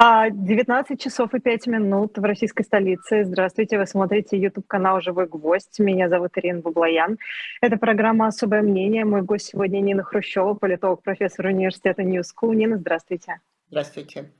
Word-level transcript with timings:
19 0.00 0.98
часов 0.98 1.34
и 1.34 1.40
5 1.40 1.66
минут 1.66 2.16
в 2.16 2.24
российской 2.24 2.62
столице. 2.62 3.22
Здравствуйте, 3.24 3.76
вы 3.76 3.86
смотрите 3.86 4.38
YouTube-канал 4.38 5.02
«Живой 5.02 5.26
гвоздь». 5.26 5.78
Меня 5.78 6.08
зовут 6.08 6.30
Ирина 6.36 6.60
Баблоян. 6.60 7.18
Это 7.60 7.76
программа 7.76 8.28
«Особое 8.28 8.62
мнение». 8.62 9.04
Мой 9.04 9.20
гость 9.20 9.48
сегодня 9.48 9.80
Нина 9.80 10.02
Хрущева, 10.02 10.54
политолог, 10.54 11.02
профессор 11.02 11.44
университета 11.46 12.00
School. 12.00 12.54
Нина, 12.54 12.78
здравствуйте. 12.78 13.40
Здравствуйте. 13.68 14.30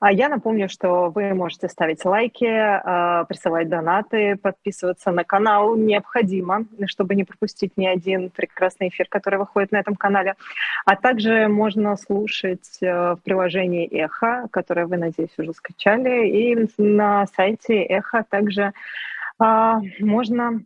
А 0.00 0.12
я 0.12 0.28
напомню, 0.28 0.68
что 0.68 1.10
вы 1.10 1.34
можете 1.34 1.68
ставить 1.68 2.04
лайки, 2.04 2.46
а, 2.46 3.24
присылать 3.24 3.68
донаты, 3.68 4.36
подписываться 4.36 5.10
на 5.10 5.24
канал 5.24 5.76
необходимо, 5.76 6.66
чтобы 6.86 7.14
не 7.14 7.24
пропустить 7.24 7.72
ни 7.76 7.86
один 7.86 8.30
прекрасный 8.30 8.88
эфир, 8.88 9.06
который 9.08 9.38
выходит 9.38 9.72
на 9.72 9.78
этом 9.78 9.96
канале. 9.96 10.34
А 10.84 10.96
также 10.96 11.48
можно 11.48 11.96
слушать 11.96 12.78
э, 12.80 13.14
в 13.14 13.20
приложении 13.24 13.86
«Эхо», 13.86 14.48
которое 14.50 14.86
вы, 14.86 14.96
надеюсь, 14.96 15.36
уже 15.38 15.52
скачали, 15.52 16.28
и 16.28 16.68
на 16.78 17.26
сайте 17.26 17.82
«Эхо» 17.82 18.24
также 18.28 18.72
а, 19.38 19.80
можно 20.00 20.62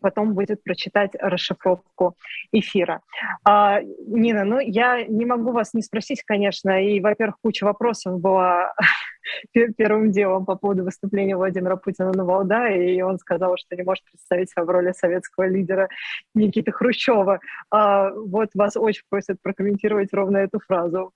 потом 0.00 0.34
будет 0.34 0.62
прочитать 0.62 1.12
расшифровку 1.18 2.16
эфира. 2.52 3.00
А, 3.44 3.80
Нина, 4.06 4.44
ну 4.44 4.58
я 4.60 5.04
не 5.04 5.26
могу 5.26 5.52
вас 5.52 5.74
не 5.74 5.82
спросить, 5.82 6.22
конечно, 6.24 6.82
и, 6.82 7.00
во-первых, 7.00 7.36
куча 7.42 7.64
вопросов 7.64 8.20
была 8.20 8.74
первым 9.76 10.10
делом 10.10 10.44
по 10.44 10.56
поводу 10.56 10.84
выступления 10.84 11.36
Владимира 11.36 11.76
Путина 11.76 12.12
на 12.12 12.24
Валдае, 12.24 12.96
и 12.96 13.02
он 13.02 13.18
сказал, 13.18 13.56
что 13.56 13.76
не 13.76 13.82
может 13.82 14.04
представить 14.04 14.50
себя 14.50 14.64
в 14.64 14.70
роли 14.70 14.92
советского 14.92 15.46
лидера 15.48 15.88
Никиты 16.34 16.72
Хрущева. 16.72 17.40
А, 17.70 18.10
вот 18.10 18.50
вас 18.54 18.76
очень 18.76 19.04
просят 19.08 19.40
прокомментировать 19.42 20.12
ровно 20.12 20.38
эту 20.38 20.60
фразу. 20.60 21.12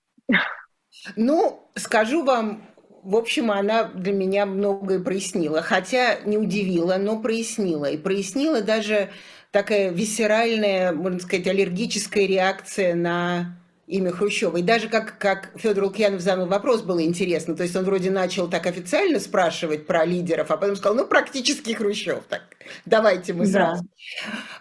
Ну, 1.16 1.70
скажу 1.74 2.24
вам 2.24 2.62
в 3.06 3.15
общем, 3.15 3.52
она 3.52 3.84
для 3.84 4.12
меня 4.12 4.46
многое 4.46 4.98
прояснила. 4.98 5.62
Хотя 5.62 6.19
не 6.24 6.37
удивила, 6.38 6.96
но 6.96 7.21
прояснила. 7.21 7.87
И 7.87 7.96
прояснила 7.96 8.63
даже 8.63 9.10
такая 9.52 9.90
висеральная, 9.90 10.93
можно 10.93 11.21
сказать, 11.21 11.46
аллергическая 11.46 12.26
реакция 12.26 12.96
на 12.96 13.57
имя 13.87 14.10
Хрущева. 14.10 14.57
И 14.57 14.63
даже 14.63 14.88
как, 14.88 15.18
как 15.18 15.52
Федор 15.54 15.85
Лукьянов 15.85 16.21
задал 16.21 16.48
вопрос, 16.48 16.82
было 16.82 17.01
интересно. 17.04 17.54
То 17.54 17.63
есть 17.63 17.76
он 17.76 17.85
вроде 17.85 18.10
начал 18.10 18.51
так 18.51 18.66
официально 18.66 19.20
спрашивать 19.20 19.87
про 19.87 20.04
лидеров, 20.04 20.51
а 20.51 20.57
потом 20.57 20.74
сказал, 20.74 20.96
ну, 20.96 21.07
практически 21.07 21.74
Хрущев. 21.74 22.24
Так, 22.29 22.43
давайте 22.87 23.35
мы 23.35 23.46
сразу. 23.46 23.85
Да. 23.85 23.88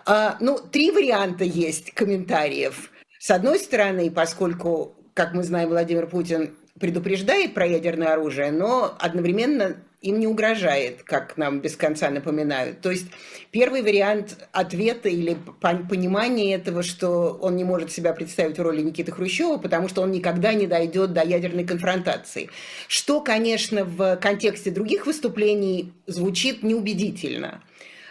А, 0.05 0.37
ну, 0.39 0.59
три 0.59 0.91
варианта 0.91 1.45
есть 1.45 1.95
комментариев. 1.95 2.91
С 3.17 3.31
одной 3.31 3.57
стороны, 3.57 4.11
поскольку, 4.11 4.95
как 5.15 5.33
мы 5.33 5.41
знаем, 5.41 5.69
Владимир 5.69 6.05
Путин 6.05 6.53
предупреждает 6.79 7.53
про 7.53 7.65
ядерное 7.65 8.13
оружие, 8.13 8.51
но 8.51 8.95
одновременно 8.99 9.77
им 10.01 10.19
не 10.19 10.27
угрожает, 10.27 11.01
как 11.03 11.35
нам 11.35 11.61
без 11.61 11.75
конца 11.75 12.09
напоминают. 12.11 12.81
То 12.81 12.91
есть 12.91 13.07
первый 13.51 13.81
вариант 13.81 14.37
ответа 14.51 15.09
или 15.09 15.35
понимания 15.61 16.53
этого, 16.53 16.83
что 16.83 17.37
он 17.41 17.55
не 17.55 17.63
может 17.63 17.91
себя 17.91 18.13
представить 18.13 18.59
в 18.59 18.61
роли 18.61 18.81
Никиты 18.81 19.11
Хрущева, 19.11 19.57
потому 19.57 19.89
что 19.89 20.01
он 20.01 20.11
никогда 20.11 20.53
не 20.53 20.67
дойдет 20.67 21.13
до 21.13 21.23
ядерной 21.23 21.65
конфронтации. 21.65 22.49
Что, 22.87 23.21
конечно, 23.21 23.83
в 23.83 24.17
контексте 24.17 24.69
других 24.69 25.07
выступлений 25.07 25.93
звучит 26.05 26.61
неубедительно. 26.61 27.63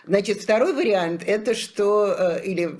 Значит, 0.06 0.42
второй 0.42 0.74
вариант– 0.74 1.22
это 1.26 1.54
что, 1.54 2.14
э, 2.18 2.44
или 2.44 2.76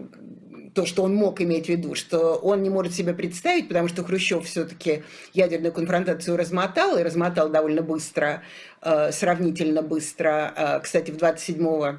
то, 0.75 0.85
что 0.87 1.05
он 1.05 1.15
мог 1.15 1.41
иметь 1.41 1.67
в 1.67 1.69
виду, 1.69 1.95
что 1.95 2.35
он 2.35 2.63
не 2.63 2.71
может 2.71 2.95
себе 2.95 3.15
представить, 3.15 3.69
потому 3.69 3.89
что 3.89 4.05
Хрущев 4.05 4.45
все-таки 4.45 5.05
ядерную 5.33 5.73
конфронтацию 5.73 6.37
размотал, 6.37 6.99
и 6.99 7.03
размотал 7.03 7.49
довольно 7.49 7.83
быстро, 7.83 8.43
э, 8.83 9.13
сравнительно 9.13 9.83
быстро. 9.83 10.53
Э, 10.57 10.81
кстати, 10.81 11.13
в 11.13 11.17
27 11.17 11.99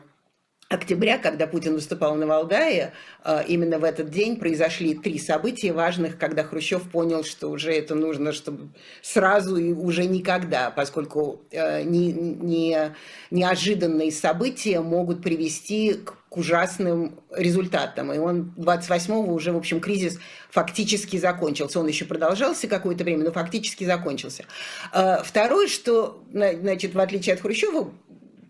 октября, 0.68 1.20
когда 1.20 1.48
Путин 1.48 1.76
выступал 1.76 2.16
на 2.16 2.28
Валдае, 2.28 2.92
э, 3.24 3.44
именно 3.48 3.80
в 3.80 3.86
этот 3.86 4.10
день 4.10 4.36
произошли 4.36 4.94
три 4.94 5.20
события 5.20 5.72
важных, 5.72 6.18
когда 6.18 6.44
Хрущев 6.44 6.90
понял, 6.90 7.24
что 7.24 7.50
уже 7.50 7.72
это 7.72 7.96
нужно, 7.96 8.34
чтобы 8.34 8.70
сразу 9.02 9.56
и 9.56 9.72
уже 9.72 10.06
никогда, 10.06 10.70
поскольку 10.70 11.44
не, 11.52 12.12
не, 12.12 12.94
неожиданные 13.32 14.12
события 14.12 14.82
могут 14.82 15.24
привести 15.24 15.94
к 15.94 16.25
ужасным 16.36 17.20
результатам. 17.32 18.14
И 18.14 18.18
он 18.18 18.54
28-го 18.58 19.34
уже, 19.34 19.52
в 19.52 19.58
общем, 19.58 19.80
кризис 19.80 20.20
фактически 20.50 21.18
закончился. 21.18 21.80
Он 21.80 21.88
еще 21.88 22.06
продолжался 22.06 22.68
какое-то 22.68 23.04
время, 23.04 23.24
но 23.24 23.32
фактически 23.32 23.84
закончился. 23.84 24.46
Э, 24.94 25.18
второе, 25.24 25.68
что, 25.68 26.24
значит, 26.32 26.94
в 26.94 27.00
отличие 27.00 27.36
от 27.36 27.42
Хрущева, 27.42 27.92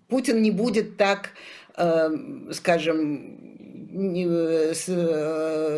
Путин 0.07 0.41
не 0.41 0.51
будет 0.51 0.97
так 0.97 1.31
Эм, 1.77 2.53
скажем, 2.53 3.54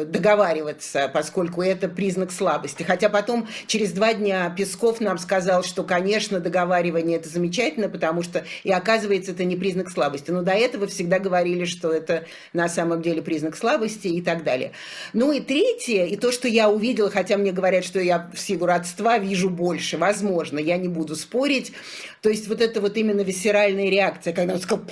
договариваться, 0.05 1.11
поскольку 1.13 1.61
это 1.61 1.87
признак 1.87 2.31
слабости. 2.31 2.81
Хотя 2.81 3.09
потом, 3.09 3.47
через 3.67 3.91
два 3.91 4.13
дня, 4.15 4.51
Песков 4.57 4.99
нам 4.99 5.19
сказал, 5.19 5.63
что, 5.63 5.83
конечно, 5.83 6.39
договаривание– 6.39 7.17
это 7.19 7.29
замечательно, 7.29 7.89
потому 7.89 8.23
что, 8.23 8.43
и 8.63 8.71
оказывается, 8.71 9.33
это 9.33 9.43
не 9.43 9.55
признак 9.55 9.91
слабости. 9.91 10.31
Но 10.31 10.41
до 10.41 10.53
этого 10.53 10.87
всегда 10.87 11.19
говорили, 11.19 11.65
что 11.65 11.91
это 11.91 12.25
на 12.53 12.69
самом 12.69 13.03
деле 13.03 13.21
признак 13.21 13.55
слабости 13.55 14.07
и 14.07 14.21
так 14.21 14.43
далее. 14.43 14.71
Ну 15.13 15.31
и 15.31 15.39
третье, 15.39 16.05
и 16.05 16.15
то, 16.15 16.31
что 16.31 16.47
я 16.47 16.69
увидела, 16.69 17.11
хотя 17.11 17.37
мне 17.37 17.51
говорят, 17.51 17.85
что 17.85 17.99
я 17.99 18.31
в 18.33 18.39
силу 18.39 18.65
родства 18.65 19.19
вижу 19.19 19.49
больше, 19.49 19.97
возможно, 19.97 20.57
я 20.57 20.77
не 20.77 20.87
буду 20.87 21.15
спорить, 21.15 21.71
то 22.21 22.29
есть 22.29 22.47
вот 22.47 22.61
это 22.61 22.81
вот 22.81 22.97
именно 22.97 23.21
висеральная 23.21 23.89
реакция, 23.89 24.33
когда 24.33 24.55
он 24.55 24.59
сказал, 24.59 24.85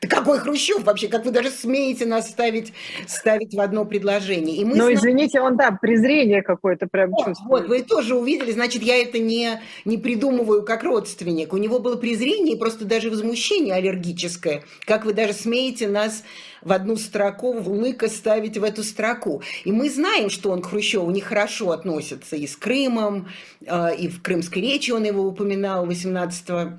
ты 0.00 0.08
какой 0.08 0.38
Хрущев 0.38 0.82
вообще, 0.82 1.08
как 1.08 1.24
вы 1.24 1.30
даже 1.30 1.50
смеете 1.50 2.06
нас 2.06 2.28
ставить 2.28 2.55
ставить, 2.56 2.72
ставить 3.06 3.54
в 3.54 3.60
одно 3.60 3.84
предложение. 3.84 4.56
И 4.56 4.64
мы 4.64 4.76
ну, 4.76 4.92
извините, 4.92 5.40
он, 5.40 5.56
да, 5.56 5.70
презрение 5.70 6.42
какое-то 6.42 6.86
прям 6.86 7.10
вот, 7.10 7.26
чувствует. 7.26 7.62
Вот, 7.62 7.68
вы 7.68 7.82
тоже 7.82 8.14
увидели, 8.14 8.52
значит, 8.52 8.82
я 8.82 8.96
это 8.96 9.18
не, 9.18 9.60
не 9.84 9.98
придумываю 9.98 10.62
как 10.62 10.82
родственник. 10.84 11.52
У 11.52 11.56
него 11.56 11.78
было 11.78 11.96
презрение 11.96 12.56
и 12.56 12.58
просто 12.58 12.84
даже 12.84 13.10
возмущение 13.10 13.74
аллергическое. 13.74 14.62
Как 14.84 15.04
вы 15.04 15.12
даже 15.12 15.32
смеете 15.32 15.88
нас 15.88 16.22
в 16.62 16.72
одну 16.72 16.96
строку, 16.96 17.52
в 17.52 17.68
лыка 17.68 18.08
ставить 18.08 18.58
в 18.58 18.64
эту 18.64 18.82
строку. 18.82 19.42
И 19.64 19.72
мы 19.72 19.90
знаем, 19.90 20.30
что 20.30 20.50
он 20.50 20.62
к 20.62 20.66
Хрущеву 20.66 21.10
нехорошо 21.10 21.70
относится 21.70 22.36
и 22.36 22.46
с 22.46 22.56
Крымом, 22.56 23.28
э, 23.64 23.96
и 23.96 24.08
в 24.08 24.22
крымской 24.22 24.62
речи 24.62 24.90
он 24.90 25.04
его 25.04 25.26
упоминал 25.26 25.86
18 25.86 26.78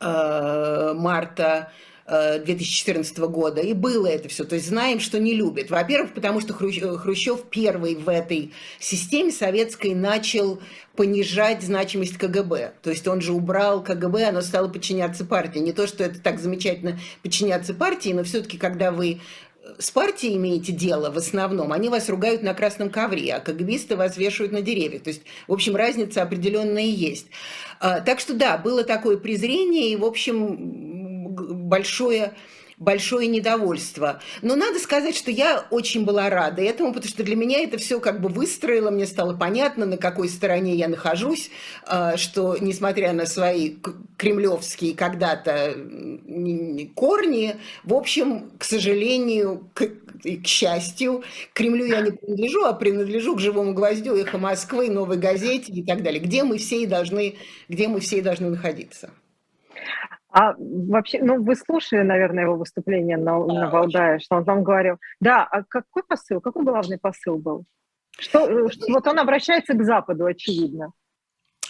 э, 0.00 0.94
марта 0.94 1.72
2014 2.08 3.18
года, 3.18 3.60
и 3.60 3.72
было 3.72 4.06
это 4.06 4.28
все. 4.28 4.44
То 4.44 4.54
есть 4.54 4.68
знаем, 4.68 5.00
что 5.00 5.18
не 5.18 5.34
любит. 5.34 5.70
Во-первых, 5.70 6.14
потому 6.14 6.40
что 6.40 6.54
Хрущев 6.54 7.44
первый 7.50 7.96
в 7.96 8.08
этой 8.08 8.52
системе 8.78 9.32
советской 9.32 9.92
начал 9.94 10.60
понижать 10.94 11.62
значимость 11.62 12.16
КГБ. 12.16 12.74
То 12.82 12.90
есть 12.90 13.06
он 13.08 13.20
же 13.20 13.32
убрал 13.32 13.82
КГБ, 13.82 14.28
оно 14.28 14.40
стало 14.40 14.68
подчиняться 14.68 15.24
партии. 15.24 15.58
Не 15.58 15.72
то, 15.72 15.86
что 15.86 16.04
это 16.04 16.20
так 16.20 16.38
замечательно 16.38 16.98
подчиняться 17.22 17.74
партии, 17.74 18.10
но 18.10 18.22
все-таки, 18.22 18.56
когда 18.56 18.92
вы 18.92 19.20
с 19.78 19.90
партией 19.90 20.36
имеете 20.36 20.72
дело 20.72 21.10
в 21.10 21.18
основном, 21.18 21.72
они 21.72 21.88
вас 21.88 22.08
ругают 22.08 22.42
на 22.42 22.54
красном 22.54 22.88
ковре, 22.88 23.34
а 23.34 23.40
КГБисты 23.40 23.96
вас 23.96 24.16
вешают 24.16 24.52
на 24.52 24.62
деревьях. 24.62 25.02
То 25.02 25.10
есть, 25.10 25.22
в 25.48 25.52
общем, 25.52 25.74
разница 25.74 26.22
определенная 26.22 26.84
есть. 26.84 27.26
А, 27.80 28.00
так 28.00 28.20
что 28.20 28.34
да, 28.34 28.58
было 28.58 28.84
такое 28.84 29.16
презрение, 29.16 29.90
и, 29.90 29.96
в 29.96 30.04
общем, 30.04 31.05
большое 31.36 32.34
большое 32.78 33.26
недовольство. 33.26 34.20
Но 34.42 34.54
надо 34.54 34.78
сказать, 34.78 35.16
что 35.16 35.30
я 35.30 35.66
очень 35.70 36.04
была 36.04 36.28
рада 36.28 36.62
этому, 36.62 36.92
потому 36.92 37.08
что 37.08 37.24
для 37.24 37.36
меня 37.36 37.60
это 37.60 37.78
все 37.78 38.00
как 38.00 38.20
бы 38.20 38.28
выстроило, 38.28 38.90
мне 38.90 39.06
стало 39.06 39.34
понятно, 39.34 39.86
на 39.86 39.96
какой 39.96 40.28
стороне 40.28 40.74
я 40.74 40.88
нахожусь, 40.88 41.50
а, 41.86 42.16
что 42.16 42.56
несмотря 42.60 43.12
на 43.12 43.26
свои 43.26 43.76
кремлевские 44.16 44.94
когда-то 44.94 45.74
корни, 46.94 47.56
в 47.84 47.94
общем, 47.94 48.50
к 48.58 48.64
сожалению, 48.64 49.70
к, 49.72 49.88
к 50.22 50.46
счастью, 50.46 51.22
к 51.52 51.56
Кремлю 51.56 51.86
я 51.86 52.00
не 52.00 52.10
принадлежу, 52.10 52.64
а 52.64 52.72
принадлежу 52.72 53.36
к 53.36 53.40
живому 53.40 53.72
гвоздю, 53.72 54.14
эхо 54.14 54.38
Москвы, 54.38 54.90
новой 54.90 55.16
газете 55.16 55.72
и 55.72 55.82
так 55.82 56.02
далее, 56.02 56.20
где 56.20 56.42
мы 56.42 56.58
все 56.58 56.82
и 56.82 56.86
должны, 56.86 57.36
где 57.68 57.88
мы 57.88 58.00
все 58.00 58.18
и 58.18 58.22
должны 58.22 58.50
находиться. 58.50 59.10
А 60.38 60.54
вообще, 60.58 61.22
ну, 61.22 61.42
вы 61.42 61.56
слушали, 61.56 62.02
наверное, 62.02 62.44
его 62.44 62.56
выступление 62.56 63.16
на, 63.16 63.42
да, 63.46 63.54
на 63.54 63.70
Валдае, 63.70 64.18
что 64.18 64.36
он 64.36 64.44
там 64.44 64.62
говорил. 64.62 64.98
Да, 65.18 65.44
а 65.44 65.62
какой 65.64 66.02
посыл, 66.02 66.42
какой 66.42 66.62
главный 66.62 66.98
посыл 66.98 67.38
был? 67.38 67.64
Что, 68.18 68.40
э, 68.46 68.68
вот 68.88 69.06
он 69.06 69.18
обращается 69.18 69.72
к 69.72 69.82
Западу, 69.82 70.26
очевидно. 70.26 70.92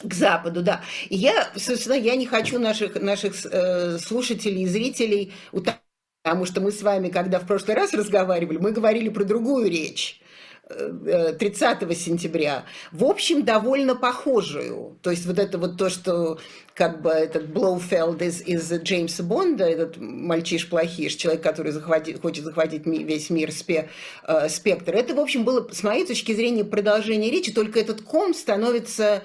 К 0.03 0.13
Западу, 0.13 0.65
да. 0.65 0.81
И 1.09 1.15
я, 1.15 1.47
собственно, 1.55 1.95
я 1.95 2.17
не 2.17 2.27
хочу 2.27 2.59
наших, 2.59 3.01
наших 3.01 3.35
э, 3.47 3.99
слушателей 3.99 4.63
и 4.63 4.67
зрителей 4.67 5.33
утомить, 5.53 5.79
потому 6.25 6.45
что 6.45 6.61
мы 6.61 6.73
с 6.73 6.83
вами, 6.83 7.09
когда 7.09 7.39
в 7.39 7.47
прошлый 7.47 7.77
раз 7.77 7.95
разговаривали, 7.95 8.59
мы 8.59 8.73
говорили 8.73 9.11
про 9.11 9.23
другую 9.23 9.71
речь 9.71 10.21
30 10.69 11.83
э, 11.83 11.95
сентября, 11.95 12.65
в 12.91 13.05
общем, 13.05 13.45
довольно 13.45 13.95
похожую. 13.95 14.99
То 15.01 15.11
есть 15.11 15.25
вот 15.25 15.39
это 15.39 15.59
вот 15.59 15.77
то, 15.77 15.89
что 15.89 16.39
как 16.75 17.03
бы 17.03 17.11
этот 17.11 17.49
Блоуфелд 17.49 18.21
из, 18.21 18.43
из 18.43 18.73
Джеймса 18.73 19.23
Бонда, 19.23 19.65
этот 19.65 19.97
мальчиш-плохиш, 19.97 21.15
человек, 21.15 21.43
который 21.43 21.71
захватит, 21.71 22.21
хочет 22.21 22.45
захватить 22.45 22.85
весь 22.85 23.31
мир 23.31 23.53
спе, 23.53 23.91
э, 24.27 24.49
спектр, 24.49 24.97
это, 24.97 25.15
в 25.15 25.21
общем, 25.21 25.45
было, 25.45 25.69
с 25.71 25.85
моей 25.85 26.05
точки 26.05 26.33
зрения, 26.35 26.65
продолжение 26.65 27.31
речи, 27.31 27.53
только 27.53 27.79
этот 27.79 28.03
ком 28.03 28.35
становится 28.35 29.23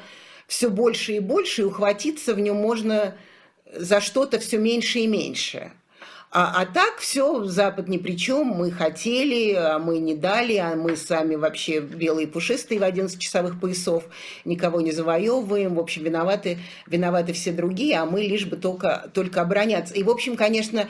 все 0.47 0.69
больше 0.69 1.13
и 1.13 1.19
больше, 1.19 1.61
и 1.61 1.65
ухватиться 1.65 2.35
в 2.35 2.39
нем 2.39 2.57
можно 2.57 3.15
за 3.73 3.99
что-то 3.99 4.37
все 4.37 4.59
меньше 4.59 4.99
и 4.99 5.07
меньше. 5.07 5.71
А, 6.33 6.61
а 6.61 6.65
так 6.65 6.99
все, 6.99 7.43
Запад 7.43 7.89
ни 7.89 7.97
при 7.97 8.17
чем, 8.17 8.47
мы 8.47 8.71
хотели, 8.71 9.53
а 9.53 9.79
мы 9.79 9.97
не 9.97 10.15
дали, 10.15 10.55
а 10.55 10.77
мы 10.77 10.95
сами 10.95 11.35
вообще 11.35 11.81
белые 11.81 12.25
пушистые 12.25 12.79
в 12.79 12.83
11 12.83 13.19
часовых 13.19 13.59
поясов, 13.59 14.05
никого 14.45 14.79
не 14.79 14.93
завоевываем, 14.93 15.75
в 15.75 15.79
общем, 15.79 16.03
виноваты, 16.03 16.57
виноваты 16.87 17.33
все 17.33 17.51
другие, 17.51 17.99
а 17.99 18.05
мы 18.05 18.21
лишь 18.21 18.45
бы 18.45 18.55
только, 18.55 19.09
только 19.13 19.41
обороняться. 19.41 19.93
И, 19.93 20.03
в 20.03 20.09
общем, 20.09 20.37
конечно, 20.37 20.87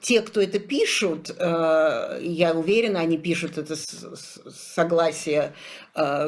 те, 0.00 0.22
кто 0.22 0.40
это 0.40 0.60
пишут, 0.60 1.34
э, 1.36 2.20
я 2.22 2.52
уверена, 2.52 3.00
они 3.00 3.18
пишут 3.18 3.58
это 3.58 3.74
с 3.74 4.06
согласия 4.74 5.54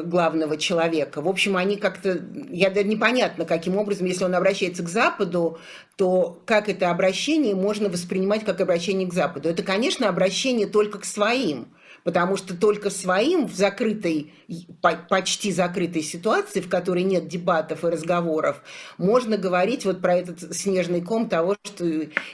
главного 0.03 0.57
человека. 0.57 1.21
В 1.21 1.27
общем, 1.27 1.57
они 1.57 1.77
как-то, 1.77 2.21
я 2.49 2.69
даже 2.69 2.87
непонятно, 2.87 3.45
каким 3.45 3.77
образом, 3.77 4.07
если 4.07 4.23
он 4.25 4.35
обращается 4.35 4.83
к 4.83 4.89
Западу, 4.89 5.59
то 5.95 6.41
как 6.45 6.69
это 6.69 6.89
обращение 6.89 7.55
можно 7.55 7.89
воспринимать 7.89 8.43
как 8.43 8.61
обращение 8.61 9.07
к 9.07 9.13
Западу? 9.13 9.49
Это, 9.49 9.63
конечно, 9.63 10.09
обращение 10.09 10.67
только 10.67 10.99
к 10.99 11.05
своим– 11.05 11.67
потому 12.03 12.37
что 12.37 12.55
только 12.55 12.89
своим 12.89 13.47
в 13.47 13.53
закрытой, 13.53 14.33
почти 15.09 15.51
закрытой 15.51 16.01
ситуации, 16.01 16.61
в 16.61 16.69
которой 16.69 17.03
нет 17.03 17.27
дебатов 17.27 17.83
и 17.83 17.87
разговоров, 17.87 18.61
можно 18.97 19.37
говорить 19.37 19.85
вот 19.85 20.01
про 20.01 20.15
этот 20.15 20.55
снежный 20.55 21.01
ком 21.01 21.29
того, 21.29 21.55
что 21.63 21.85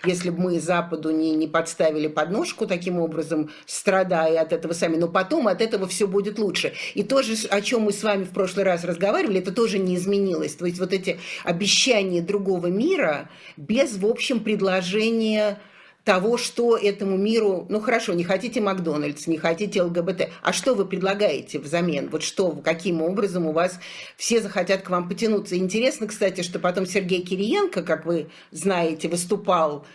если 0.06 0.30
бы 0.30 0.42
мы 0.42 0.60
Западу 0.60 1.12
не, 1.12 1.36
не 1.36 1.48
подставили 1.48 2.08
подножку 2.08 2.66
таким 2.66 3.00
образом, 3.00 3.52
страдая 3.66 4.42
от 4.42 4.54
этого 4.54 4.74
сами, 4.74 4.98
но 4.98 5.08
потом 5.08 5.48
от 5.48 5.62
этого 5.62 5.88
все 5.88 6.08
будет 6.08 6.40
лучше. 6.40 6.74
И 6.94 7.04
то 7.04 7.22
же, 7.22 7.36
о 7.50 7.62
чем 7.62 7.81
мы 7.81 7.92
с 7.92 8.04
вами 8.04 8.24
в 8.24 8.31
прошлый 8.31 8.66
раз 8.66 8.84
разговаривали, 8.84 9.40
это 9.40 9.52
тоже 9.52 9.80
не 9.80 9.96
изменилось. 9.96 10.56
То 10.56 10.66
есть 10.66 10.80
вот 10.80 10.94
эти 10.94 11.19
обещания 11.44 12.22
другого 12.22 12.68
мира 12.68 13.30
без, 13.56 13.98
в 13.98 14.06
общем, 14.06 14.40
предложения 14.40 15.60
того, 16.07 16.38
что 16.38 16.77
этому 16.77 17.18
миру, 17.18 17.65
ну 17.68 17.81
хорошо, 17.81 18.13
не 18.13 18.24
хотите 18.24 18.62
Макдональдс, 18.62 19.27
не 19.27 19.38
хотите 19.38 19.81
ЛГБТ, 19.81 20.30
а 20.42 20.54
что 20.54 20.74
вы 20.74 20.86
предлагаете 20.86 21.59
взамен? 21.59 22.07
Вот 22.09 22.24
что, 22.24 22.51
каким 22.51 23.01
образом 23.01 23.45
у 23.45 23.51
вас 23.51 23.77
все 24.15 24.42
захотят 24.42 24.83
к 24.83 24.89
вам 24.89 25.09
потянуться? 25.09 25.57
Интересно, 25.57 26.07
кстати, 26.07 26.44
что 26.44 26.59
потом 26.59 26.86
Сергей 26.86 27.21
Кириенко, 27.24 27.83
как 27.83 28.06
вы 28.06 28.30
знаете, 28.51 29.09
выступал 29.09 29.86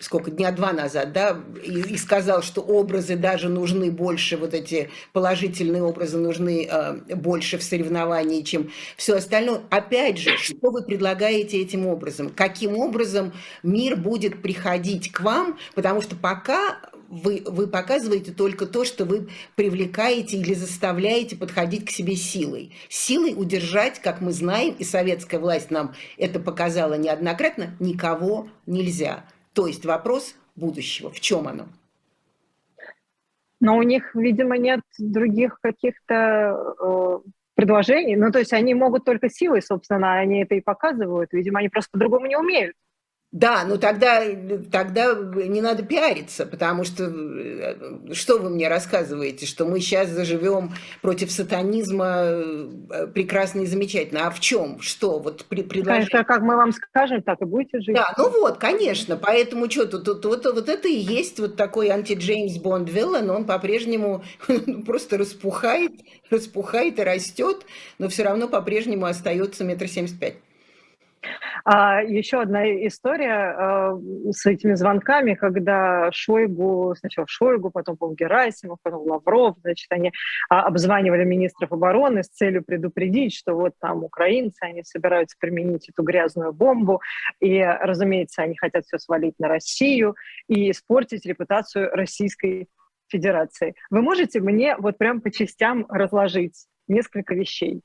сколько, 0.00 0.30
дня 0.30 0.50
два 0.50 0.72
назад, 0.72 1.12
да, 1.12 1.38
и, 1.62 1.80
и 1.80 1.96
сказал, 1.96 2.42
что 2.42 2.62
образы 2.62 3.16
даже 3.16 3.48
нужны 3.48 3.90
больше, 3.90 4.36
вот 4.36 4.54
эти 4.54 4.90
положительные 5.12 5.82
образы 5.82 6.18
нужны 6.18 6.66
э, 6.68 7.14
больше 7.14 7.58
в 7.58 7.62
соревновании, 7.62 8.42
чем 8.42 8.70
все 8.96 9.16
остальное. 9.16 9.60
Опять 9.70 10.18
же, 10.18 10.36
что 10.38 10.70
вы 10.70 10.82
предлагаете 10.82 11.60
этим 11.60 11.86
образом? 11.86 12.32
Каким 12.34 12.76
образом 12.76 13.32
мир 13.62 13.96
будет 13.96 14.42
приходить 14.42 15.12
к 15.12 15.20
вам? 15.20 15.58
Потому 15.74 16.00
что 16.00 16.16
пока 16.16 16.80
вы, 17.10 17.42
вы 17.44 17.66
показываете 17.66 18.32
только 18.32 18.66
то, 18.66 18.84
что 18.84 19.04
вы 19.04 19.28
привлекаете 19.56 20.38
или 20.38 20.54
заставляете 20.54 21.36
подходить 21.36 21.84
к 21.84 21.90
себе 21.90 22.16
силой. 22.16 22.72
Силой 22.88 23.34
удержать, 23.36 24.00
как 24.00 24.20
мы 24.20 24.32
знаем, 24.32 24.74
и 24.78 24.84
советская 24.84 25.40
власть 25.40 25.70
нам 25.70 25.94
это 26.16 26.40
показала 26.40 26.94
неоднократно, 26.94 27.76
никого 27.80 28.48
нельзя. 28.66 29.24
То 29.52 29.66
есть 29.66 29.84
вопрос 29.84 30.34
будущего, 30.56 31.10
в 31.10 31.20
чем 31.20 31.48
оно? 31.48 31.66
Но 33.60 33.76
у 33.76 33.82
них, 33.82 34.14
видимо, 34.14 34.56
нет 34.56 34.80
других 34.98 35.58
каких-то 35.60 36.56
э, 36.80 37.18
предложений. 37.54 38.16
Ну, 38.16 38.32
то 38.32 38.38
есть 38.38 38.54
они 38.54 38.72
могут 38.74 39.04
только 39.04 39.28
силой, 39.28 39.60
собственно, 39.60 40.18
они 40.18 40.44
это 40.44 40.54
и 40.54 40.62
показывают. 40.62 41.32
Видимо, 41.32 41.58
они 41.58 41.68
просто 41.68 41.90
по-другому 41.92 42.26
не 42.26 42.36
умеют. 42.36 42.74
Да, 43.32 43.64
ну 43.64 43.78
тогда, 43.78 44.24
тогда 44.72 45.14
не 45.14 45.60
надо 45.60 45.84
пиариться, 45.84 46.46
потому 46.46 46.82
что 46.82 47.04
э, 47.04 48.12
что 48.12 48.38
вы 48.38 48.50
мне 48.50 48.66
рассказываете, 48.66 49.46
что 49.46 49.66
мы 49.66 49.78
сейчас 49.78 50.08
заживем 50.08 50.72
против 51.00 51.30
сатанизма 51.30 52.22
э, 52.24 53.06
прекрасно 53.14 53.60
и 53.60 53.66
замечательно. 53.66 54.26
А 54.26 54.30
в 54.30 54.40
чем? 54.40 54.80
Что? 54.80 55.20
Вот 55.20 55.44
при, 55.44 55.62
предложение... 55.62 56.08
Конечно, 56.08 56.24
как 56.24 56.42
мы 56.42 56.56
вам 56.56 56.72
скажем, 56.72 57.22
так 57.22 57.40
и 57.40 57.44
будете 57.44 57.78
жить. 57.80 57.94
Да, 57.94 58.12
ну 58.18 58.30
вот, 58.30 58.58
конечно. 58.58 59.16
Поэтому 59.16 59.70
что, 59.70 59.86
тут, 59.86 60.04
тут 60.04 60.24
вот, 60.24 60.44
вот 60.44 60.68
это 60.68 60.88
и 60.88 60.96
есть 60.96 61.38
вот 61.38 61.54
такой 61.54 61.90
анти-Джеймс 61.90 62.58
Бонд 62.58 62.90
виллан, 62.90 63.30
он 63.30 63.44
по-прежнему 63.44 64.24
просто 64.86 65.18
распухает, 65.18 65.92
распухает 66.30 66.98
и 66.98 67.04
растет, 67.04 67.64
но 68.00 68.08
все 68.08 68.24
равно 68.24 68.48
по-прежнему 68.48 69.06
остается 69.06 69.62
метр 69.62 69.86
семьдесят 69.86 70.18
пять. 70.18 70.34
А 71.64 72.02
еще 72.02 72.40
одна 72.40 72.64
история 72.86 73.54
э, 73.56 74.30
с 74.32 74.46
этими 74.46 74.74
звонками, 74.74 75.34
когда 75.34 76.10
Шойгу, 76.12 76.94
сначала 76.98 77.26
Шойгу, 77.28 77.70
потом 77.70 77.96
был 77.96 78.14
Герасимов, 78.14 78.78
потом 78.82 79.02
Лавров, 79.02 79.56
значит, 79.60 79.86
они 79.90 80.12
а, 80.48 80.62
обзванивали 80.62 81.24
министров 81.24 81.72
обороны 81.72 82.22
с 82.22 82.28
целью 82.28 82.64
предупредить, 82.64 83.34
что 83.34 83.54
вот 83.54 83.74
там 83.80 84.04
украинцы, 84.04 84.62
они 84.62 84.82
собираются 84.84 85.36
применить 85.38 85.88
эту 85.88 86.02
грязную 86.02 86.52
бомбу, 86.52 87.00
и, 87.40 87.62
разумеется, 87.62 88.42
они 88.42 88.56
хотят 88.56 88.84
все 88.84 88.98
свалить 88.98 89.34
на 89.38 89.48
Россию 89.48 90.16
и 90.48 90.70
испортить 90.70 91.26
репутацию 91.26 91.90
Российской 91.90 92.68
Федерации. 93.08 93.74
Вы 93.90 94.02
можете 94.02 94.40
мне 94.40 94.76
вот 94.78 94.96
прям 94.96 95.20
по 95.20 95.30
частям 95.30 95.84
разложить 95.88 96.66
несколько 96.88 97.34
вещей? 97.34 97.82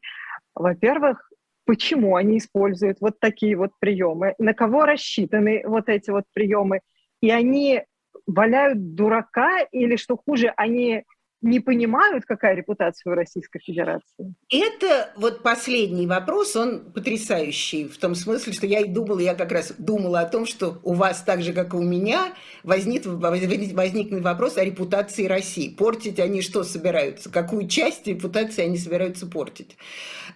Во-первых, 0.54 1.30
почему 1.66 2.16
они 2.16 2.38
используют 2.38 2.98
вот 3.02 3.20
такие 3.20 3.58
вот 3.58 3.72
приемы, 3.80 4.36
на 4.38 4.54
кого 4.54 4.86
рассчитаны 4.86 5.64
вот 5.66 5.90
эти 5.90 6.12
вот 6.12 6.26
приемы, 6.34 6.82
и 7.22 7.32
они 7.32 7.84
валяют 8.28 8.96
дурака 8.96 9.62
или, 9.72 9.96
что 9.96 10.18
хуже, 10.18 10.54
они 10.56 11.04
не 11.46 11.60
понимают, 11.60 12.26
какая 12.26 12.56
репутация 12.56 13.12
у 13.12 13.16
Российской 13.16 13.60
Федерации? 13.60 14.34
Это 14.50 15.12
вот 15.16 15.44
последний 15.44 16.08
вопрос, 16.08 16.56
он 16.56 16.92
потрясающий, 16.92 17.88
в 17.88 17.98
том 17.98 18.16
смысле, 18.16 18.52
что 18.52 18.66
я 18.66 18.80
и 18.80 18.88
думала, 18.88 19.20
я 19.20 19.36
как 19.36 19.52
раз 19.52 19.74
думала 19.78 20.22
о 20.22 20.26
том, 20.26 20.48
что 20.48 20.80
у 20.84 20.94
вас, 20.94 21.22
так 21.22 21.44
же, 21.44 21.54
как 21.54 21.76
и 21.76 21.78
у 21.78 21.84
меня, 21.84 22.34
возник, 22.64 23.06
возникнет 23.06 24.24
вопрос 24.24 24.58
о 24.58 24.66
репутации 24.66 25.28
России. 25.28 25.70
Портить 25.70 26.20
они 26.20 26.42
что 26.42 26.64
собираются? 26.64 27.30
Какую 27.30 27.68
часть 27.68 28.08
репутации 28.08 28.64
они 28.64 28.78
собираются 28.78 29.28
портить? 29.28 29.78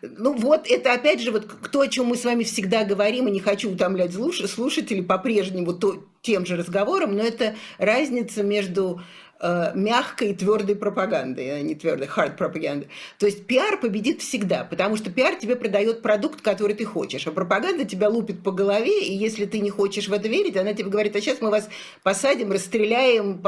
Ну 0.02 0.34
вот, 0.34 0.70
это 0.70 0.94
опять 0.94 1.22
же 1.22 1.32
вот 1.32 1.48
то, 1.72 1.82
о 1.82 1.88
чем 1.88 2.06
мы 2.06 2.18
с 2.18 2.24
вами 2.24 2.44
всегда 2.44 2.86
говорим, 2.86 3.28
и 3.28 3.32
не 3.32 3.40
хочу 3.40 3.72
утомлять 3.72 4.14
слушателей 4.14 5.04
по-прежнему 5.04 5.74
то, 5.74 6.06
тем 6.22 6.46
же 6.46 6.56
разговором, 6.56 7.16
но 7.16 7.24
это 7.24 7.56
разница 7.80 8.44
между 8.44 9.02
э, 9.40 9.72
мягкой 9.76 10.32
и 10.32 10.34
твердой 10.34 10.76
пропагандой, 10.76 11.60
а 11.60 11.62
не 11.62 11.76
твердой, 11.76 12.08
hard 12.08 12.38
пропаганды. 12.38 12.88
То 13.18 13.26
есть 13.26 13.46
пиар 13.46 13.80
победит 13.80 14.22
всегда, 14.22 14.64
потому 14.64 14.98
что 14.98 15.12
пиар 15.12 15.36
тебе 15.36 15.56
продает 15.56 16.02
продукт, 16.02 16.42
который 16.42 16.76
ты 16.76 16.86
хочешь, 16.86 17.28
а 17.28 17.32
пропаганда 17.32 17.86
тебя 17.86 18.10
лупит 18.10 18.44
по 18.44 18.52
голове, 18.52 19.02
и 19.02 19.16
если 19.16 19.46
ты 19.46 19.60
не 19.60 19.70
хочешь 19.70 20.08
в 20.08 20.14
это 20.14 20.28
верить, 20.28 20.58
она 20.58 20.74
тебе 20.74 20.90
говорит, 20.90 21.16
а 21.16 21.22
сейчас 21.22 21.42
мы 21.42 21.50
вас 21.50 21.70
посадим, 22.04 22.52
расстреляем, 22.52 23.42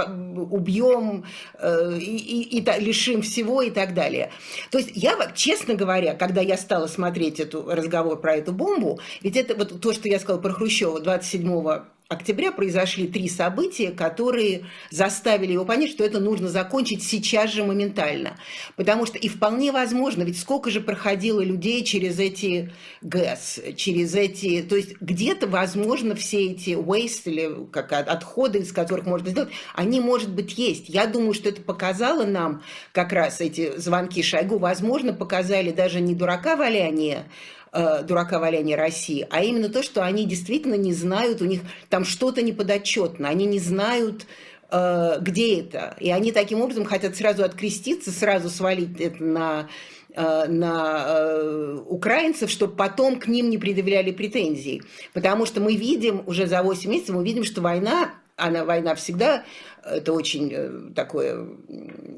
убьем 0.52 1.26
э, 1.60 1.98
и, 2.00 2.58
и, 2.58 2.60
и 2.60 2.80
лишим 2.80 3.22
всего 3.22 3.62
и 3.62 3.72
так 3.72 3.94
далее. 3.94 4.32
То 4.70 4.78
есть 4.78 4.92
я, 4.94 5.16
честно 5.36 5.76
говоря, 5.76 6.14
когда 6.16 6.42
я 6.42 6.58
стала 6.58 6.88
смотреть 6.88 7.40
эту 7.40 7.66
разговор 7.70 8.20
про 8.20 8.36
эту 8.36 8.52
бомбу, 8.52 9.00
ведь 9.22 9.38
это 9.38 9.56
вот 9.56 9.80
то, 9.82 9.94
что 9.94 10.08
я 10.08 10.20
сказала 10.20 10.42
про 10.42 10.52
Хрущева 10.52 11.00
27 11.00 11.82
октября 12.12 12.52
произошли 12.52 13.08
три 13.08 13.30
события, 13.30 13.92
которые 13.92 14.66
заставили 14.90 15.54
его 15.54 15.64
понять, 15.64 15.92
что 15.92 16.04
это 16.04 16.20
нужно 16.20 16.50
закончить 16.50 17.04
сейчас 17.04 17.52
же 17.52 17.64
моментально. 17.64 18.38
Потому 18.76 19.06
что 19.06 19.18
и 19.18 19.30
вполне 19.30 19.72
возможно, 19.72 20.24
ведь 20.24 20.38
сколько 20.38 20.70
же 20.70 20.82
проходило 20.82 21.42
людей 21.42 21.84
через 21.84 22.20
эти 22.20 22.74
ГЭС, 23.02 23.62
через 23.78 24.14
эти... 24.14 24.62
То 24.62 24.76
есть 24.76 24.96
где-то, 25.00 25.48
возможно, 25.48 26.14
все 26.16 26.52
эти 26.52 26.72
waste 26.72 27.22
или 27.26 27.66
как 27.72 27.94
отходы, 27.94 28.60
из 28.60 28.74
которых 28.74 29.06
можно 29.06 29.30
сделать, 29.30 29.50
они, 29.74 30.02
может 30.02 30.34
быть, 30.34 30.58
есть. 30.58 30.90
Я 30.90 31.08
думаю, 31.08 31.34
что 31.34 31.48
это 31.48 31.62
показало 31.62 32.26
нам 32.26 32.62
как 32.92 33.14
раз 33.14 33.40
эти 33.40 33.78
звонки 33.78 34.22
Шойгу, 34.22 34.58
возможно, 34.58 35.14
показали 35.14 35.72
даже 35.72 36.02
не 36.02 36.14
дурака 36.14 36.58
валяния, 36.58 37.28
э, 37.72 38.04
дурака 38.04 38.40
валяния 38.40 38.78
России, 38.78 39.28
а 39.30 39.44
именно 39.44 39.70
то, 39.70 39.84
что 39.84 40.04
они 40.04 40.26
действительно 40.26 40.76
не 40.76 40.94
знают, 40.94 41.42
у 41.42 41.46
них 41.46 41.62
там 41.90 42.06
что-то 42.06 42.42
неподотчетно, 42.42 43.30
они 43.30 43.46
не 43.46 43.60
знают, 43.60 44.26
э, 44.70 45.18
где 45.22 45.62
это. 45.62 45.96
И 46.00 46.12
они 46.12 46.32
таким 46.32 46.62
образом 46.62 46.86
хотят 46.86 47.16
сразу 47.16 47.44
откреститься, 47.44 48.12
сразу 48.12 48.50
свалить 48.50 49.00
это 49.00 49.24
на 49.24 49.70
э, 50.14 50.46
на 50.48 51.06
э, 51.08 51.78
украинцев, 51.88 52.50
чтобы 52.50 52.76
потом 52.76 53.20
к 53.20 53.28
ним 53.28 53.50
не 53.50 53.58
предъявляли 53.58 54.12
претензий. 54.12 54.84
Потому 55.14 55.46
что 55.46 55.62
мы 55.62 55.76
видим, 55.76 56.24
уже 56.26 56.48
за 56.48 56.64
8 56.64 56.90
месяцев, 56.90 57.16
мы 57.16 57.24
видим, 57.24 57.44
что 57.44 57.62
война 57.62 58.12
она, 58.42 58.66
война 58.66 58.96
всегда, 58.96 59.44
это 59.84 60.14
очень 60.14 60.52
э, 60.54 60.94
такое 60.96 61.48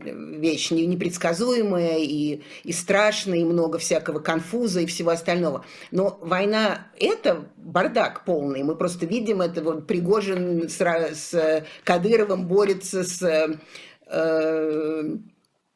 вещь 0.06 0.72
непредсказуемая 0.72 2.00
и, 2.00 2.42
и 2.64 2.72
страшная, 2.72 3.40
и 3.40 3.44
много 3.44 3.78
всякого 3.78 4.20
конфуза 4.20 4.82
и 4.82 4.86
всего 4.86 5.12
остального. 5.12 5.66
Но 5.92 6.18
война– 6.22 6.88
это 7.00 7.46
бардак 7.58 8.26
полный. 8.26 8.64
Мы 8.64 8.76
просто 8.76 9.06
видим 9.06 9.42
это, 9.42 9.62
вот 9.62 9.88
Пригожин 9.88 10.70
с, 10.70 10.78
с 10.80 11.66
Кадыровым 11.84 12.48
борется 12.48 13.04
с 13.04 13.58
э, 14.08 15.18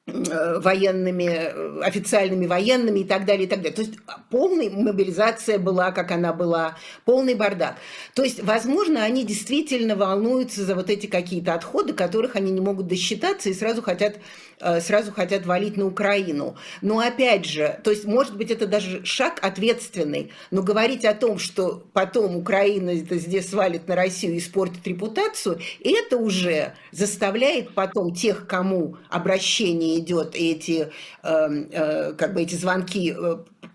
военными, 0.08 1.26
э, 1.26 1.82
официальными 1.82 2.46
военными 2.46 3.00
и 3.00 3.04
так 3.04 3.26
далее, 3.26 3.46
и 3.46 3.48
так 3.48 3.60
далее. 3.60 3.76
То 3.76 3.82
есть 3.82 3.96
полная 4.30 4.70
мобилизация 4.70 5.60
была, 5.60 5.92
как 5.92 6.12
она 6.12 6.32
была, 6.32 6.78
полный 7.04 7.36
бардак. 7.36 7.76
То 8.14 8.24
есть, 8.24 8.42
возможно, 8.42 9.04
они 9.04 9.26
действительно 9.26 9.96
волнуются 9.96 10.64
за 10.64 10.76
вот 10.76 10.90
эти 10.90 11.08
какие-то 11.08 11.54
отходы, 11.54 11.94
которых 11.94 12.38
они 12.38 12.52
не 12.52 12.62
могут 12.62 12.88
досчитаться 12.88 13.50
и 13.50 13.54
сразу 13.54 13.82
хотят 13.82 14.18
Э, 14.60 14.82
сразу 14.82 15.12
хотят 15.12 15.46
валить 15.46 15.78
на 15.78 15.86
Украину. 15.86 16.56
Но 16.82 17.00
опять 17.00 17.46
же, 17.46 17.80
то 17.84 17.92
есть, 17.92 18.06
может 18.06 18.36
быть, 18.36 18.50
это 18.50 18.66
даже 18.66 19.06
шаг 19.06 19.40
ответственный, 19.44 20.32
но 20.50 20.64
говорить 20.64 21.06
о 21.06 21.14
том, 21.14 21.38
что 21.38 21.84
потом 21.94 22.36
Украина 22.36 22.96
здесь 22.96 23.50
свалит 23.50 23.88
на 23.88 23.96
Россию 23.96 24.34
и 24.34 24.40
испортит 24.40 24.88
репутацию, 24.88 25.60
это 25.84 26.18
уже 26.18 26.74
заставляет 26.92 27.76
потом 27.76 28.16
тех, 28.16 28.48
кому 28.48 28.98
обращение 29.10 29.97
идет, 30.00 30.36
эти, 30.36 30.92
э, 31.24 31.48
э, 31.72 32.14
как 32.14 32.34
бы 32.34 32.42
эти 32.42 32.56
звонки 32.56 33.16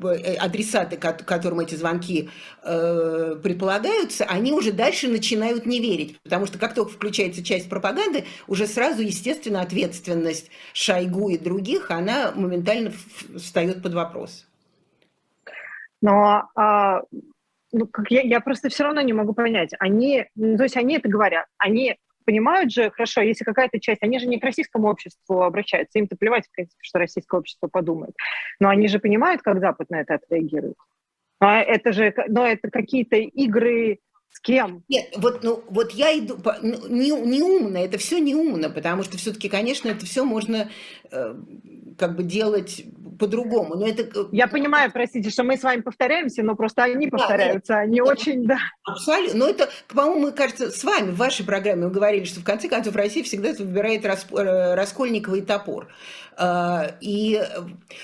Э, 0.04 0.34
адресаты, 0.36 0.96
которым 0.96 1.60
эти 1.60 1.74
звонки 1.74 2.28
э, 2.62 3.36
предполагаются, 3.42 4.24
они 4.24 4.52
уже 4.52 4.72
дальше 4.72 5.08
начинают 5.08 5.66
не 5.66 5.80
верить. 5.80 6.20
Потому 6.22 6.46
что 6.46 6.58
как 6.58 6.74
только 6.74 6.90
включается 6.90 7.44
часть 7.44 7.68
пропаганды, 7.68 8.24
уже 8.48 8.66
сразу, 8.66 9.02
естественно, 9.02 9.60
ответственность 9.60 10.50
Шойгу 10.72 11.30
и 11.30 11.38
других, 11.38 11.90
она 11.90 12.32
моментально 12.34 12.92
встает 13.36 13.82
под 13.82 13.94
вопрос. 13.94 14.46
Но 16.00 16.48
а, 16.56 17.02
ну, 17.70 17.86
как 17.86 18.10
я, 18.10 18.22
я 18.22 18.40
просто 18.40 18.68
все 18.68 18.84
равно 18.84 19.00
не 19.02 19.12
могу 19.12 19.34
понять. 19.34 19.70
Они, 19.78 20.26
ну, 20.34 20.56
то 20.56 20.64
есть 20.64 20.76
они 20.76 20.96
это 20.96 21.08
говорят, 21.08 21.46
они 21.58 21.96
понимают 22.24 22.72
же, 22.72 22.90
хорошо, 22.90 23.20
если 23.22 23.44
какая-то 23.44 23.80
часть, 23.80 24.02
они 24.02 24.18
же 24.18 24.26
не 24.26 24.38
к 24.38 24.44
российскому 24.44 24.88
обществу 24.88 25.42
обращаются, 25.42 25.98
им-то 25.98 26.16
плевать, 26.16 26.46
в 26.46 26.52
принципе, 26.52 26.78
что 26.82 26.98
российское 26.98 27.38
общество 27.38 27.68
подумает. 27.68 28.14
Но 28.60 28.68
они 28.68 28.88
же 28.88 28.98
понимают, 28.98 29.42
как 29.42 29.60
Запад 29.60 29.90
на 29.90 30.00
это 30.00 30.14
отреагирует. 30.14 30.76
Но 31.40 31.60
это 31.60 31.92
же, 31.92 32.14
но 32.28 32.46
это 32.46 32.70
какие-то 32.70 33.16
игры 33.16 33.98
с 34.32 34.40
кем? 34.40 34.82
Нет, 34.88 35.12
вот, 35.16 35.42
ну, 35.42 35.62
вот 35.68 35.92
я 35.92 36.18
иду, 36.18 36.38
ну, 36.62 36.88
не, 36.88 37.10
не 37.10 37.42
умно, 37.42 37.78
это 37.78 37.98
все 37.98 38.18
не 38.18 38.34
умно, 38.34 38.70
потому 38.70 39.02
что 39.02 39.18
все-таки, 39.18 39.48
конечно, 39.48 39.88
это 39.88 40.06
все 40.06 40.24
можно 40.24 40.70
э, 41.10 41.34
как 41.98 42.16
бы 42.16 42.22
делать 42.22 42.84
по-другому. 43.18 43.76
Но 43.76 43.86
это... 43.86 44.02
Э, 44.02 44.24
я 44.32 44.48
понимаю, 44.48 44.90
простите, 44.90 45.30
что 45.30 45.44
мы 45.44 45.56
с 45.56 45.62
вами 45.62 45.82
повторяемся, 45.82 46.42
но 46.42 46.56
просто 46.56 46.82
они 46.82 47.06
да, 47.06 47.18
повторяются, 47.18 47.76
они 47.76 47.98
да, 47.98 48.04
очень, 48.04 48.44
да. 48.44 48.58
Абсолютно. 48.84 49.38
Но 49.38 49.48
это, 49.48 49.68
по-моему, 49.88 50.32
кажется, 50.32 50.70
с 50.70 50.82
вами 50.82 51.10
в 51.10 51.16
вашей 51.16 51.44
программе 51.44 51.86
мы 51.86 51.90
говорили, 51.90 52.24
что 52.24 52.40
в 52.40 52.44
конце 52.44 52.68
концов 52.68 52.96
Россия 52.96 53.22
всегда 53.22 53.52
выбирает 53.52 54.04
э, 54.04 54.74
Раскольниковый 54.74 55.42
топор. 55.42 55.88
А, 56.36 56.94
и, 57.00 57.42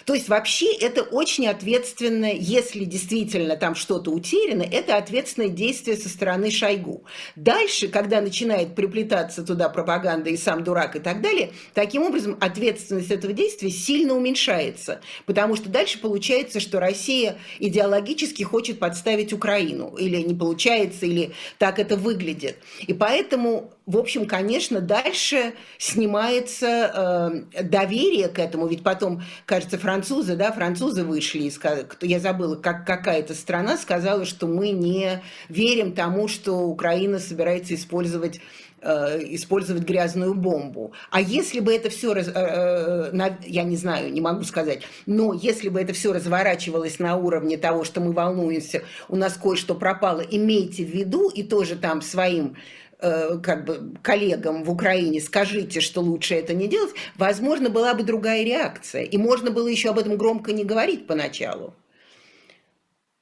то 0.04 0.14
есть 0.14 0.28
вообще 0.28 0.75
это 0.75 1.02
очень 1.02 1.47
ответственное, 1.47 2.35
если 2.35 2.85
действительно 2.85 3.56
там 3.56 3.75
что-то 3.75 4.11
утеряно, 4.11 4.62
это 4.62 4.97
ответственное 4.97 5.49
действие 5.49 5.97
со 5.97 6.08
стороны 6.08 6.50
Шойгу. 6.50 7.04
Дальше, 7.37 7.88
когда 7.88 8.20
начинает 8.20 8.75
приплетаться 8.75 9.42
туда 9.42 9.68
пропаганда 9.68 10.30
и 10.30 10.37
сам 10.37 10.62
дурак 10.62 10.97
и 10.97 11.00
так 11.00 11.23
далее, 11.23 11.52
таким 11.73 12.02
образом 12.02 12.37
ответственность 12.40 13.11
этого 13.11 13.32
действия 13.32 13.70
сильно 13.70 14.14
уменьшается, 14.14 15.00
потому 15.25 15.56
что 15.56 15.68
дальше 15.70 15.99
получается, 15.99 16.61
что 16.61 16.80
Россия 16.80 17.38
идеологически 17.58 18.42
хочет 18.42 18.78
подставить 18.78 19.32
Украину, 19.32 19.94
или 19.97 20.18
не 20.18 20.35
получается, 20.35 21.06
или 21.06 21.32
так 21.58 21.78
это 21.78 21.97
выглядит. 21.97 22.58
И 22.87 22.92
поэтому, 22.92 23.73
в 23.88 23.97
общем, 23.97 24.26
конечно, 24.26 24.83
дальше 24.83 25.54
снимается 25.78 27.47
э, 27.57 27.62
доверие 27.62 28.28
к 28.28 28.38
этому, 28.38 28.66
ведь 28.66 28.83
потом, 28.83 29.23
кажется, 29.47 29.78
французы, 29.78 30.37
да, 30.37 30.52
французы 30.52 31.04
вышли, 31.04 31.45
и 31.45 32.07
я 32.07 32.21
забыла, 32.21 32.57
как 32.57 32.87
какая-то 32.87 33.33
страна 33.33 33.78
сказала, 33.78 34.26
что 34.26 34.47
мы 34.47 34.73
не 34.73 35.23
верим 35.49 35.92
тому, 35.95 36.28
что 36.28 36.68
Украина 36.68 37.18
собирается 37.18 37.75
использовать 37.75 38.42
э, 38.83 39.21
использовать 39.30 39.85
грязную 39.85 40.35
бомбу. 40.35 40.92
А 41.11 41.23
если 41.23 41.61
бы 41.61 41.73
это 41.73 41.88
все, 41.88 42.12
э, 42.12 42.25
э, 42.26 43.30
я 43.47 43.62
не 43.62 43.76
знаю, 43.78 44.12
не 44.12 44.21
могу 44.21 44.42
сказать, 44.42 44.83
но 45.07 45.33
если 45.33 45.71
бы 45.71 45.80
это 45.80 45.95
все 45.95 46.12
разворачивалось 46.12 46.99
на 46.99 47.16
уровне 47.16 47.57
того, 47.57 47.85
что 47.85 48.02
мы 48.02 48.12
волнуемся, 48.12 48.83
у 49.09 49.16
нас 49.16 49.38
кое-что 49.42 49.75
пропало, 49.75 50.21
имейте 50.21 50.85
в 50.85 50.90
виду 50.90 51.30
и 51.30 51.42
тоже 51.42 51.76
там 51.76 52.02
своим 52.02 52.54
как 52.99 53.64
бы 53.64 53.95
коллегам 54.02 54.64
в 54.64 54.71
Украине 54.71 55.21
скажите, 55.21 55.81
что 55.81 56.00
лучше 56.00 56.35
это 56.35 56.55
не 56.55 56.67
делать, 56.67 56.95
возможно, 57.17 57.71
была 57.71 57.95
бы 57.95 58.02
другая 58.02 58.45
реакция. 58.45 59.02
И 59.02 59.17
можно 59.17 59.50
было 59.50 59.69
еще 59.69 59.90
об 59.90 59.99
этом 59.99 60.17
громко 60.17 60.52
не 60.52 60.64
говорить 60.64 61.07
поначалу. 61.07 61.75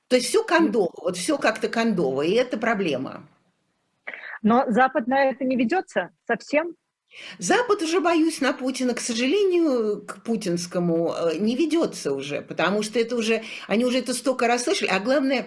То 0.09 0.17
есть 0.17 0.29
все 0.29 0.45
кондово, 0.45 0.93
вот 0.97 1.17
все 1.17 1.37
как-то 1.37 1.69
кондово, 1.69 2.23
и 2.23 2.33
это 2.33 2.59
проблема. 2.59 3.29
Но 4.43 4.65
Запад 4.69 5.09
на 5.09 5.25
это 5.31 5.45
не 5.45 5.57
ведется 5.57 6.11
совсем? 6.27 6.77
Запад 7.39 7.83
уже, 7.83 8.01
боюсь, 8.01 8.41
на 8.41 8.53
Путина, 8.53 8.95
к 8.95 9.01
сожалению, 9.01 10.03
к 10.07 10.23
путинскому 10.23 11.15
э, 11.15 11.39
не 11.39 11.57
ведется 11.57 12.13
уже, 12.13 12.43
потому 12.43 12.83
что 12.83 12.99
это 12.99 13.17
уже, 13.17 13.43
они 13.69 13.85
уже 13.85 13.99
это 13.99 14.13
столько 14.15 14.47
раз 14.47 14.65
слышали, 14.65 14.91
а 14.91 15.01
главное, 15.01 15.47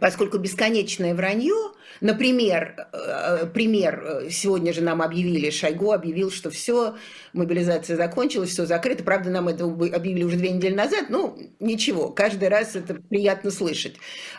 поскольку 0.00 0.38
бесконечное 0.38 1.14
вранье, 1.14 1.72
Например, 2.00 2.88
э, 2.92 3.46
пример, 3.52 4.02
э, 4.04 4.30
сегодня 4.30 4.72
же 4.72 4.80
нам 4.80 5.02
объявили, 5.02 5.50
Шойгу 5.50 5.92
объявил, 5.92 6.30
что 6.30 6.50
все, 6.50 6.96
мобилизация 7.32 7.96
закончилась, 7.96 8.50
все 8.50 8.66
закрыто. 8.66 9.04
Правда, 9.04 9.30
нам 9.30 9.48
это 9.48 9.64
объявили 9.64 10.24
уже 10.24 10.36
две 10.36 10.50
недели 10.50 10.74
назад, 10.74 11.06
ну, 11.08 11.36
ничего, 11.60 12.08
каждый 12.08 12.48
раз 12.48 12.76
это 12.76 12.94
приятно 12.94 13.50
слышать, 13.50 13.96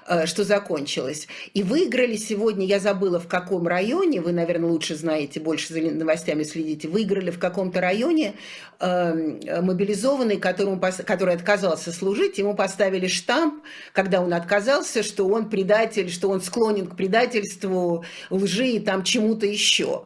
э, 0.07 0.25
что 0.25 0.43
закончилось. 0.43 1.27
И 1.53 1.63
выиграли 1.63 2.15
сегодня, 2.15 2.65
я 2.65 2.79
забыла, 2.79 3.19
в 3.19 3.27
каком 3.27 3.67
районе, 3.67 4.21
вы, 4.21 4.31
наверное, 4.31 4.69
лучше 4.69 4.95
знаете, 4.95 5.39
больше 5.39 5.73
за 5.73 5.81
новостями 5.81 6.43
следите, 6.43 6.87
выиграли 6.87 7.31
в 7.31 7.39
каком-то 7.39 7.81
районе 7.81 8.33
мобилизованный, 8.79 10.37
которому, 10.37 10.81
который 11.05 11.35
отказался 11.35 11.93
служить, 11.93 12.37
ему 12.37 12.53
поставили 12.53 13.07
штамп, 13.07 13.63
когда 13.93 14.21
он 14.21 14.33
отказался, 14.33 15.03
что 15.03 15.27
он 15.27 15.49
предатель, 15.49 16.09
что 16.09 16.29
он 16.29 16.41
склонен 16.41 16.87
к 16.87 16.95
предательству, 16.97 17.42
предательству, 17.43 18.05
лжи 18.29 18.67
и 18.67 18.79
там 18.79 19.03
чему-то 19.03 19.45
еще. 19.45 20.05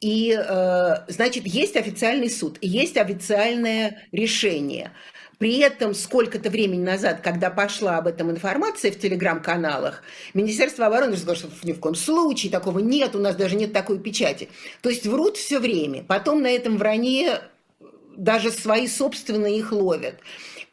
И, 0.00 0.36
э, 0.38 0.94
значит, 1.08 1.46
есть 1.46 1.76
официальный 1.76 2.30
суд, 2.30 2.58
есть 2.60 2.96
официальное 2.96 4.06
решение. 4.12 4.92
При 5.38 5.58
этом 5.58 5.94
сколько-то 5.94 6.48
времени 6.48 6.82
назад, 6.82 7.20
когда 7.22 7.50
пошла 7.50 7.98
об 7.98 8.06
этом 8.06 8.30
информация 8.30 8.90
в 8.90 8.98
телеграм-каналах, 8.98 10.02
Министерство 10.32 10.86
обороны 10.86 11.16
сказало, 11.16 11.36
что 11.36 11.48
ни 11.62 11.72
в 11.72 11.80
коем 11.80 11.94
случае 11.94 12.50
такого 12.50 12.78
нет, 12.78 13.14
у 13.14 13.18
нас 13.18 13.36
даже 13.36 13.56
нет 13.56 13.72
такой 13.72 13.98
печати. 13.98 14.48
То 14.80 14.88
есть 14.88 15.06
врут 15.06 15.36
все 15.36 15.58
время. 15.58 16.04
Потом 16.04 16.42
на 16.42 16.48
этом 16.48 16.78
вранье 16.78 17.42
даже 18.16 18.50
свои 18.50 18.88
собственные 18.88 19.58
их 19.58 19.72
ловят. 19.72 20.14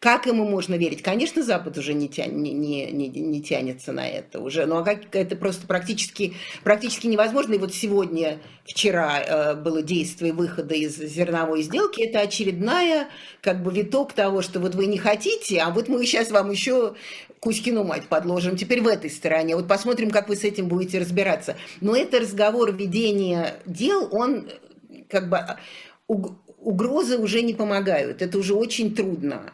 Как 0.03 0.25
ему 0.25 0.43
можно 0.43 0.75
верить? 0.75 1.01
Конечно, 1.01 1.43
Запад 1.43 1.77
уже 1.77 1.93
не, 1.93 2.09
тя... 2.09 2.25
не, 2.25 2.51
не, 2.51 2.91
не, 2.91 3.07
не 3.07 3.41
тянется 3.41 3.93
на 3.93 4.05
это 4.05 4.41
уже. 4.41 4.65
Ну, 4.65 4.75
а 4.75 4.83
как 4.83 5.15
это 5.15 5.37
просто 5.37 5.65
практически, 5.65 6.33
практически 6.61 7.07
невозможно. 7.07 7.53
И 7.53 7.57
вот 7.57 7.73
сегодня, 7.73 8.39
вчера 8.65 9.21
э, 9.21 9.55
было 9.55 9.81
действие 9.81 10.33
выхода 10.33 10.75
из 10.75 10.97
зерновой 10.97 11.61
сделки. 11.61 12.01
Это 12.01 12.19
очередная, 12.19 13.07
как 13.39 13.63
бы, 13.63 13.71
виток 13.71 14.11
того, 14.11 14.41
что 14.41 14.59
вот 14.59 14.75
вы 14.75 14.87
не 14.87 14.97
хотите, 14.97 15.61
а 15.61 15.69
вот 15.69 15.87
мы 15.87 16.05
сейчас 16.05 16.31
вам 16.31 16.51
еще 16.51 16.95
Кузькину 17.39 17.85
мать 17.85 18.09
подложим 18.09 18.57
теперь 18.57 18.81
в 18.81 18.87
этой 18.87 19.09
стороне. 19.09 19.55
Вот 19.55 19.69
посмотрим, 19.69 20.11
как 20.11 20.27
вы 20.27 20.35
с 20.35 20.43
этим 20.43 20.67
будете 20.67 20.99
разбираться. 20.99 21.55
Но 21.79 21.95
это 21.95 22.19
разговор 22.19 22.73
ведения 22.73 23.55
дел, 23.65 24.09
он 24.11 24.49
как 25.07 25.29
бы 25.29 25.39
угрозы 26.59 27.17
уже 27.17 27.41
не 27.41 27.53
помогают. 27.53 28.21
Это 28.21 28.37
уже 28.37 28.53
очень 28.53 28.93
трудно 28.93 29.53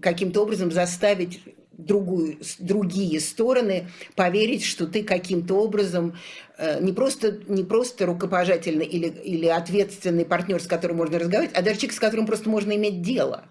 каким-то 0.00 0.42
образом 0.42 0.70
заставить 0.70 1.40
другую, 1.72 2.38
другие 2.58 3.20
стороны, 3.20 3.88
поверить, 4.14 4.64
что 4.64 4.86
ты 4.86 5.02
каким-то 5.02 5.54
образом 5.54 6.14
э, 6.58 6.82
не 6.82 6.92
просто, 6.92 7.38
не 7.48 7.64
просто 7.64 8.06
рукопожательный 8.06 8.86
или, 8.86 9.08
или 9.08 9.46
ответственный 9.46 10.24
партнер, 10.24 10.60
с 10.60 10.66
которым 10.66 10.98
можно 10.98 11.18
разговаривать, 11.18 11.56
а 11.56 11.62
даже 11.62 11.78
человек, 11.78 11.96
с 11.96 12.00
которым 12.00 12.26
просто 12.26 12.48
можно 12.48 12.72
иметь 12.76 13.02
дело. 13.02 13.44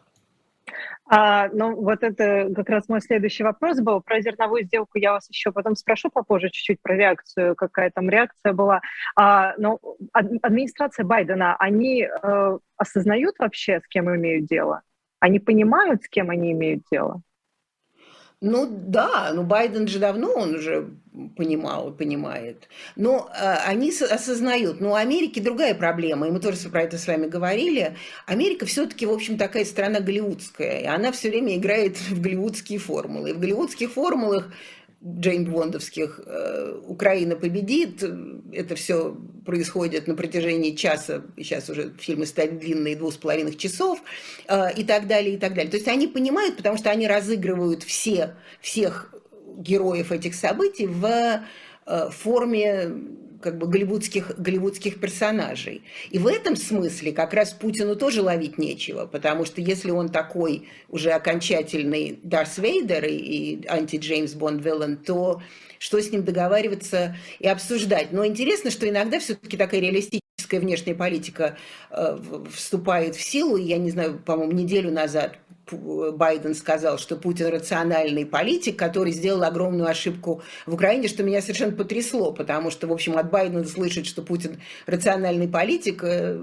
А, 1.13 1.49
ну, 1.51 1.75
вот 1.75 2.03
это 2.03 2.49
как 2.55 2.69
раз 2.69 2.87
мой 2.87 3.01
следующий 3.01 3.43
вопрос 3.43 3.81
был. 3.81 3.99
Про 3.99 4.21
зерновую 4.21 4.63
сделку 4.63 4.97
я 4.97 5.11
вас 5.11 5.27
еще 5.29 5.51
потом 5.51 5.75
спрошу 5.75 6.09
попозже 6.09 6.49
чуть-чуть 6.49 6.81
про 6.81 6.95
реакцию, 6.95 7.55
какая 7.55 7.91
там 7.91 8.09
реакция 8.09 8.53
была. 8.53 8.79
А, 9.17 9.53
но 9.57 9.79
администрация 10.13 11.03
Байдена, 11.03 11.57
они 11.57 12.03
э, 12.03 12.57
осознают 12.77 13.35
вообще, 13.39 13.81
с 13.83 13.87
кем 13.89 14.15
имеют 14.15 14.45
дело? 14.45 14.83
Они 15.21 15.39
понимают, 15.39 16.03
с 16.03 16.09
кем 16.09 16.29
они 16.31 16.51
имеют 16.51 16.83
дело? 16.91 17.21
Ну 18.43 18.67
да, 18.67 19.31
ну 19.35 19.43
Байден 19.43 19.87
же 19.87 19.99
давно, 19.99 20.33
он 20.33 20.55
уже 20.55 20.89
понимал, 21.37 21.91
понимает. 21.91 22.67
Но 22.95 23.29
э, 23.39 23.55
они 23.67 23.91
осознают, 23.91 24.81
но 24.81 24.91
у 24.91 24.95
Америки 24.95 25.39
другая 25.39 25.75
проблема, 25.75 26.27
и 26.27 26.31
мы 26.31 26.39
тоже 26.39 26.69
про 26.69 26.81
это 26.81 26.97
с 26.97 27.05
вами 27.05 27.27
говорили. 27.27 27.95
Америка 28.25 28.65
все-таки, 28.65 29.05
в 29.05 29.11
общем, 29.11 29.37
такая 29.37 29.63
страна 29.63 29.99
голливудская, 29.99 30.79
и 30.79 30.85
она 30.85 31.11
все 31.11 31.29
время 31.29 31.55
играет 31.55 31.97
в 32.09 32.19
голливудские 32.19 32.79
формулы. 32.79 33.29
И 33.29 33.33
в 33.33 33.39
голливудских 33.39 33.91
формулах 33.91 34.47
Джейн 35.03 35.45
Бондовских 35.45 36.19
э, 36.25 36.79
Украина 36.85 37.35
победит. 37.35 38.03
Это 38.53 38.75
все 38.75 39.17
происходит 39.45 40.07
на 40.07 40.15
протяжении 40.15 40.75
часа, 40.75 41.23
сейчас 41.37 41.69
уже 41.69 41.93
фильмы 41.99 42.27
стали 42.27 42.49
длинные, 42.49 42.95
двух 42.95 43.13
с 43.13 43.17
половиной 43.17 43.55
часов, 43.55 43.99
э, 44.47 44.73
и 44.77 44.83
так 44.83 45.07
далее, 45.07 45.35
и 45.35 45.37
так 45.37 45.55
далее. 45.55 45.71
То 45.71 45.77
есть 45.77 45.87
они 45.87 46.07
понимают, 46.07 46.57
потому 46.57 46.77
что 46.77 46.91
они 46.91 47.07
разыгрывают 47.07 47.81
все, 47.81 48.35
всех 48.59 49.13
героев 49.57 50.11
этих 50.11 50.35
событий 50.35 50.85
в 50.85 51.41
э, 51.85 52.09
форме 52.11 52.91
как 53.41 53.57
бы 53.57 53.67
голливудских, 53.67 54.37
голливудских 54.37 54.99
персонажей. 54.99 55.83
И 56.09 56.19
в 56.19 56.27
этом 56.27 56.55
смысле 56.55 57.11
как 57.11 57.33
раз 57.33 57.51
Путину 57.51 57.95
тоже 57.95 58.21
ловить 58.21 58.57
нечего, 58.57 59.05
потому 59.05 59.45
что 59.45 59.61
если 59.61 59.91
он 59.91 60.09
такой 60.09 60.67
уже 60.89 61.11
окончательный 61.11 62.19
Дарс 62.23 62.57
Вейдер 62.57 63.05
и, 63.05 63.15
и 63.15 63.67
анти-Джеймс 63.67 64.33
Бонд 64.33 64.63
Виллен, 64.63 64.97
то 64.97 65.41
что 65.79 65.99
с 65.99 66.11
ним 66.11 66.23
договариваться 66.23 67.17
и 67.39 67.47
обсуждать. 67.47 68.11
Но 68.11 68.23
интересно, 68.23 68.69
что 68.69 68.87
иногда 68.87 69.19
все-таки 69.19 69.57
такая 69.57 69.81
реалистическая 69.81 70.59
внешняя 70.59 70.93
политика 70.93 71.57
э, 71.89 72.19
вступает 72.53 73.15
в 73.15 73.21
силу. 73.21 73.57
Я 73.57 73.79
не 73.79 73.89
знаю, 73.89 74.21
по-моему, 74.23 74.51
неделю 74.51 74.91
назад 74.91 75.39
Байден 75.71 76.55
сказал, 76.55 76.97
что 76.97 77.15
Путин 77.15 77.47
рациональный 77.47 78.25
политик, 78.25 78.77
который 78.77 79.11
сделал 79.11 79.43
огромную 79.43 79.89
ошибку 79.89 80.41
в 80.65 80.73
Украине, 80.73 81.07
что 81.07 81.23
меня 81.23 81.41
совершенно 81.41 81.73
потрясло, 81.73 82.31
потому 82.31 82.71
что, 82.71 82.87
в 82.87 82.93
общем, 82.93 83.17
от 83.17 83.29
Байдена 83.29 83.65
слышать, 83.65 84.05
что 84.05 84.21
Путин 84.21 84.59
рациональный 84.85 85.47
политик, 85.47 86.03
э, 86.03 86.39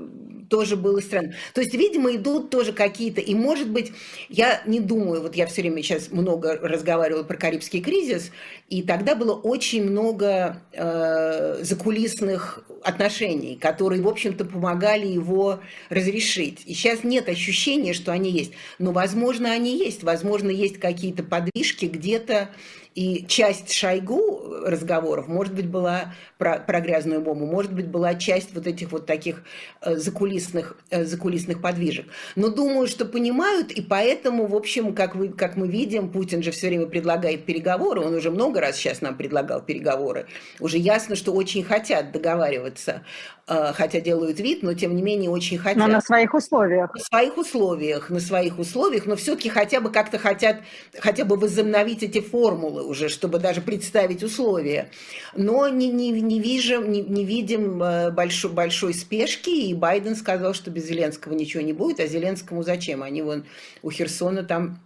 тоже 0.48 0.76
было 0.76 1.00
странно. 1.00 1.34
То 1.54 1.60
есть, 1.60 1.74
видимо, 1.74 2.14
идут 2.14 2.50
тоже 2.50 2.72
какие-то, 2.72 3.20
и 3.20 3.34
может 3.34 3.70
быть, 3.70 3.92
я 4.28 4.62
не 4.66 4.80
думаю, 4.80 5.22
вот 5.22 5.36
я 5.36 5.46
все 5.46 5.62
время 5.62 5.82
сейчас 5.82 6.10
много 6.10 6.58
разговаривала 6.60 7.22
про 7.22 7.36
Карибский 7.36 7.80
кризис, 7.80 8.30
и 8.68 8.82
тогда 8.82 9.14
было 9.14 9.34
очень 9.34 9.84
много 9.84 10.62
э, 10.72 11.58
закулисных 11.62 12.64
отношений, 12.82 13.56
которые, 13.56 14.02
в 14.02 14.08
общем-то, 14.08 14.44
помогали 14.44 15.06
его 15.06 15.60
разрешить. 15.90 16.62
И 16.66 16.74
сейчас 16.74 17.04
нет 17.04 17.28
ощущения, 17.28 17.92
что 17.92 18.12
они 18.12 18.30
есть. 18.30 18.52
Но, 18.78 18.92
возможно, 18.92 19.07
они 19.52 19.76
есть. 19.78 20.02
Возможно, 20.02 20.50
есть 20.50 20.78
какие-то 20.78 21.22
подвижки 21.22 21.86
где-то, 21.86 22.50
и 22.98 23.24
часть 23.28 23.72
Шойгу 23.72 24.64
разговоров, 24.64 25.28
может 25.28 25.54
быть, 25.54 25.68
была 25.68 26.14
про, 26.36 26.58
про 26.58 26.80
грязную 26.80 27.20
бомбу, 27.20 27.46
может 27.46 27.72
быть, 27.72 27.86
была 27.86 28.16
часть 28.16 28.52
вот 28.54 28.66
этих 28.66 28.90
вот 28.90 29.06
таких 29.06 29.44
э, 29.82 29.94
закулисных, 29.94 30.76
э, 30.90 31.04
закулисных 31.04 31.62
подвижек. 31.62 32.06
Но 32.34 32.48
думаю, 32.48 32.88
что 32.88 33.04
понимают, 33.04 33.70
и 33.70 33.82
поэтому, 33.82 34.46
в 34.46 34.56
общем, 34.56 34.94
как, 34.96 35.14
вы, 35.14 35.28
как 35.28 35.54
мы 35.54 35.68
видим, 35.68 36.10
Путин 36.10 36.42
же 36.42 36.50
все 36.50 36.66
время 36.66 36.86
предлагает 36.86 37.44
переговоры, 37.44 38.00
он 38.00 38.14
уже 38.14 38.32
много 38.32 38.60
раз 38.60 38.74
сейчас 38.74 39.00
нам 39.00 39.16
предлагал 39.16 39.62
переговоры. 39.62 40.26
Уже 40.58 40.78
ясно, 40.78 41.14
что 41.14 41.32
очень 41.32 41.62
хотят 41.62 42.10
договариваться, 42.10 43.04
э, 43.46 43.72
хотя 43.74 44.00
делают 44.00 44.40
вид, 44.40 44.64
но 44.64 44.74
тем 44.74 44.96
не 44.96 45.02
менее 45.02 45.30
очень 45.30 45.56
хотят. 45.58 45.78
Но 45.78 45.86
на 45.86 46.00
своих 46.00 46.34
условиях. 46.34 46.92
На 46.94 47.00
своих 47.00 47.38
условиях, 47.38 48.10
на 48.10 48.18
своих 48.18 48.58
условиях, 48.58 49.06
но 49.06 49.14
все-таки 49.14 49.50
хотя 49.50 49.80
бы 49.80 49.92
как-то 49.92 50.18
хотят 50.18 50.56
хотя 50.98 51.24
бы 51.24 51.36
возобновить 51.36 52.02
эти 52.02 52.20
формулы 52.20 52.87
уже, 52.88 53.08
чтобы 53.08 53.38
даже 53.38 53.60
представить 53.60 54.22
условия. 54.22 54.90
Но 55.36 55.68
не, 55.68 55.88
не, 55.88 56.10
не, 56.10 56.40
вижу, 56.40 56.82
не, 56.82 57.02
не 57.02 57.24
видим 57.24 57.82
э, 57.82 58.10
большой, 58.10 58.52
большой 58.52 58.94
спешки, 58.94 59.50
и 59.50 59.74
Байден 59.74 60.16
сказал, 60.16 60.54
что 60.54 60.70
без 60.70 60.86
Зеленского 60.86 61.34
ничего 61.34 61.62
не 61.62 61.72
будет, 61.72 62.00
а 62.00 62.06
Зеленскому 62.06 62.62
зачем? 62.62 63.02
Они 63.02 63.22
вон 63.22 63.44
у 63.82 63.90
Херсона 63.90 64.42
там 64.42 64.80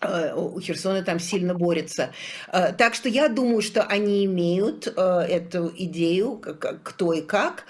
э, 0.00 0.34
у 0.34 0.58
Херсона 0.60 1.02
там 1.02 1.20
сильно 1.20 1.54
борется. 1.54 2.12
Э, 2.52 2.72
так 2.72 2.94
что 2.94 3.08
я 3.08 3.28
думаю, 3.28 3.62
что 3.62 3.82
они 3.82 4.24
имеют 4.24 4.86
эту 4.86 5.72
идею, 5.76 6.40
кто 6.82 7.12
и 7.12 7.20
как. 7.20 7.64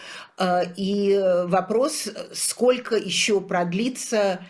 И 0.77 1.19
вопрос, 1.47 2.09
сколько 2.33 2.95
еще 2.97 3.41
продлится 3.41 4.41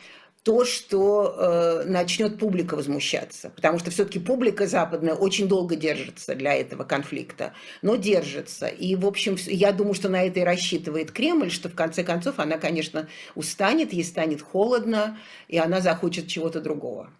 то, 0.46 0.64
что 0.64 1.34
э, 1.36 1.88
начнет 1.88 2.38
публика 2.38 2.76
возмущаться. 2.76 3.50
Потому 3.50 3.80
что 3.80 3.90
все-таки 3.90 4.20
публика 4.20 4.68
западная 4.68 5.14
очень 5.14 5.48
долго 5.48 5.74
держится 5.74 6.36
для 6.36 6.54
этого 6.54 6.84
конфликта, 6.84 7.52
но 7.82 7.96
держится. 7.96 8.68
И, 8.68 8.94
в 8.94 9.06
общем, 9.06 9.34
я 9.46 9.72
думаю, 9.72 9.94
что 9.94 10.08
на 10.08 10.22
это 10.22 10.38
и 10.38 10.44
рассчитывает 10.44 11.10
Кремль, 11.10 11.50
что 11.50 11.68
в 11.68 11.74
конце 11.74 12.04
концов 12.04 12.38
она, 12.38 12.58
конечно, 12.58 13.08
устанет, 13.34 13.92
ей 13.92 14.04
станет 14.04 14.40
холодно, 14.40 15.18
и 15.48 15.58
она 15.58 15.80
захочет 15.80 16.28
чего-то 16.28 16.60
другого. 16.60 17.10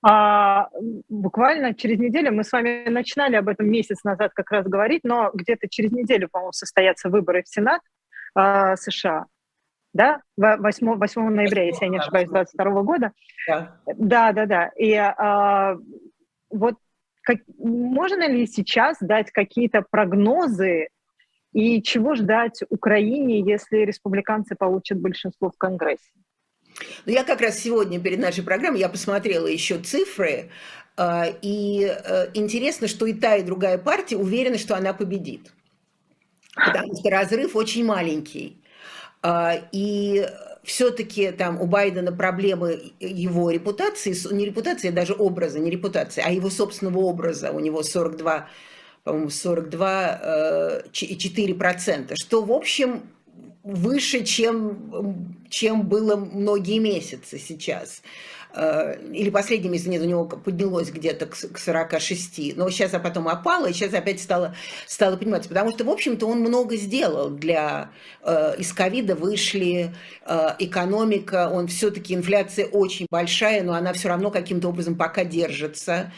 А, 0.00 0.68
буквально 1.08 1.74
через 1.74 1.98
неделю, 1.98 2.30
мы 2.30 2.44
с 2.44 2.52
вами 2.52 2.88
начинали 2.88 3.34
об 3.34 3.48
этом 3.48 3.68
месяц 3.68 4.04
назад 4.04 4.30
как 4.32 4.48
раз 4.52 4.64
говорить, 4.64 5.00
но 5.02 5.32
где-то 5.34 5.68
через 5.68 5.90
неделю, 5.90 6.28
по-моему, 6.28 6.52
состоятся 6.52 7.08
выборы 7.08 7.42
в 7.42 7.48
Сенат 7.48 7.80
э, 8.38 8.76
США 8.76 9.26
да, 9.94 10.20
8, 10.36 10.96
8 10.96 11.28
ноября, 11.30 11.62
если 11.62 11.84
я 11.84 11.90
не 11.90 11.98
ошибаюсь, 11.98 12.28
22 12.28 12.82
года. 12.82 13.12
Да, 13.46 13.78
да, 13.86 14.32
да. 14.32 14.46
да. 14.46 14.70
И 14.76 14.92
а, 14.92 15.78
вот 16.50 16.74
как, 17.22 17.38
можно 17.58 18.28
ли 18.28 18.46
сейчас 18.46 18.98
дать 19.00 19.30
какие-то 19.30 19.84
прогнозы 19.88 20.88
и 21.52 21.80
чего 21.80 22.16
ждать 22.16 22.62
Украине, 22.68 23.40
если 23.40 23.78
республиканцы 23.78 24.56
получат 24.56 25.00
большинство 25.00 25.50
в 25.50 25.56
Конгрессе? 25.56 26.10
Ну, 27.06 27.12
я 27.12 27.22
как 27.22 27.40
раз 27.40 27.60
сегодня 27.60 28.00
перед 28.00 28.18
нашей 28.18 28.42
программой, 28.42 28.80
я 28.80 28.88
посмотрела 28.88 29.46
еще 29.46 29.78
цифры, 29.78 30.50
а, 30.96 31.26
и 31.40 31.84
э, 31.84 32.30
интересно, 32.34 32.88
что 32.88 33.06
и 33.06 33.12
та, 33.12 33.36
и 33.36 33.44
другая 33.44 33.78
партия 33.78 34.16
уверены, 34.16 34.58
что 34.58 34.76
она 34.76 34.92
победит. 34.92 35.52
Потому 36.56 36.96
что 36.96 37.10
разрыв 37.10 37.54
очень 37.54 37.84
маленький. 37.84 38.60
А, 39.26 39.56
и 39.72 40.28
все-таки 40.64 41.32
там 41.32 41.58
у 41.58 41.64
Байдена 41.64 42.12
проблемы 42.12 42.92
его 43.00 43.50
репутации, 43.50 44.14
не 44.34 44.44
репутации, 44.44 44.90
а 44.90 44.92
даже 44.92 45.14
образа, 45.14 45.58
не 45.58 45.70
репутации, 45.70 46.22
а 46.22 46.30
его 46.30 46.50
собственного 46.50 46.98
образа. 46.98 47.50
У 47.50 47.58
него 47.58 47.82
42, 47.82 48.46
по-моему, 49.02 49.30
42 49.30 50.82
4 50.92 51.54
процента, 51.54 52.16
что, 52.16 52.42
в 52.42 52.52
общем, 52.52 53.04
выше, 53.62 54.24
чем, 54.24 55.34
чем 55.48 55.88
было 55.88 56.16
многие 56.16 56.78
месяцы 56.78 57.38
сейчас. 57.38 58.02
Э, 58.56 58.96
или 59.12 59.30
последний 59.30 59.68
месяц, 59.68 59.86
нет, 59.86 60.02
у 60.02 60.06
него 60.06 60.24
поднялось 60.26 60.90
где-то 60.90 61.26
к 61.26 61.58
46, 61.58 62.56
но 62.56 62.70
сейчас 62.70 62.94
а 62.94 63.00
потом 63.00 63.26
опало, 63.26 63.66
и 63.66 63.72
сейчас 63.72 63.92
опять 63.94 64.20
стало, 64.20 64.54
стало 64.86 65.16
подниматься, 65.16 65.48
потому 65.48 65.72
что, 65.72 65.84
в 65.84 65.90
общем-то, 65.90 66.26
он 66.26 66.40
много 66.40 66.76
сделал 66.76 67.30
для... 67.30 67.90
Э, 68.22 68.54
из 68.56 68.72
ковида 68.72 69.16
вышли, 69.16 69.92
э, 70.24 70.48
экономика, 70.60 71.50
он 71.52 71.66
все-таки, 71.66 72.14
инфляция 72.14 72.66
очень 72.66 73.06
большая, 73.10 73.62
но 73.64 73.74
она 73.74 73.92
все 73.92 74.08
равно 74.08 74.30
каким-то 74.30 74.68
образом 74.68 74.94
пока 74.94 75.24
держится. 75.24 76.12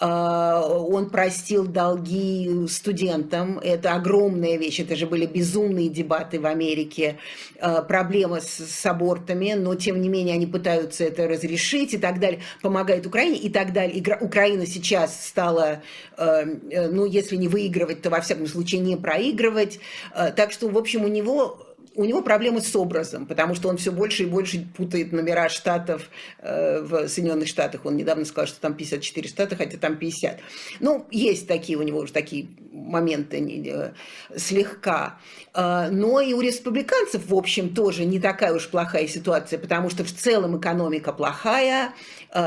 А, 0.00 0.62
он 0.62 1.10
простил 1.10 1.66
долги 1.66 2.66
студентам. 2.68 3.58
Это 3.58 3.94
огромная 3.94 4.56
вещь. 4.56 4.80
Это 4.80 4.96
же 4.96 5.06
были 5.06 5.26
безумные 5.26 5.90
дебаты 5.90 6.40
в 6.40 6.46
Америке. 6.46 7.18
А, 7.60 7.82
проблема 7.82 8.40
с, 8.40 8.48
с 8.48 8.86
абортами, 8.86 9.52
но 9.52 9.74
тем 9.74 10.00
не 10.00 10.08
менее 10.08 10.36
они 10.36 10.46
пытаются 10.46 11.04
это 11.04 11.28
разрешить 11.28 11.92
и 11.92 11.98
так 11.98 12.18
далее. 12.18 12.40
Помогает 12.62 13.06
Украине 13.06 13.36
и 13.36 13.50
так 13.50 13.74
далее. 13.74 14.02
Украина 14.20 14.66
сейчас 14.66 15.26
стала, 15.26 15.82
а, 16.16 16.44
ну, 16.44 17.04
если 17.04 17.36
не 17.36 17.48
выигрывать, 17.48 18.00
то 18.00 18.08
во 18.08 18.22
всяком 18.22 18.46
случае 18.46 18.80
не 18.80 18.96
проигрывать. 18.96 19.80
Так 20.14 20.50
что, 20.52 20.68
в 20.68 20.78
общем, 20.78 21.04
у 21.04 21.08
него 21.08 21.58
у 21.96 22.04
него 22.04 22.22
проблемы 22.22 22.60
с 22.60 22.74
образом, 22.76 23.26
потому 23.26 23.54
что 23.54 23.68
он 23.68 23.76
все 23.76 23.90
больше 23.90 24.22
и 24.22 24.26
больше 24.26 24.66
путает 24.76 25.12
номера 25.12 25.48
штатов 25.48 26.08
э, 26.38 26.80
в 26.82 27.08
Соединенных 27.08 27.48
Штатах. 27.48 27.84
Он 27.84 27.96
недавно 27.96 28.24
сказал, 28.24 28.46
что 28.46 28.60
там 28.60 28.74
54 28.74 29.28
штата, 29.28 29.56
хотя 29.56 29.76
там 29.76 29.96
50. 29.96 30.40
Ну, 30.78 31.06
есть 31.10 31.48
такие 31.48 31.76
у 31.78 31.82
него 31.82 31.98
уже 32.00 32.12
такие 32.12 32.48
моменты 32.72 33.38
э, 33.66 34.38
слегка. 34.38 35.18
Э, 35.52 35.88
но 35.90 36.20
и 36.20 36.32
у 36.32 36.40
республиканцев, 36.40 37.26
в 37.26 37.34
общем, 37.34 37.74
тоже 37.74 38.04
не 38.04 38.20
такая 38.20 38.54
уж 38.54 38.68
плохая 38.68 39.08
ситуация, 39.08 39.58
потому 39.58 39.90
что 39.90 40.04
в 40.04 40.12
целом 40.12 40.58
экономика 40.58 41.12
плохая, 41.12 41.92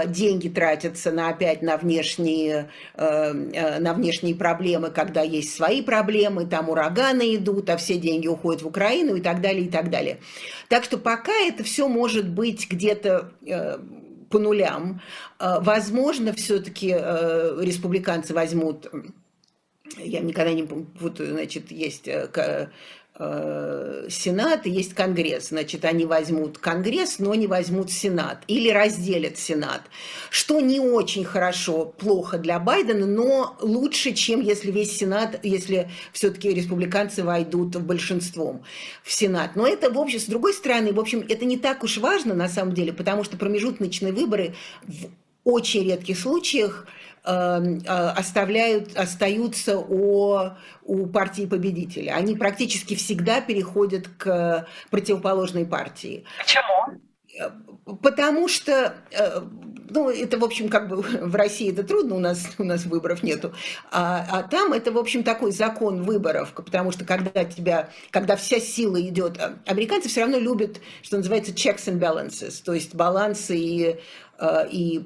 деньги 0.06 0.48
тратятся 0.48 1.12
на 1.12 1.28
опять 1.28 1.62
на 1.62 1.76
внешние, 1.76 2.70
на 2.96 3.94
внешние 3.94 4.34
проблемы, 4.34 4.92
когда 4.92 5.22
есть 5.22 5.54
свои 5.54 5.82
проблемы, 5.82 6.46
там 6.46 6.70
ураганы 6.70 7.36
идут, 7.36 7.70
а 7.70 7.76
все 7.76 7.98
деньги 7.98 8.28
уходят 8.28 8.62
в 8.62 8.68
Украину 8.68 9.16
и 9.16 9.22
так 9.22 9.33
далее, 9.42 9.66
и 9.66 9.70
так 9.70 9.90
далее. 9.90 10.20
Так 10.70 10.84
что 10.84 10.98
пока 10.98 11.34
это 11.34 11.64
все 11.64 11.88
может 11.88 12.30
быть 12.30 12.70
где-то 12.70 13.32
по 14.30 14.40
нулям. 14.40 15.02
Возможно, 15.40 16.34
все-таки 16.34 16.88
республиканцы 16.88 18.34
возьмут 18.34 18.88
я 19.98 20.22
никогда 20.22 20.54
не 20.54 20.64
вот, 20.64 21.18
значит, 21.18 21.72
есть 21.72 22.08
э, 22.08 22.30
э, 22.34 22.68
Сенат 23.16 24.66
и 24.66 24.72
есть 24.72 24.96
Конгресс. 24.96 25.50
Значит, 25.50 25.86
они 25.86 26.06
возьмут 26.06 26.58
Конгресс, 26.58 27.20
но 27.20 27.36
не 27.36 27.46
возьмут 27.46 27.92
Сенат. 27.92 28.44
Или 28.48 28.70
разделят 28.70 29.38
Сенат. 29.38 29.82
Что 30.32 30.60
не 30.60 30.80
очень 30.80 31.24
хорошо, 31.24 31.86
плохо 31.86 32.40
для 32.40 32.60
Байдена, 32.60 33.06
но 33.06 33.56
лучше, 33.62 34.14
чем 34.14 34.42
если 34.42 34.72
весь 34.72 34.98
Сенат, 34.98 35.40
если 35.44 35.92
все-таки 36.12 36.50
республиканцы 36.50 37.24
войдут 37.24 37.76
большинством 37.76 38.64
в 39.04 39.12
Сенат. 39.12 39.56
Но 39.56 39.68
это, 39.68 39.92
в 39.92 40.00
общем, 40.00 40.20
с 40.20 40.26
другой 40.26 40.54
стороны, 40.54 40.92
в 40.92 41.00
общем, 41.00 41.24
это 41.30 41.46
не 41.46 41.58
так 41.58 41.84
уж 41.84 41.98
важно 41.98 42.34
на 42.34 42.50
самом 42.50 42.74
деле, 42.74 42.94
потому 42.94 43.24
что 43.24 43.38
промежуточные 43.38 44.12
выборы 44.12 44.56
в 44.88 45.10
очень 45.44 45.84
редких 45.84 46.18
случаях– 46.18 46.88
э, 46.98 47.13
оставляют, 47.24 48.98
остаются 48.98 49.78
у, 49.80 50.52
у 50.84 51.08
партии 51.08 51.46
победителя. 51.46 52.16
Они 52.16 52.36
практически 52.36 52.96
всегда 52.96 53.40
переходят 53.40 54.08
к 54.18 54.68
противоположной 54.90 55.66
партии. 55.66 56.26
Почему? 56.40 57.00
Э, 57.40 57.50
потому 58.02 58.48
что, 58.48 58.96
э, 59.12 59.42
ну, 59.90 60.10
это, 60.10 60.38
в 60.38 60.44
общем, 60.44 60.70
как 60.70 60.88
бы 60.88 60.98
в 61.02 61.36
России 61.36 61.72
это 61.72 61.84
трудно, 61.84 62.16
у 62.16 62.20
нас, 62.20 62.48
у 62.58 62.64
нас 62.64 62.86
выборов 62.86 63.24
нету, 63.24 63.54
а, 63.92 64.26
а 64.30 64.44
там 64.44 64.74
это, 64.74 64.92
в 64.92 64.98
общем, 64.98 65.24
такой 65.24 65.52
закон 65.52 66.04
выборов, 66.04 66.54
потому 66.54 66.92
что 66.92 67.06
когда 67.06 67.44
тебя, 67.44 67.90
когда 68.12 68.36
вся 68.36 68.60
сила 68.60 69.02
идет, 69.02 69.40
американцы 69.66 70.10
все 70.10 70.22
равно 70.22 70.38
любят, 70.38 70.80
что 71.02 71.18
называется, 71.18 71.52
checks 71.52 71.86
and 71.86 72.00
balances, 72.00 72.62
то 72.64 72.74
есть 72.74 72.94
балансы 72.94 73.58
и 73.58 73.96
Э, 73.96 74.00
и 74.72 75.02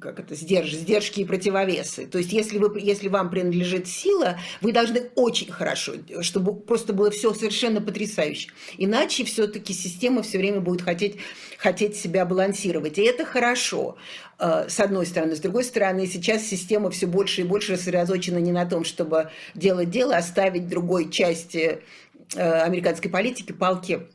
как 0.00 0.20
это, 0.20 0.34
сдерж, 0.34 0.72
сдержки 0.72 1.20
и 1.20 1.24
противовесы. 1.24 2.06
То 2.06 2.18
есть 2.18 2.32
если, 2.32 2.58
вы, 2.58 2.78
если 2.80 3.08
вам 3.08 3.30
принадлежит 3.30 3.88
сила, 3.88 4.38
вы 4.60 4.72
должны 4.72 5.10
очень 5.14 5.50
хорошо, 5.50 5.94
чтобы 6.20 6.54
просто 6.54 6.92
было 6.92 7.10
все 7.10 7.32
совершенно 7.32 7.80
потрясающе. 7.80 8.50
Иначе 8.76 9.24
все-таки 9.24 9.72
система 9.72 10.22
все 10.22 10.38
время 10.38 10.60
будет 10.60 10.82
хотеть, 10.82 11.16
хотеть 11.58 11.96
себя 11.96 12.24
балансировать. 12.24 12.98
И 12.98 13.02
это 13.02 13.24
хорошо 13.24 13.96
э, 14.38 14.66
с 14.68 14.78
одной 14.80 15.06
стороны. 15.06 15.36
С 15.36 15.40
другой 15.40 15.64
стороны, 15.64 16.06
сейчас 16.06 16.42
система 16.42 16.90
все 16.90 17.06
больше 17.06 17.42
и 17.42 17.44
больше 17.44 17.76
сосредоточена 17.76 18.38
не 18.38 18.52
на 18.52 18.66
том, 18.66 18.84
чтобы 18.84 19.30
делать 19.54 19.90
дело, 19.90 20.16
а 20.16 20.22
ставить 20.22 20.68
другой 20.68 21.10
части 21.10 21.80
э, 22.34 22.60
американской 22.60 23.10
политики 23.10 23.52
палки 23.52 24.06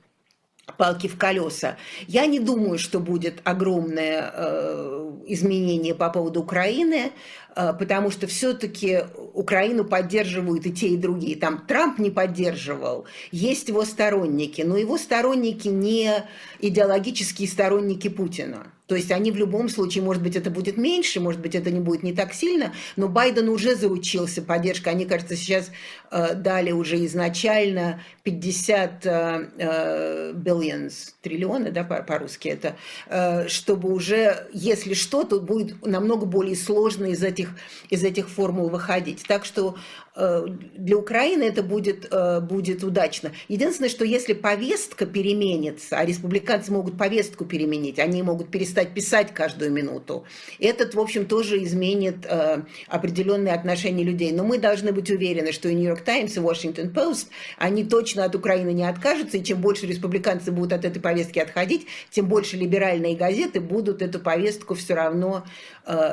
палки 0.78 1.08
в 1.08 1.18
колеса. 1.18 1.78
Я 2.08 2.26
не 2.26 2.40
думаю, 2.40 2.78
что 2.78 3.00
будет 3.00 3.42
огромное 3.44 4.32
э, 4.34 5.12
изменение 5.28 5.96
по 5.96 6.10
поводу 6.10 6.42
Украины, 6.42 7.12
э, 7.56 7.74
потому 7.74 8.12
что 8.12 8.28
все-таки 8.28 9.00
Украину 9.34 9.86
поддерживают 9.86 10.66
и 10.66 10.74
те, 10.74 10.88
и 10.90 10.98
другие. 10.98 11.36
Там 11.36 11.66
Трамп 11.68 12.00
не 12.00 12.10
поддерживал, 12.10 13.06
есть 13.32 13.70
его 13.70 13.86
сторонники, 13.86 14.62
но 14.62 14.78
его 14.78 14.98
сторонники 14.98 15.68
не 15.68 16.12
идеологические 16.60 17.48
сторонники 17.48 18.10
Путина. 18.10 18.68
То 18.92 18.98
есть 18.98 19.10
они 19.10 19.32
в 19.32 19.38
любом 19.38 19.70
случае, 19.70 20.04
может 20.04 20.22
быть, 20.22 20.36
это 20.36 20.50
будет 20.50 20.76
меньше, 20.76 21.22
может 21.22 21.40
быть, 21.40 21.56
это 21.56 21.72
не 21.72 21.80
будет 21.80 22.04
не 22.04 22.12
так 22.12 22.34
сильно, 22.34 22.74
но 22.98 23.08
Байден 23.08 23.48
уже 23.48 23.74
заручился 23.74 24.42
поддержкой. 24.42 24.90
Они, 24.90 25.06
кажется, 25.06 25.38
сейчас 25.38 25.72
э, 26.12 26.36
дали 26.36 26.74
уже 26.74 27.06
изначально 27.06 28.02
50 28.24 29.06
э, 29.06 29.50
э, 29.58 30.34
billions, 30.34 30.92
триллионы, 31.22 31.72
да, 31.72 31.86
по-русски 31.86 32.50
это, 32.50 32.76
э, 33.08 33.48
чтобы 33.48 33.94
уже, 33.94 34.50
если 34.52 34.94
что, 34.94 35.24
то 35.24 35.40
будет 35.40 35.86
намного 35.86 36.26
более 36.26 36.58
сложно 36.58 37.06
из 37.06 37.24
этих, 37.24 37.52
из 37.90 38.04
этих 38.04 38.28
формул 38.28 38.68
выходить. 38.68 39.24
Так 39.26 39.46
что 39.46 39.78
для 40.16 40.98
Украины 40.98 41.44
это 41.44 41.64
будет, 41.64 42.08
э, 42.12 42.42
будет 42.42 42.84
удачно. 42.84 43.32
Единственное, 43.48 43.90
что 43.90 44.04
если 44.04 44.34
повестка 44.34 45.06
переменится, 45.06 45.98
а 45.98 46.06
республиканцы 46.06 46.72
могут 46.72 46.98
повестку 46.98 47.46
переменить, 47.46 47.98
они 47.98 48.22
могут 48.22 48.52
перестать 48.52 48.94
писать 48.94 49.34
каждую 49.34 49.72
минуту, 49.72 50.26
этот, 50.60 50.96
в 50.96 51.00
общем, 51.00 51.26
тоже 51.26 51.64
изменит 51.64 52.26
э, 52.26 52.64
определенные 52.88 53.54
отношения 53.54 54.04
людей. 54.04 54.34
Но 54.34 54.44
мы 54.44 54.58
должны 54.58 54.92
быть 54.92 55.10
уверены, 55.10 55.54
что 55.54 55.70
и 55.70 55.76
Нью-Йорк 55.76 56.02
Таймс, 56.02 56.36
и 56.36 56.40
Washington 56.42 56.94
Post, 56.94 57.28
они 57.58 57.86
точно 57.86 58.26
от 58.26 58.36
Украины 58.36 58.74
не 58.74 58.84
откажутся, 58.84 59.38
и 59.38 59.44
чем 59.44 59.62
больше 59.62 59.88
республиканцы 59.88 60.52
будут 60.52 60.74
от 60.74 60.84
этой 60.84 61.02
повестки 61.02 61.40
отходить, 61.40 61.88
тем 62.10 62.28
больше 62.28 62.58
либеральные 62.58 63.16
газеты 63.16 63.62
будут 63.62 64.02
эту 64.02 64.20
повестку 64.20 64.74
все 64.74 64.94
равно, 64.94 65.46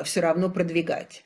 все 0.05 0.21
равно 0.21 0.51
продвигать. 0.51 1.25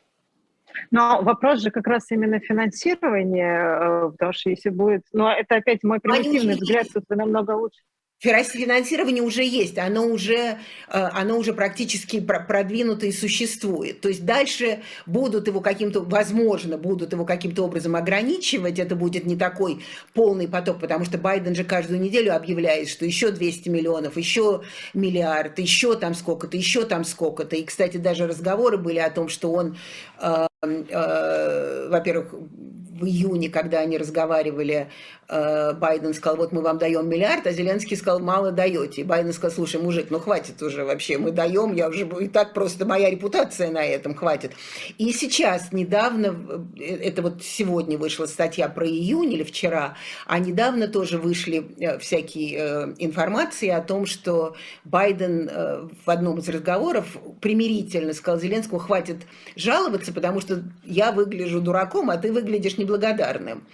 Но 0.91 1.23
вопрос 1.23 1.61
же 1.61 1.71
как 1.71 1.87
раз 1.87 2.11
именно 2.11 2.41
финансирования, 2.41 3.61
э, 3.61 4.11
потому 4.11 4.33
что 4.33 4.51
если 4.51 4.71
будет... 4.71 5.03
Но 5.13 5.33
это 5.33 5.57
опять 5.57 5.83
мой 5.83 6.01
примитивный 6.01 6.55
взгляд, 6.55 6.89
тут 6.93 7.05
вы 7.09 7.17
намного 7.17 7.53
лучше. 7.53 7.81
Финансирование 8.23 9.21
уже 9.21 9.43
есть, 9.43 9.79
оно 9.79 10.07
уже, 10.07 10.37
э, 10.37 10.57
оно 10.89 11.37
уже 11.37 11.53
практически 11.53 12.21
продвинуто 12.21 13.05
и 13.07 13.11
существует. 13.11 14.01
То 14.01 14.09
есть 14.09 14.25
дальше 14.25 14.79
будут 15.07 15.49
его 15.49 15.61
каким-то, 15.61 16.03
возможно, 16.03 16.79
будут 16.79 17.13
его 17.13 17.25
каким-то 17.25 17.65
образом 17.65 17.97
ограничивать, 17.97 18.79
это 18.79 18.95
будет 18.95 19.27
не 19.27 19.35
такой 19.35 19.83
полный 20.15 20.47
поток, 20.47 20.79
потому 20.79 21.05
что 21.05 21.19
Байден 21.19 21.57
же 21.57 21.65
каждую 21.65 22.01
неделю 22.01 22.37
объявляет, 22.37 22.89
что 22.89 23.05
еще 23.05 23.33
200 23.33 23.69
миллионов, 23.71 24.17
еще 24.17 24.63
миллиард, 24.95 25.59
еще 25.59 25.97
там 25.97 26.15
сколько-то, 26.15 26.57
еще 26.57 26.85
там 26.85 27.03
сколько-то. 27.03 27.57
И, 27.57 27.65
кстати, 27.65 27.97
даже 27.97 28.29
разговоры 28.29 28.79
были 28.79 28.99
о 28.99 29.11
том, 29.11 29.29
что 29.29 29.51
он, 29.51 29.77
э, 30.21 30.47
э, 30.63 31.89
во-первых, 31.91 32.35
в 32.99 33.07
июне, 33.07 33.49
когда 33.49 33.81
они 33.81 33.97
разговаривали, 33.97 34.89
э, 35.29 35.73
Байден 35.75 36.15
сказал, 36.15 36.37
вот 36.37 36.53
мы 36.53 36.61
вам 36.61 36.79
даем 36.79 37.09
миллиард, 37.09 37.47
а 37.47 37.53
Зеленский 37.53 37.97
сказал, 37.97 38.21
мало 38.21 38.53
даете. 38.53 39.01
И 39.01 39.05
Байден 39.05 39.33
сказал, 39.33 39.55
слушай, 39.55 39.81
мужик, 39.81 40.07
ну 40.11 40.19
хватит 40.19 40.61
уже 40.63 40.85
вообще, 40.85 41.19
мы 41.19 41.31
даем, 41.31 41.75
я 41.75 41.89
уже 41.89 42.07
и 42.21 42.29
так 42.29 42.53
просто 42.53 42.85
моя 42.85 43.11
репутация 43.11 43.71
на 43.71 43.85
этом 43.85 44.15
хватит. 44.15 44.53
И 44.99 45.13
сейчас, 45.13 45.73
недавно, 45.73 46.37
э, 46.79 46.97
это 46.97 47.23
вот 47.23 47.43
сегодня 47.43 47.97
вышла 47.97 48.27
статья 48.27 48.69
про 48.69 48.87
июнь 48.87 49.33
или 49.33 49.43
вчера, 49.43 49.97
а 50.27 50.39
недавно 50.39 50.89
тоже 50.89 51.19
вышли 51.19 51.65
э, 51.79 51.99
всякие 51.99 52.95
информации 52.99 53.69
о 53.69 53.81
том, 53.81 54.07
что 54.07 54.55
Байден 54.85 55.51
в 56.05 56.11
одном 56.11 56.39
из 56.39 56.49
разговоров 56.49 57.17
примирительно 57.41 58.13
сказал 58.13 58.41
Зеленскому, 58.41 58.79
хватит 58.79 59.19
жаловаться, 59.57 60.13
потому 60.13 60.41
что 60.41 60.63
я 60.85 61.13
выгляжу 61.13 61.61
дураком, 61.61 62.11
а 62.11 62.17
ты 62.17 62.33
выглядишь 62.33 62.79
неблагодарным. 62.83 63.65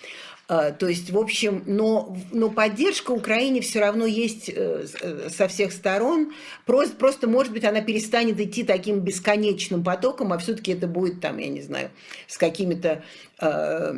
А, 0.50 0.72
то 0.72 0.88
есть, 0.88 1.10
в 1.10 1.18
общем, 1.18 1.62
но, 1.66 2.16
но 2.32 2.48
поддержка 2.48 3.10
Украине 3.10 3.60
все 3.60 3.80
равно 3.80 4.06
есть 4.06 4.48
э, 4.48 4.86
э, 5.00 5.28
со 5.28 5.46
всех 5.46 5.72
сторон. 5.72 6.32
Просто, 6.64 6.96
просто, 6.96 7.28
может 7.28 7.52
быть, 7.52 7.64
она 7.64 7.82
перестанет 7.82 8.40
идти 8.40 8.64
таким 8.64 9.00
бесконечным 9.00 9.84
потоком, 9.84 10.32
а 10.32 10.38
все-таки 10.38 10.72
это 10.72 10.86
будет 10.86 11.20
там, 11.20 11.36
я 11.36 11.48
не 11.48 11.60
знаю, 11.60 11.90
с 12.26 12.38
какими-то 12.38 13.04
э, 13.40 13.94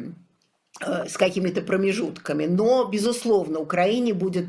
с 0.80 1.16
какими-то 1.16 1.62
промежутками. 1.62 2.46
Но, 2.46 2.86
безусловно, 2.86 3.60
Украине 3.60 4.14
будет 4.14 4.46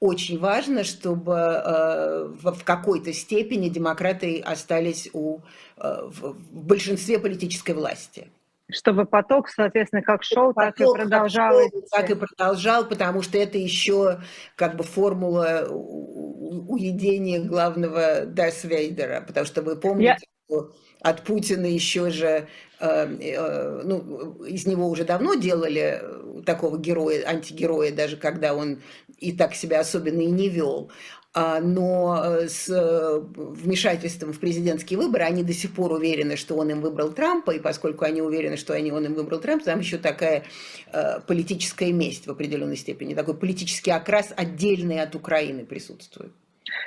очень 0.00 0.38
важно, 0.38 0.82
чтобы 0.82 2.32
в 2.42 2.64
какой-то 2.64 3.12
степени 3.12 3.68
демократы 3.68 4.40
остались 4.40 5.10
у, 5.12 5.40
в 5.76 6.36
большинстве 6.52 7.18
политической 7.18 7.72
власти. 7.72 8.28
Чтобы 8.70 9.04
поток, 9.04 9.48
соответственно, 9.48 10.02
как 10.02 10.22
шел, 10.22 10.54
поток, 10.54 10.76
так 10.76 10.80
и 10.80 10.84
продолжал. 10.84 11.52
Шел, 11.58 11.82
так 11.90 12.10
и 12.10 12.14
продолжал, 12.14 12.86
потому 12.86 13.20
что 13.20 13.36
это 13.36 13.58
еще 13.58 14.20
как 14.56 14.76
бы 14.76 14.84
формула 14.84 15.66
уедения 15.68 17.40
главного 17.40 18.24
Дарс 18.24 18.64
Вейдера, 18.64 19.20
потому 19.26 19.44
что 19.44 19.60
вы 19.60 19.76
помните, 19.76 20.16
Я... 20.48 20.56
что 20.56 20.72
от 21.00 21.22
Путина 21.22 21.66
еще 21.66 22.08
же, 22.08 22.48
ну, 22.80 24.44
из 24.44 24.66
него 24.66 24.88
уже 24.88 25.04
давно 25.04 25.34
делали 25.34 26.02
такого 26.46 26.78
героя, 26.78 27.22
антигероя, 27.26 27.92
даже 27.92 28.16
когда 28.16 28.54
он 28.54 28.80
и 29.18 29.32
так 29.32 29.54
себя 29.54 29.80
особенно 29.80 30.22
и 30.22 30.30
не 30.30 30.48
вел. 30.48 30.90
А, 31.36 31.60
но 31.60 32.22
э, 32.24 32.48
с 32.48 32.68
э, 32.68 33.20
вмешательством 33.34 34.32
в 34.32 34.38
президентские 34.38 35.00
выборы 35.00 35.24
они 35.24 35.42
до 35.42 35.52
сих 35.52 35.72
пор 35.72 35.90
уверены, 35.90 36.36
что 36.36 36.54
он 36.54 36.70
им 36.70 36.80
выбрал 36.80 37.12
Трампа, 37.12 37.50
и 37.50 37.58
поскольку 37.58 38.04
они 38.04 38.22
уверены, 38.22 38.56
что 38.56 38.72
они, 38.72 38.92
он 38.92 39.04
им 39.06 39.14
выбрал 39.14 39.40
Трампа, 39.40 39.64
там 39.64 39.80
еще 39.80 39.98
такая 39.98 40.44
э, 40.92 41.18
политическая 41.26 41.90
месть 41.92 42.28
в 42.28 42.30
определенной 42.30 42.76
степени, 42.76 43.14
такой 43.14 43.34
политический 43.34 43.90
окрас 43.90 44.32
отдельный 44.36 45.00
от 45.00 45.16
Украины 45.16 45.64
присутствует. 45.64 46.30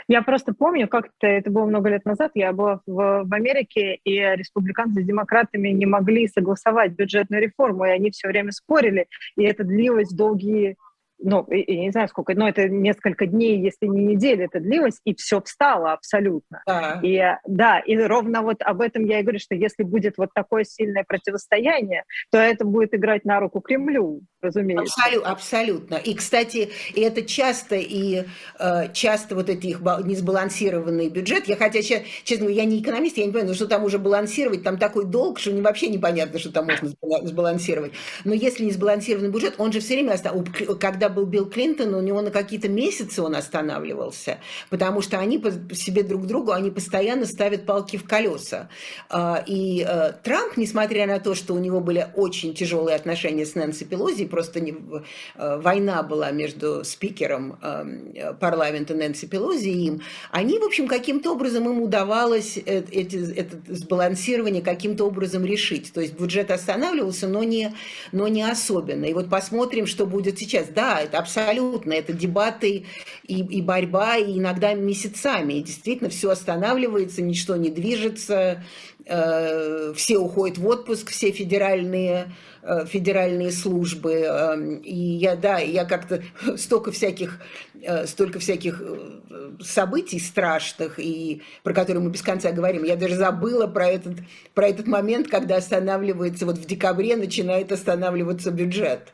Я 0.07 0.21
просто 0.21 0.53
помню, 0.53 0.87
как-то 0.87 1.27
это 1.27 1.51
было 1.51 1.65
много 1.65 1.89
лет 1.89 2.05
назад, 2.05 2.31
я 2.33 2.53
была 2.53 2.79
в, 2.85 3.25
в 3.25 3.33
Америке, 3.33 3.99
и 4.05 4.17
республиканцы 4.17 5.01
с 5.01 5.05
демократами 5.05 5.69
не 5.69 5.85
могли 5.85 6.25
согласовать 6.29 6.93
бюджетную 6.93 7.41
реформу, 7.41 7.83
и 7.83 7.89
они 7.89 8.11
все 8.11 8.29
время 8.29 8.53
спорили, 8.53 9.07
и 9.35 9.43
это 9.43 9.65
длилось 9.65 10.09
долгие 10.09 10.77
ну, 11.19 11.45
я 11.49 11.79
не 11.79 11.91
знаю 11.91 12.07
сколько, 12.07 12.33
но 12.35 12.47
это 12.47 12.69
несколько 12.69 13.25
дней, 13.25 13.59
если 13.59 13.87
не 13.87 14.03
недели 14.03 14.45
это 14.45 14.59
длилось, 14.59 14.99
и 15.03 15.15
все 15.15 15.41
встало 15.41 15.93
абсолютно. 15.93 16.61
Да. 16.65 16.99
И 17.03 17.21
да, 17.45 17.79
и 17.79 17.97
ровно 17.97 18.41
вот 18.41 18.61
об 18.61 18.81
этом 18.81 19.03
я 19.05 19.19
и 19.19 19.23
говорю, 19.23 19.39
что 19.39 19.55
если 19.55 19.83
будет 19.83 20.17
вот 20.17 20.29
такое 20.33 20.63
сильное 20.63 21.03
противостояние, 21.07 22.03
то 22.31 22.37
это 22.37 22.65
будет 22.65 22.93
играть 22.93 23.25
на 23.25 23.39
руку 23.39 23.61
Кремлю, 23.61 24.21
разумеется. 24.41 24.93
Абсолютно, 24.97 25.31
абсолютно. 25.31 25.95
И, 25.95 26.13
кстати, 26.13 26.69
и 26.93 27.01
это 27.01 27.23
часто, 27.23 27.75
и 27.75 28.25
э, 28.59 28.93
часто 28.93 29.35
вот 29.35 29.49
эти 29.49 29.67
их 29.67 29.81
несбалансированный 29.81 31.09
бюджет, 31.09 31.47
я 31.47 31.55
хотя, 31.55 31.81
честно 31.81 32.45
говоря, 32.45 32.63
я 32.63 32.65
не 32.65 32.79
экономист, 32.81 33.17
я 33.17 33.25
не 33.25 33.31
понимаю, 33.31 33.49
ну, 33.49 33.55
что 33.55 33.67
там 33.67 33.83
уже 33.83 33.97
балансировать, 33.97 34.63
там 34.63 34.77
такой 34.77 35.05
долг, 35.05 35.39
что 35.39 35.51
вообще 35.61 35.87
непонятно, 35.87 36.37
что 36.39 36.51
там 36.51 36.67
можно 36.67 36.89
сбалансировать. 37.23 37.93
Но 38.23 38.33
если 38.33 38.63
не 38.63 38.71
сбалансированный 38.71 39.31
бюджет, 39.31 39.55
он 39.57 39.71
же 39.71 39.79
все 39.79 39.95
время, 39.95 40.15
когда 40.79 41.06
когда 41.07 41.21
был 41.21 41.25
Билл 41.25 41.45
Клинтон, 41.45 41.93
у 41.93 42.01
него 42.01 42.21
на 42.21 42.31
какие-то 42.31 42.69
месяцы 42.69 43.21
он 43.21 43.35
останавливался, 43.35 44.39
потому 44.69 45.01
что 45.01 45.19
они 45.19 45.37
по 45.37 45.51
себе 45.75 46.03
друг 46.03 46.25
другу, 46.27 46.51
они 46.51 46.69
постоянно 46.69 47.25
ставят 47.25 47.65
палки 47.65 47.97
в 47.97 48.03
колеса. 48.03 48.69
А, 49.09 49.43
и 49.45 49.85
э, 49.87 50.13
Трамп, 50.23 50.57
несмотря 50.57 51.07
на 51.07 51.19
то, 51.19 51.35
что 51.35 51.53
у 51.53 51.59
него 51.59 51.79
были 51.79 52.07
очень 52.15 52.53
тяжелые 52.53 52.95
отношения 52.95 53.45
с 53.45 53.55
Нэнси 53.55 53.85
Пелози, 53.85 54.25
просто 54.25 54.59
не, 54.59 54.75
э, 55.35 55.61
война 55.61 56.03
была 56.03 56.31
между 56.31 56.83
спикером 56.83 57.57
э, 57.61 58.33
парламента 58.39 58.93
Нэнси 58.93 59.27
Пелози 59.27 59.69
и 59.69 59.87
им, 59.87 60.01
они, 60.31 60.59
в 60.59 60.63
общем, 60.63 60.87
каким-то 60.87 61.31
образом 61.31 61.69
им 61.69 61.81
удавалось 61.81 62.57
эти, 62.57 63.33
это 63.33 63.57
сбалансирование 63.67 64.61
каким-то 64.61 65.05
образом 65.05 65.45
решить. 65.45 65.93
То 65.93 66.01
есть 66.01 66.19
бюджет 66.19 66.51
останавливался, 66.51 67.27
но 67.27 67.43
не, 67.43 67.73
но 68.11 68.27
не 68.27 68.43
особенно. 68.43 69.05
И 69.05 69.13
вот 69.13 69.29
посмотрим, 69.29 69.87
что 69.87 70.05
будет 70.05 70.39
сейчас. 70.39 70.67
Да, 70.67 70.96
это 71.01 71.19
абсолютно, 71.19 71.93
это 71.93 72.13
дебаты 72.13 72.85
и, 73.23 73.39
и 73.41 73.61
борьба, 73.61 74.17
и 74.17 74.37
иногда 74.37 74.73
месяцами. 74.73 75.53
И 75.53 75.63
действительно 75.63 76.09
все 76.09 76.29
останавливается, 76.29 77.21
ничто 77.21 77.55
не 77.55 77.69
движется, 77.69 78.63
э, 79.05 79.93
все 79.95 80.17
уходят 80.17 80.57
в 80.57 80.67
отпуск, 80.67 81.09
все 81.09 81.31
федеральные 81.31 82.33
э, 82.61 82.85
федеральные 82.85 83.51
службы. 83.51 84.13
Э, 84.13 84.79
и 84.83 84.95
я, 84.95 85.35
да, 85.35 85.59
я 85.59 85.85
как-то 85.85 86.23
столько 86.57 86.91
всяких, 86.91 87.39
э, 87.81 88.05
столько 88.07 88.39
всяких 88.39 88.81
э, 88.81 89.51
событий 89.61 90.19
страшных, 90.19 90.99
и 90.99 91.41
про 91.63 91.73
которые 91.73 92.03
мы 92.03 92.09
без 92.09 92.21
конца 92.21 92.51
говорим. 92.51 92.83
Я 92.83 92.95
даже 92.95 93.15
забыла 93.15 93.67
про 93.67 93.87
этот, 93.87 94.17
про 94.53 94.67
этот 94.67 94.87
момент, 94.87 95.27
когда 95.27 95.57
останавливается, 95.57 96.45
вот 96.45 96.57
в 96.57 96.65
декабре 96.65 97.15
начинает 97.15 97.71
останавливаться 97.71 98.51
бюджет. 98.51 99.13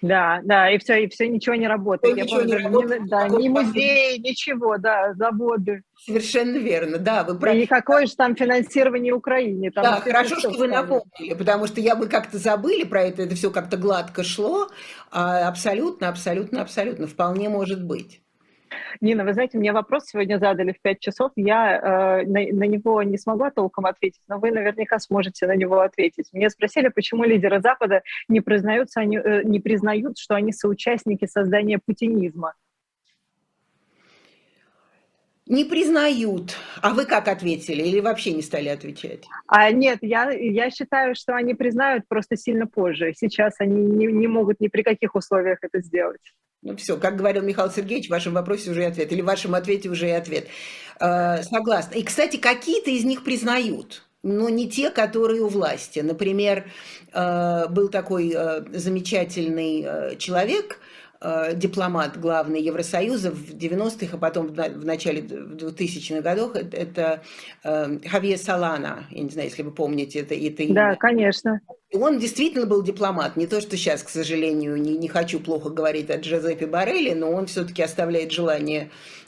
Да, 0.00 0.40
да, 0.44 0.70
и 0.70 0.78
все, 0.78 1.04
и 1.04 1.08
все 1.08 1.28
ничего 1.28 1.54
не 1.54 1.66
работает. 1.66 2.14
Все, 2.14 2.24
ничего 2.24 2.40
помню, 2.40 2.58
не 2.58 2.64
работает. 2.64 3.02
Ни, 3.02 3.08
да, 3.08 3.28
ни 3.28 3.48
музей, 3.48 4.18
ничего, 4.18 4.76
да, 4.78 5.14
заводы. 5.14 5.82
Совершенно 6.04 6.56
верно, 6.56 6.98
да. 6.98 7.24
Вы 7.24 7.38
прав... 7.38 7.54
И 7.54 7.66
какое 7.66 8.06
же 8.06 8.14
там 8.14 8.36
финансирование 8.36 9.12
Украине? 9.12 9.70
Там 9.70 9.84
да, 9.84 10.00
хорошо, 10.00 10.38
что 10.38 10.50
вы 10.50 10.68
напомнили, 10.68 11.34
потому 11.34 11.66
что 11.66 11.80
я 11.80 11.96
бы 11.96 12.06
как-то 12.06 12.38
забыли 12.38 12.84
про 12.84 13.02
это, 13.02 13.22
это 13.22 13.34
все 13.34 13.50
как-то 13.50 13.76
гладко 13.76 14.22
шло. 14.22 14.68
А 15.10 15.48
абсолютно, 15.48 16.08
абсолютно, 16.08 16.62
абсолютно, 16.62 17.06
вполне 17.06 17.48
может 17.48 17.82
быть. 17.84 18.22
Нина, 19.00 19.24
вы 19.24 19.32
знаете, 19.34 19.58
мне 19.58 19.72
вопрос 19.72 20.06
сегодня 20.06 20.38
задали 20.38 20.72
в 20.72 20.80
5 20.80 21.00
часов. 21.00 21.32
Я 21.36 21.78
э, 21.78 22.26
на, 22.26 22.40
на 22.52 22.64
него 22.64 23.02
не 23.02 23.18
смогла 23.18 23.50
толком 23.50 23.86
ответить, 23.86 24.22
но 24.28 24.38
вы 24.38 24.50
наверняка 24.50 24.98
сможете 24.98 25.46
на 25.46 25.56
него 25.56 25.80
ответить. 25.80 26.28
Мне 26.32 26.50
спросили, 26.50 26.88
почему 26.88 27.24
лидеры 27.24 27.60
Запада 27.60 28.02
не, 28.28 28.40
признаются, 28.40 29.00
они, 29.00 29.18
э, 29.18 29.42
не 29.44 29.60
признают, 29.60 30.18
что 30.18 30.34
они 30.34 30.52
соучастники 30.52 31.26
создания 31.26 31.78
путинизма. 31.84 32.54
Не 35.48 35.64
признают. 35.64 36.54
А 36.82 36.92
вы 36.92 37.06
как 37.06 37.26
ответили 37.26 37.82
или 37.82 38.00
вообще 38.00 38.32
не 38.34 38.42
стали 38.42 38.68
отвечать? 38.68 39.24
А 39.46 39.70
нет, 39.70 39.98
я, 40.02 40.30
я 40.30 40.70
считаю, 40.70 41.14
что 41.14 41.34
они 41.34 41.54
признают 41.54 42.06
просто 42.06 42.36
сильно 42.36 42.66
позже. 42.66 43.14
Сейчас 43.16 43.54
они 43.58 43.80
не, 43.80 44.06
не 44.06 44.26
могут 44.26 44.60
ни 44.60 44.68
при 44.68 44.82
каких 44.82 45.14
условиях 45.14 45.58
это 45.62 45.80
сделать. 45.80 46.20
Ну 46.60 46.76
все, 46.76 46.98
как 46.98 47.16
говорил 47.16 47.42
Михаил 47.42 47.70
Сергеевич, 47.70 48.08
в 48.08 48.10
вашем 48.10 48.34
вопросе 48.34 48.70
уже 48.70 48.82
и 48.82 48.86
ответ, 48.86 49.10
или 49.10 49.22
в 49.22 49.26
вашем 49.26 49.54
ответе 49.54 49.88
уже 49.88 50.08
и 50.08 50.12
ответ. 50.12 50.48
Э, 51.00 51.42
согласна. 51.42 51.94
И, 51.94 52.02
кстати, 52.02 52.36
какие-то 52.36 52.90
из 52.90 53.04
них 53.04 53.24
признают, 53.24 54.02
но 54.22 54.50
не 54.50 54.68
те, 54.68 54.90
которые 54.90 55.40
у 55.42 55.48
власти. 55.48 56.00
Например, 56.00 56.66
э, 57.14 57.68
был 57.68 57.88
такой 57.88 58.34
э, 58.34 58.64
замечательный 58.72 59.84
э, 59.86 60.16
человек, 60.16 60.80
дипломат 61.54 62.18
главный 62.20 62.62
Евросоюза 62.62 63.30
в 63.30 63.50
90-х, 63.54 64.16
а 64.16 64.18
потом 64.18 64.48
в 64.48 64.84
начале 64.84 65.20
2000-х 65.20 66.20
годах, 66.20 66.54
это 66.54 67.22
э, 67.64 67.98
Хавье 68.08 68.38
Салана, 68.38 69.06
я 69.10 69.22
не 69.22 69.30
знаю, 69.30 69.48
если 69.48 69.62
вы 69.62 69.72
помните 69.72 70.20
это, 70.20 70.34
это 70.34 70.62
имя. 70.62 70.74
Да, 70.74 70.94
конечно. 70.96 71.60
Он 71.92 72.18
действительно 72.18 72.66
был 72.66 72.82
дипломат, 72.82 73.36
не 73.36 73.46
то, 73.46 73.60
что 73.60 73.76
сейчас, 73.76 74.02
к 74.02 74.08
сожалению, 74.10 74.76
не, 74.76 74.96
не 74.96 75.08
хочу 75.08 75.40
плохо 75.40 75.70
говорить 75.70 76.10
о 76.10 76.18
Джозепе 76.18 76.66
Барелли, 76.66 77.14
но 77.14 77.32
он 77.32 77.46
все-таки 77.46 77.82
оставляет 77.82 78.30
желание 78.30 78.90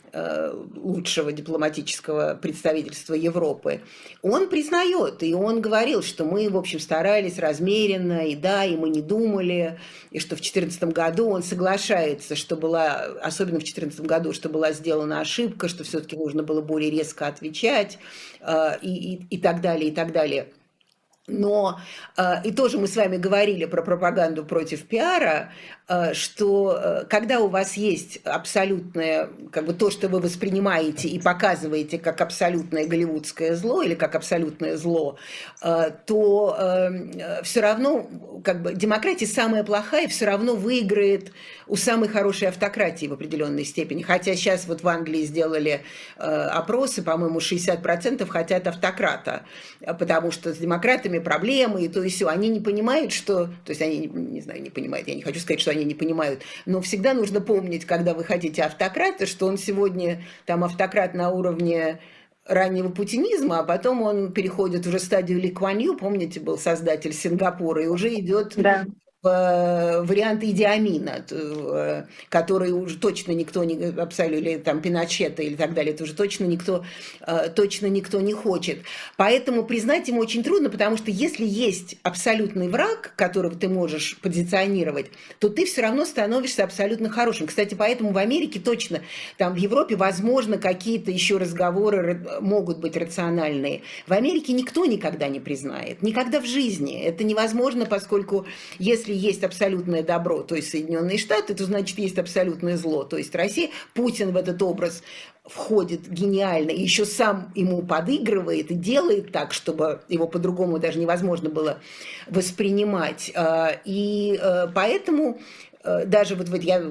лучшего 0.75 1.31
дипломатического 1.31 2.35
представительства 2.35 3.13
Европы, 3.13 3.81
он 4.21 4.49
признает, 4.49 5.23
и 5.23 5.33
он 5.33 5.61
говорил, 5.61 6.03
что 6.03 6.25
мы, 6.25 6.49
в 6.49 6.57
общем, 6.57 6.79
старались 6.79 7.39
размеренно, 7.39 8.27
и 8.27 8.35
да, 8.35 8.65
и 8.65 8.75
мы 8.75 8.89
не 8.89 9.01
думали, 9.01 9.79
и 10.11 10.19
что 10.19 10.35
в 10.35 10.41
2014 10.41 10.83
году 10.93 11.29
он 11.29 11.43
соглашается, 11.43 12.35
что 12.35 12.55
была, 12.55 13.05
особенно 13.21 13.59
в 13.59 13.63
2014 13.63 14.01
году, 14.01 14.33
что 14.33 14.49
была 14.49 14.73
сделана 14.73 15.21
ошибка, 15.21 15.67
что 15.67 15.83
все-таки 15.83 16.15
нужно 16.15 16.43
было 16.43 16.61
более 16.61 16.91
резко 16.91 17.27
отвечать, 17.27 17.97
э, 18.41 18.79
и, 18.81 19.13
и, 19.13 19.25
и 19.35 19.37
так 19.37 19.61
далее, 19.61 19.89
и 19.89 19.93
так 19.93 20.11
далее. 20.11 20.47
Но 21.27 21.79
э, 22.17 22.43
и 22.43 22.51
тоже 22.51 22.77
мы 22.77 22.87
с 22.87 22.95
вами 22.95 23.17
говорили 23.17 23.65
про 23.65 23.81
пропаганду 23.83 24.43
против 24.43 24.87
пиара, 24.87 25.51
э, 25.80 25.80
что 26.13 26.79
э, 26.81 27.05
когда 27.09 27.39
у 27.39 27.47
вас 27.47 27.75
есть 27.75 28.17
абсолютное, 28.23 29.29
как 29.51 29.65
бы 29.65 29.73
то, 29.73 29.89
что 29.89 30.07
вы 30.07 30.19
воспринимаете 30.19 31.07
и 31.07 31.19
показываете 31.19 31.97
как 31.97 32.21
абсолютное 32.21 32.85
голливудское 32.85 33.55
зло 33.55 33.81
или 33.81 33.95
как 33.95 34.15
абсолютное 34.15 34.77
зло, 34.77 35.17
то 36.05 36.91
все 37.43 37.61
равно, 37.61 38.09
как 38.43 38.61
бы 38.61 38.73
демократия 38.73 39.27
самая 39.27 39.63
плохая, 39.63 40.07
все 40.07 40.25
равно 40.25 40.55
выиграет 40.55 41.31
у 41.67 41.75
самой 41.75 42.09
хорошей 42.09 42.47
автократии 42.47 43.05
в 43.05 43.13
определенной 43.13 43.65
степени. 43.65 44.01
Хотя 44.01 44.35
сейчас 44.35 44.67
вот 44.67 44.83
в 44.83 44.87
Англии 44.87 45.23
сделали 45.23 45.83
опросы, 46.17 47.01
по-моему, 47.01 47.39
60% 47.39 48.25
хотят 48.27 48.67
автократа, 48.67 49.43
потому 49.99 50.31
что 50.31 50.53
с 50.53 50.57
демократами 50.57 51.19
проблемы, 51.19 51.83
и 51.83 51.87
то 51.87 52.03
и 52.03 52.09
все. 52.09 52.27
Они 52.27 52.49
не 52.49 52.59
понимают, 52.59 53.11
что... 53.11 53.47
То 53.65 53.69
есть 53.69 53.81
они, 53.81 54.07
не 54.07 54.41
знаю, 54.41 54.61
не 54.61 54.69
понимают, 54.69 55.07
я 55.07 55.15
не 55.15 55.21
хочу 55.21 55.39
сказать, 55.39 55.61
что 55.61 55.71
они 55.71 55.80
не 55.83 55.95
понимают, 55.95 56.43
но 56.65 56.81
всегда 56.81 57.13
нужно 57.13 57.41
помнить, 57.41 57.85
когда 57.85 58.13
вы 58.13 58.23
хотите 58.23 58.63
автократа, 58.63 59.25
что 59.25 59.47
он 59.47 59.57
сегодня 59.57 60.23
там 60.45 60.63
автократ 60.63 61.13
на 61.13 61.29
уровне 61.31 61.99
раннего 62.45 62.89
путинизма, 62.89 63.59
а 63.59 63.63
потом 63.63 64.01
он 64.01 64.33
переходит 64.33 64.87
уже 64.87 64.97
в 64.97 65.03
стадию 65.03 65.39
Ли 65.39 65.51
помните, 65.51 66.39
был 66.39 66.57
создатель 66.57 67.13
Сингапура, 67.13 67.83
и 67.83 67.87
уже 67.87 68.13
идет 68.13 68.53
да. 68.55 68.85
Э, 69.23 70.01
вариант 70.01 70.43
Идиамина, 70.43 71.25
э, 71.29 72.03
который 72.29 72.71
уже 72.71 72.97
точно 72.97 73.31
никто 73.31 73.63
не 73.63 73.85
абсолютно 73.99 74.31
или 74.41 74.57
там 74.57 74.81
Пиночета 74.81 75.43
или 75.43 75.55
так 75.55 75.73
далее, 75.73 75.93
это 75.93 76.03
уже 76.03 76.13
точно 76.13 76.45
никто 76.45 76.83
э, 77.21 77.49
точно 77.49 77.87
никто 77.87 78.19
не 78.21 78.33
хочет. 78.33 78.79
Поэтому 79.17 79.63
признать 79.63 80.07
ему 80.07 80.19
очень 80.19 80.43
трудно, 80.43 80.69
потому 80.69 80.97
что 80.97 81.11
если 81.11 81.45
есть 81.45 81.97
абсолютный 82.03 82.69
враг, 82.69 83.13
которого 83.15 83.55
ты 83.55 83.67
можешь 83.69 84.17
позиционировать, 84.21 85.07
то 85.39 85.49
ты 85.49 85.65
все 85.65 85.81
равно 85.81 86.05
становишься 86.05 86.63
абсолютно 86.63 87.09
хорошим. 87.09 87.47
Кстати, 87.47 87.75
поэтому 87.75 88.11
в 88.11 88.17
Америке 88.17 88.59
точно, 88.59 89.01
там 89.37 89.53
в 89.53 89.57
Европе, 89.57 89.95
возможно, 89.95 90.57
какие-то 90.57 91.11
еще 91.11 91.37
разговоры 91.37 92.39
могут 92.41 92.79
быть 92.79 92.97
рациональные. 92.97 93.81
В 94.07 94.13
Америке 94.13 94.53
никто 94.53 94.85
никогда 94.85 95.27
не 95.27 95.39
признает, 95.39 96.01
никогда 96.01 96.39
в 96.39 96.45
жизни. 96.45 97.01
Это 97.01 97.23
невозможно, 97.23 97.85
поскольку 97.85 98.45
если 98.79 99.10
есть 99.13 99.43
абсолютное 99.43 100.03
добро, 100.03 100.41
то 100.43 100.55
есть 100.55 100.69
Соединенные 100.69 101.17
Штаты, 101.17 101.53
то 101.53 101.63
значит 101.65 101.97
есть 101.97 102.17
абсолютное 102.17 102.77
зло, 102.77 103.03
то 103.03 103.17
есть 103.17 103.33
Россия. 103.35 103.69
Путин 103.93 104.31
в 104.31 104.37
этот 104.37 104.61
образ 104.61 105.03
входит 105.45 106.07
гениально, 106.07 106.69
и 106.69 106.81
еще 106.81 107.05
сам 107.05 107.51
ему 107.55 107.81
подыгрывает 107.81 108.71
и 108.71 108.75
делает 108.75 109.31
так, 109.31 109.53
чтобы 109.53 110.01
его 110.07 110.27
по-другому 110.27 110.79
даже 110.79 110.99
невозможно 110.99 111.49
было 111.49 111.79
воспринимать. 112.27 113.31
А, 113.35 113.71
и 113.83 114.39
э, 114.41 114.67
поэтому 114.73 115.39
даже 115.83 116.35
вот, 116.35 116.49
вот 116.49 116.61
я 116.61 116.81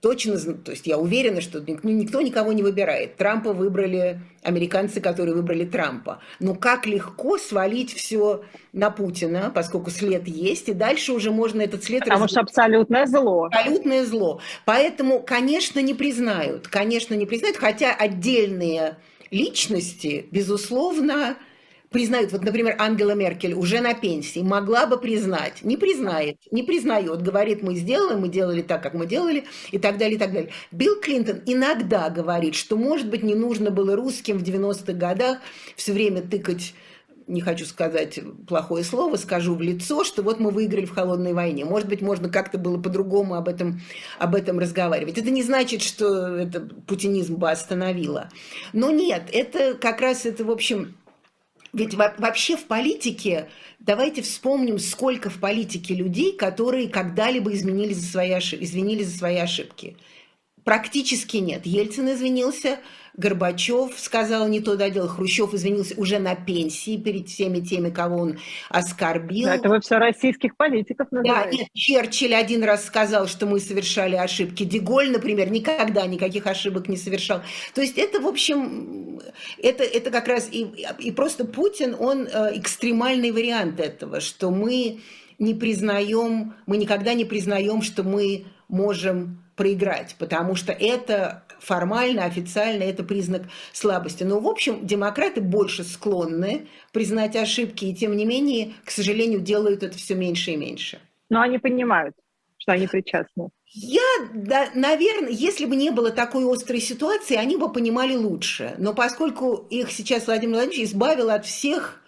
точно, 0.00 0.38
то 0.54 0.70
есть 0.70 0.86
я 0.86 0.98
уверена, 0.98 1.40
что 1.40 1.60
никто, 1.60 1.88
никто 1.88 2.20
никого 2.20 2.52
не 2.52 2.62
выбирает. 2.62 3.16
Трампа 3.16 3.52
выбрали 3.52 4.20
американцы, 4.42 5.00
которые 5.00 5.34
выбрали 5.34 5.64
Трампа. 5.64 6.20
Но 6.38 6.54
как 6.54 6.86
легко 6.86 7.38
свалить 7.38 7.92
все 7.92 8.44
на 8.72 8.90
Путина, 8.90 9.50
поскольку 9.54 9.90
след 9.90 10.28
есть, 10.28 10.68
и 10.68 10.74
дальше 10.74 11.12
уже 11.12 11.30
можно 11.32 11.62
этот 11.62 11.82
след... 11.82 12.04
Потому 12.04 12.22
раз... 12.22 12.30
что 12.30 12.40
абсолютное 12.40 13.06
зло. 13.06 13.46
Абсолютное 13.46 14.04
зло. 14.04 14.40
Поэтому, 14.64 15.20
конечно, 15.20 15.80
не 15.80 15.94
признают. 15.94 16.68
Конечно, 16.68 17.14
не 17.14 17.26
признают, 17.26 17.56
хотя 17.56 17.94
отдельные 17.94 18.98
личности, 19.32 20.26
безусловно, 20.30 21.36
признают, 21.96 22.30
вот, 22.30 22.44
например, 22.44 22.76
Ангела 22.78 23.12
Меркель 23.12 23.54
уже 23.54 23.80
на 23.80 23.94
пенсии, 23.94 24.40
могла 24.40 24.84
бы 24.84 24.98
признать, 24.98 25.62
не 25.62 25.78
признает, 25.78 26.36
не 26.50 26.62
признает, 26.62 27.22
говорит, 27.22 27.62
мы 27.62 27.74
сделали, 27.74 28.18
мы 28.18 28.28
делали 28.28 28.60
так, 28.60 28.82
как 28.82 28.92
мы 28.92 29.06
делали, 29.06 29.44
и 29.70 29.78
так 29.78 29.96
далее, 29.96 30.16
и 30.16 30.18
так 30.18 30.30
далее. 30.30 30.50
Билл 30.70 31.00
Клинтон 31.00 31.40
иногда 31.46 32.10
говорит, 32.10 32.54
что, 32.54 32.76
может 32.76 33.08
быть, 33.08 33.22
не 33.22 33.34
нужно 33.34 33.70
было 33.70 33.96
русским 33.96 34.36
в 34.36 34.42
90-х 34.42 34.92
годах 34.92 35.38
все 35.74 35.94
время 35.94 36.20
тыкать 36.20 36.74
не 37.28 37.40
хочу 37.40 37.64
сказать 37.64 38.20
плохое 38.46 38.84
слово, 38.84 39.16
скажу 39.16 39.54
в 39.54 39.62
лицо, 39.62 40.04
что 40.04 40.22
вот 40.22 40.38
мы 40.38 40.50
выиграли 40.50 40.84
в 40.84 40.94
холодной 40.94 41.32
войне. 41.32 41.64
Может 41.64 41.88
быть, 41.88 42.00
можно 42.00 42.28
как-то 42.28 42.56
было 42.56 42.80
по-другому 42.80 43.34
об 43.34 43.48
этом, 43.48 43.80
об 44.20 44.36
этом 44.36 44.60
разговаривать. 44.60 45.18
Это 45.18 45.30
не 45.30 45.42
значит, 45.42 45.82
что 45.82 46.36
это 46.36 46.60
путинизм 46.86 47.34
бы 47.34 47.50
остановило. 47.50 48.28
Но 48.72 48.92
нет, 48.92 49.22
это 49.32 49.74
как 49.74 50.00
раз 50.00 50.24
это, 50.24 50.44
в 50.44 50.52
общем, 50.52 50.94
ведь 51.72 51.94
вообще 51.94 52.56
в 52.56 52.64
политике, 52.64 53.48
давайте 53.78 54.22
вспомним, 54.22 54.78
сколько 54.78 55.30
в 55.30 55.40
политике 55.40 55.94
людей, 55.94 56.36
которые 56.36 56.88
когда-либо 56.88 57.52
изменили 57.52 57.92
за 57.92 58.06
свои 58.06 58.32
ошибки, 58.32 58.64
извинились 58.64 59.08
за 59.08 59.18
свои 59.18 59.36
ошибки. 59.36 59.96
Практически 60.64 61.36
нет. 61.36 61.64
Ельцин 61.64 62.12
извинился, 62.12 62.80
Горбачев 63.16 63.98
сказал 63.98 64.46
не 64.48 64.60
то 64.60 64.76
доделал, 64.76 65.08
Хрущев 65.08 65.54
извинился 65.54 65.94
уже 65.96 66.18
на 66.18 66.34
пенсии 66.34 66.96
перед 66.96 67.28
всеми 67.28 67.60
теми, 67.60 67.90
кого 67.90 68.16
он 68.16 68.38
оскорбил. 68.68 69.48
это 69.48 69.68
вы 69.68 69.80
все 69.80 69.96
российских 69.96 70.56
политиков 70.56 71.10
называете. 71.10 71.58
Да, 71.58 71.64
и 71.64 71.78
Черчилль 71.78 72.34
один 72.34 72.62
раз 72.62 72.84
сказал, 72.84 73.26
что 73.26 73.46
мы 73.46 73.60
совершали 73.60 74.16
ошибки. 74.16 74.64
Деголь, 74.64 75.10
например, 75.10 75.50
никогда 75.50 76.06
никаких 76.06 76.46
ошибок 76.46 76.88
не 76.88 76.96
совершал. 76.96 77.40
То 77.74 77.80
есть 77.80 77.96
это, 77.96 78.20
в 78.20 78.26
общем, 78.26 79.20
это, 79.62 79.84
это 79.84 80.10
как 80.10 80.28
раз 80.28 80.48
и, 80.50 80.66
и 80.98 81.10
просто 81.10 81.44
Путин, 81.44 81.96
он 81.98 82.26
э, 82.26 82.58
экстремальный 82.58 83.30
вариант 83.30 83.80
этого, 83.80 84.20
что 84.20 84.50
мы 84.50 85.00
не 85.38 85.54
признаем, 85.54 86.54
мы 86.66 86.76
никогда 86.76 87.14
не 87.14 87.24
признаем, 87.24 87.82
что 87.82 88.02
мы 88.02 88.46
можем 88.68 89.42
проиграть, 89.56 90.16
потому 90.18 90.54
что 90.54 90.72
это 90.72 91.44
формально, 91.66 92.24
официально 92.24 92.84
это 92.84 93.02
признак 93.02 93.42
слабости. 93.72 94.22
Но, 94.22 94.38
в 94.38 94.46
общем, 94.46 94.86
демократы 94.86 95.40
больше 95.40 95.82
склонны 95.82 96.68
признать 96.92 97.34
ошибки, 97.34 97.86
и 97.86 97.94
тем 97.94 98.16
не 98.16 98.24
менее, 98.24 98.74
к 98.84 98.90
сожалению, 98.90 99.40
делают 99.40 99.82
это 99.82 99.98
все 99.98 100.14
меньше 100.14 100.52
и 100.52 100.56
меньше. 100.56 101.00
Но 101.28 101.40
они 101.40 101.58
понимают, 101.58 102.14
что 102.58 102.72
они 102.72 102.86
причастны. 102.86 103.48
Я, 103.72 104.00
да, 104.32 104.68
наверное, 104.74 105.30
если 105.30 105.66
бы 105.66 105.74
не 105.74 105.90
было 105.90 106.10
такой 106.10 106.50
острой 106.50 106.80
ситуации, 106.80 107.36
они 107.36 107.56
бы 107.56 107.72
понимали 107.72 108.14
лучше. 108.14 108.74
Но 108.78 108.94
поскольку 108.94 109.66
их 109.68 109.90
сейчас 109.90 110.26
Владимир 110.26 110.54
Владимирович 110.54 110.88
избавил 110.88 111.30
от 111.30 111.44
всех 111.44 112.00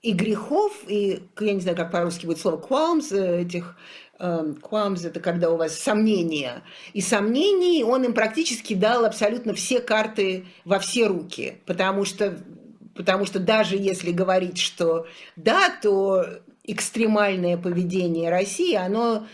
и 0.00 0.12
грехов, 0.12 0.72
и, 0.88 1.22
я 1.38 1.52
не 1.52 1.60
знаю, 1.60 1.76
как 1.76 1.92
по-русски 1.92 2.24
будет 2.26 2.38
слово, 2.38 2.56
qualms, 2.56 3.14
э, 3.14 3.42
этих 3.42 3.76
qualms– 4.22 5.00
это 5.06 5.20
когда 5.20 5.50
у 5.50 5.56
вас 5.56 5.78
сомнения. 5.78 6.62
И 6.92 7.00
сомнений 7.00 7.82
он 7.82 8.04
им 8.04 8.14
практически 8.14 8.74
дал 8.74 9.04
абсолютно 9.04 9.54
все 9.54 9.80
карты 9.80 10.46
во 10.64 10.78
все 10.78 11.06
руки. 11.06 11.58
Потому 11.66 12.04
что, 12.04 12.38
потому 12.94 13.26
что 13.26 13.40
даже 13.40 13.76
если 13.76 14.12
говорить, 14.12 14.58
что 14.58 15.06
да, 15.36 15.70
то 15.82 16.24
экстремальное 16.64 17.56
поведение 17.56 18.30
России, 18.30 18.74
оно 18.74 19.26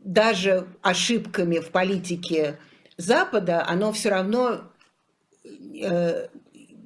даже 0.00 0.66
ошибками 0.82 1.58
в 1.58 1.70
политике 1.70 2.58
Запада, 2.96 3.64
оно 3.66 3.92
все 3.92 4.10
равно 4.10 4.62
э, 5.44 6.28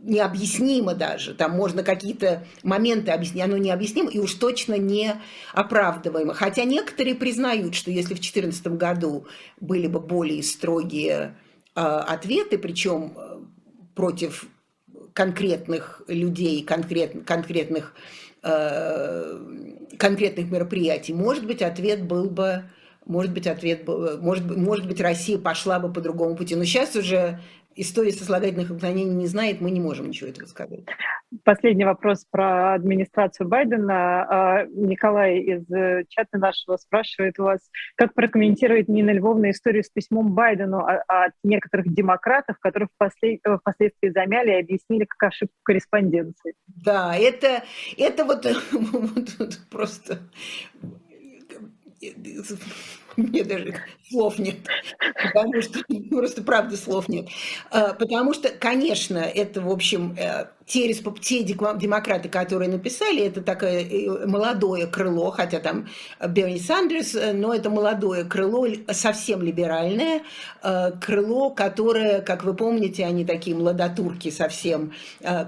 необъяснимо 0.02 0.94
даже. 0.94 1.34
Там 1.34 1.52
можно 1.52 1.82
какие-то 1.82 2.44
моменты 2.62 3.10
объяснить, 3.10 3.44
оно 3.44 3.56
необъяснимо 3.56 4.10
и 4.10 4.18
уж 4.18 4.34
точно 4.34 4.74
не 4.74 5.14
оправдываемо. 5.52 6.34
Хотя 6.34 6.64
некоторые 6.64 7.14
признают, 7.14 7.74
что 7.74 7.90
если 7.90 8.14
в 8.14 8.20
2014 8.20 8.66
году 8.68 9.26
были 9.60 9.86
бы 9.86 10.00
более 10.00 10.42
строгие 10.42 11.36
э, 11.74 11.80
ответы, 11.80 12.58
причем 12.58 13.14
э, 13.16 13.40
против 13.94 14.46
конкретных 15.12 16.02
людей, 16.08 16.62
конкрет, 16.64 17.24
конкретных, 17.24 17.94
э, 18.42 19.38
конкретных 19.98 20.50
мероприятий, 20.50 21.12
может 21.12 21.46
быть, 21.46 21.62
ответ 21.62 22.04
был 22.04 22.30
бы 22.30 22.64
может 23.06 23.32
быть, 23.32 23.46
ответ 23.46 23.84
был, 23.84 24.18
может, 24.18 24.56
может 24.56 24.86
быть, 24.86 25.00
Россия 25.00 25.36
пошла 25.36 25.80
бы 25.80 25.92
по 25.92 26.00
другому 26.00 26.36
пути. 26.36 26.54
Но 26.54 26.64
сейчас 26.64 26.94
уже 26.94 27.40
истории 27.76 28.10
сослагательных 28.10 28.70
наклонений 28.70 29.14
не 29.14 29.26
знает, 29.26 29.60
мы 29.60 29.70
не 29.70 29.80
можем 29.80 30.08
ничего 30.08 30.28
этого 30.28 30.46
сказать. 30.46 30.80
Последний 31.44 31.84
вопрос 31.84 32.26
про 32.28 32.74
администрацию 32.74 33.48
Байдена. 33.48 34.26
А, 34.28 34.66
Николай 34.66 35.38
из 35.38 35.70
э, 35.70 36.04
чата 36.08 36.38
нашего 36.38 36.76
спрашивает 36.76 37.38
у 37.38 37.44
вас, 37.44 37.60
как 37.94 38.14
прокомментирует 38.14 38.88
Нина 38.88 39.10
Львовна 39.10 39.50
историю 39.50 39.84
с 39.84 39.88
письмом 39.88 40.32
Байдену 40.34 40.84
от 40.84 41.32
некоторых 41.44 41.92
демократов, 41.92 42.58
которые 42.58 42.88
впоследствии, 42.94 43.40
э, 43.44 43.58
впоследствии 43.58 44.08
замяли 44.08 44.50
и 44.50 44.60
объяснили 44.60 45.04
как 45.04 45.30
ошибку 45.30 45.54
корреспонденции. 45.62 46.54
Да, 46.66 47.14
это, 47.16 47.62
это 47.96 48.24
вот, 48.24 48.44
вот 48.72 49.60
просто 49.70 50.18
мне 53.20 53.44
даже 53.44 53.74
слов 54.08 54.38
нет, 54.38 54.56
потому 55.22 55.62
что 55.62 55.80
просто 56.10 56.42
правда 56.42 56.76
слов 56.76 57.08
нет. 57.08 57.28
А, 57.70 57.94
потому 57.94 58.34
что, 58.34 58.48
конечно, 58.50 59.18
это, 59.18 59.60
в 59.60 59.70
общем, 59.70 60.16
э, 60.70 60.92
те, 60.92 60.92
те 61.20 61.42
демократы, 61.42 62.28
которые 62.28 62.70
написали, 62.70 63.22
это 63.24 63.42
такое 63.42 63.82
э, 63.82 64.26
молодое 64.26 64.86
крыло, 64.86 65.30
хотя 65.30 65.58
там 65.58 65.88
Берни 66.28 66.58
Сандерс, 66.58 67.14
э, 67.14 67.32
но 67.32 67.54
это 67.54 67.70
молодое 67.70 68.24
крыло, 68.24 68.66
совсем 68.90 69.42
либеральное, 69.42 70.22
крыло, 71.00 71.50
которое, 71.50 72.20
как 72.20 72.44
вы 72.44 72.54
помните, 72.54 73.04
они 73.04 73.24
такие 73.24 73.56
молодотурки 73.56 74.30
совсем, 74.30 74.92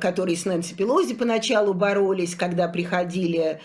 которые 0.00 0.36
с 0.36 0.44
Нэнси 0.44 0.74
Пелози 0.74 1.14
поначалу 1.14 1.74
боролись, 1.74 2.34
когда 2.34 2.68
приходили 2.68 3.60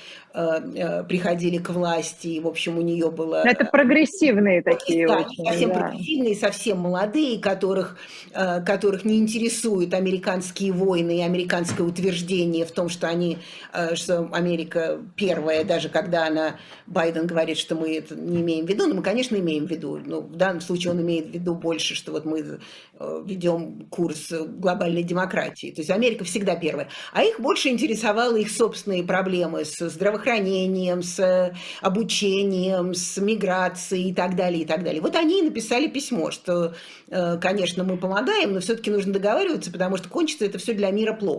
приходили 1.08 1.58
к 1.58 1.72
власти, 1.72 2.28
и, 2.28 2.40
в 2.40 2.46
общем, 2.46 2.78
у 2.78 2.82
нее 2.82 3.10
было... 3.10 3.42
Это 3.44 3.66
прогрессивные 3.66 4.62
такие 4.62 5.08
да, 5.08 5.18
очень. 5.22 5.44
Совсем 5.44 5.70
да. 5.70 5.80
прогрессивные, 5.80 6.36
совсем 6.36 6.78
молодые, 6.78 7.40
которых, 7.40 7.98
которых 8.32 9.04
не 9.04 9.18
интересуют 9.18 9.96
американские 9.96 10.74
войны 10.74 11.18
и 11.18 11.22
американские 11.22 11.47
американское 11.48 11.86
утверждение 11.88 12.66
в 12.66 12.72
том, 12.72 12.90
что 12.90 13.08
они, 13.08 13.38
э, 13.74 13.96
что 13.96 14.30
Америка 14.32 15.00
первая, 15.16 15.64
даже 15.64 15.90
когда 15.90 16.28
она, 16.28 16.58
Байден 16.86 17.26
говорит, 17.26 17.58
что 17.58 17.76
мы 17.76 17.96
это 17.96 18.16
не 18.16 18.42
имеем 18.42 18.66
в 18.66 18.70
виду, 18.70 18.88
но 18.88 18.96
мы, 18.96 19.02
конечно, 19.02 19.36
имеем 19.36 19.66
в 19.66 19.72
виду. 19.72 20.00
Но 20.04 20.22
в 20.22 20.36
данном 20.36 20.62
случае 20.62 20.92
он 20.92 21.02
имеет 21.02 21.28
в 21.28 21.32
виду 21.32 21.56
больше, 21.56 21.96
что 21.96 22.12
вот 22.12 22.26
мы 22.26 22.60
э, 23.00 23.24
ведем 23.26 23.88
курс 23.90 24.32
глобальной 24.32 25.04
демократии. 25.04 25.72
То 25.72 25.82
есть 25.82 25.90
Америка 25.90 26.26
всегда 26.26 26.56
первая. 26.56 26.90
А 27.14 27.24
их 27.24 27.40
больше 27.40 27.70
интересовало 27.70 28.36
их 28.36 28.52
собственные 28.52 29.04
проблемы 29.04 29.64
с 29.64 29.90
здравоохранением, 29.90 31.02
с 31.02 31.54
обучением, 31.82 32.94
с 32.94 33.18
миграцией 33.18 34.10
и 34.10 34.14
так 34.14 34.36
далее, 34.36 34.64
и 34.64 34.66
так 34.66 34.84
далее. 34.84 35.02
Вот 35.02 35.16
они 35.16 35.42
написали 35.42 35.88
письмо, 35.88 36.32
что, 36.32 36.76
э, 37.08 37.38
конечно, 37.38 37.84
мы 37.84 37.98
помогаем, 37.98 38.54
но 38.54 38.60
все-таки 38.60 38.92
нужно 38.92 39.14
договариваться, 39.14 39.72
потому 39.72 39.98
что 39.98 40.10
кончится 40.10 40.46
это 40.46 40.58
все 40.58 40.74
для 40.74 40.92
мира 40.92 41.14
плохо. 41.14 41.37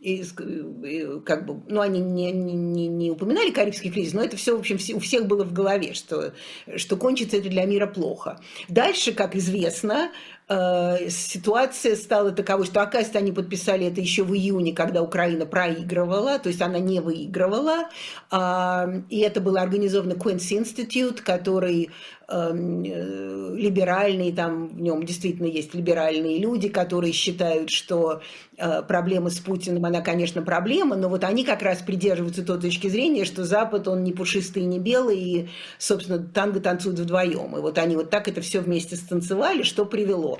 И, 0.00 0.22
и 0.22 1.20
как 1.24 1.46
бы, 1.46 1.62
ну, 1.68 1.80
они 1.80 2.00
не, 2.00 2.32
не, 2.32 2.88
не 2.88 3.10
упоминали 3.10 3.50
Карибский 3.50 3.90
кризис, 3.90 4.12
но 4.12 4.22
это 4.22 4.36
все, 4.36 4.56
в 4.56 4.60
общем, 4.60 4.78
у 4.96 5.00
всех 5.00 5.26
было 5.26 5.44
в 5.44 5.52
голове, 5.52 5.94
что, 5.94 6.32
что 6.76 6.96
кончится 6.96 7.36
это 7.36 7.48
для 7.48 7.64
мира 7.64 7.86
плохо. 7.86 8.40
Дальше, 8.68 9.12
как 9.12 9.36
известно, 9.36 10.10
Э, 10.46 11.08
ситуация 11.08 11.96
стала 11.96 12.30
таковой, 12.30 12.66
что, 12.66 12.82
оказывается, 12.82 13.18
они 13.18 13.32
подписали 13.32 13.86
это 13.86 14.02
еще 14.02 14.24
в 14.24 14.34
июне, 14.34 14.74
когда 14.74 15.02
Украина 15.02 15.46
проигрывала, 15.46 16.38
то 16.38 16.50
есть 16.50 16.60
она 16.60 16.78
не 16.78 17.00
выигрывала. 17.00 17.88
А, 18.30 18.86
и 19.08 19.20
это 19.20 19.40
было 19.40 19.62
организовано 19.62 20.12
Quincy 20.12 20.60
Institute, 20.62 21.22
который 21.22 21.90
эм, 22.28 22.82
э, 22.84 23.54
либеральный, 23.56 24.32
там 24.32 24.68
в 24.68 24.80
нем 24.80 25.04
действительно 25.04 25.46
есть 25.46 25.74
либеральные 25.74 26.38
люди, 26.38 26.68
которые 26.68 27.14
считают, 27.14 27.70
что 27.70 28.20
э, 28.58 28.82
проблема 28.82 29.30
с 29.30 29.38
Путиным, 29.40 29.84
она, 29.86 30.02
конечно, 30.02 30.42
проблема, 30.42 30.96
но 30.96 31.08
вот 31.08 31.24
они 31.24 31.44
как 31.44 31.62
раз 31.62 31.78
придерживаются 31.78 32.44
той 32.44 32.60
точки 32.60 32.88
зрения, 32.88 33.24
что 33.24 33.44
Запад, 33.44 33.88
он 33.88 34.04
не 34.04 34.12
пушистый, 34.12 34.64
не 34.64 34.78
белый, 34.78 35.18
и, 35.18 35.48
собственно, 35.78 36.18
танго 36.18 36.60
танцуют 36.60 36.98
вдвоем. 36.98 37.56
И 37.56 37.60
вот 37.60 37.78
они 37.78 37.96
вот 37.96 38.10
так 38.10 38.28
это 38.28 38.42
все 38.42 38.60
вместе 38.60 38.96
станцевали, 38.96 39.62
что 39.62 39.86
привело 39.86 40.34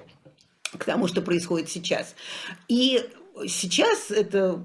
к 0.79 0.85
тому, 0.85 1.09
что 1.09 1.22
происходит 1.22 1.68
сейчас. 1.68 2.14
И 2.68 3.03
сейчас 3.47 4.11
это 4.11 4.64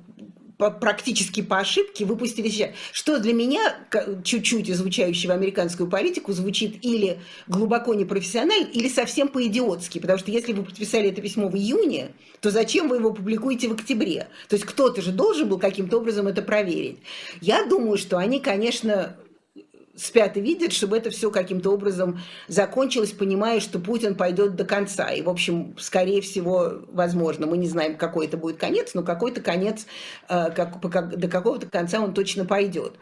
практически 0.57 1.41
по 1.41 1.59
ошибке 1.59 2.03
выпустили 2.03 2.49
сейчас. 2.49 2.71
Что 2.91 3.17
для 3.19 3.33
меня, 3.33 3.77
чуть-чуть 4.25 4.69
изучающего 4.69 5.33
американскую 5.33 5.89
политику, 5.89 6.33
звучит 6.33 6.83
или 6.83 7.19
глубоко 7.47 7.93
непрофессионально, 7.93 8.67
или 8.67 8.89
совсем 8.89 9.29
по-идиотски. 9.29 9.99
Потому 9.99 10.19
что 10.19 10.31
если 10.31 10.51
вы 10.51 10.63
подписали 10.63 11.09
это 11.09 11.21
письмо 11.21 11.47
в 11.47 11.55
июне, 11.55 12.11
то 12.41 12.51
зачем 12.51 12.89
вы 12.89 12.97
его 12.97 13.13
публикуете 13.13 13.69
в 13.69 13.71
октябре? 13.71 14.27
То 14.49 14.57
есть 14.57 14.65
кто-то 14.65 15.01
же 15.01 15.13
должен 15.13 15.47
был 15.47 15.59
каким-то 15.59 15.97
образом 15.97 16.27
это 16.27 16.41
проверить. 16.41 16.99
Я 17.39 17.65
думаю, 17.65 17.97
что 17.97 18.17
они, 18.17 18.41
конечно, 18.41 19.15
спят 19.99 20.37
и 20.37 20.41
видят, 20.41 20.73
чтобы 20.73 20.97
это 20.97 21.09
все 21.09 21.31
каким-то 21.31 21.71
образом 21.71 22.19
закончилось, 22.47 23.11
понимая, 23.11 23.59
что 23.59 23.79
Путин 23.79 24.15
пойдет 24.15 24.55
до 24.55 24.65
конца. 24.65 25.11
И, 25.11 25.21
в 25.21 25.29
общем, 25.29 25.75
скорее 25.77 26.21
всего, 26.21 26.81
возможно, 26.91 27.47
мы 27.47 27.57
не 27.57 27.67
знаем, 27.67 27.97
какой 27.97 28.27
это 28.27 28.37
будет 28.37 28.57
конец, 28.57 28.93
но 28.93 29.03
какой-то 29.03 29.41
конец, 29.41 29.85
э, 30.29 30.49
как, 30.51 30.79
до 31.17 31.27
какого-то 31.27 31.67
конца 31.67 31.99
он 31.99 32.13
точно 32.13 32.45
пойдет. 32.45 32.93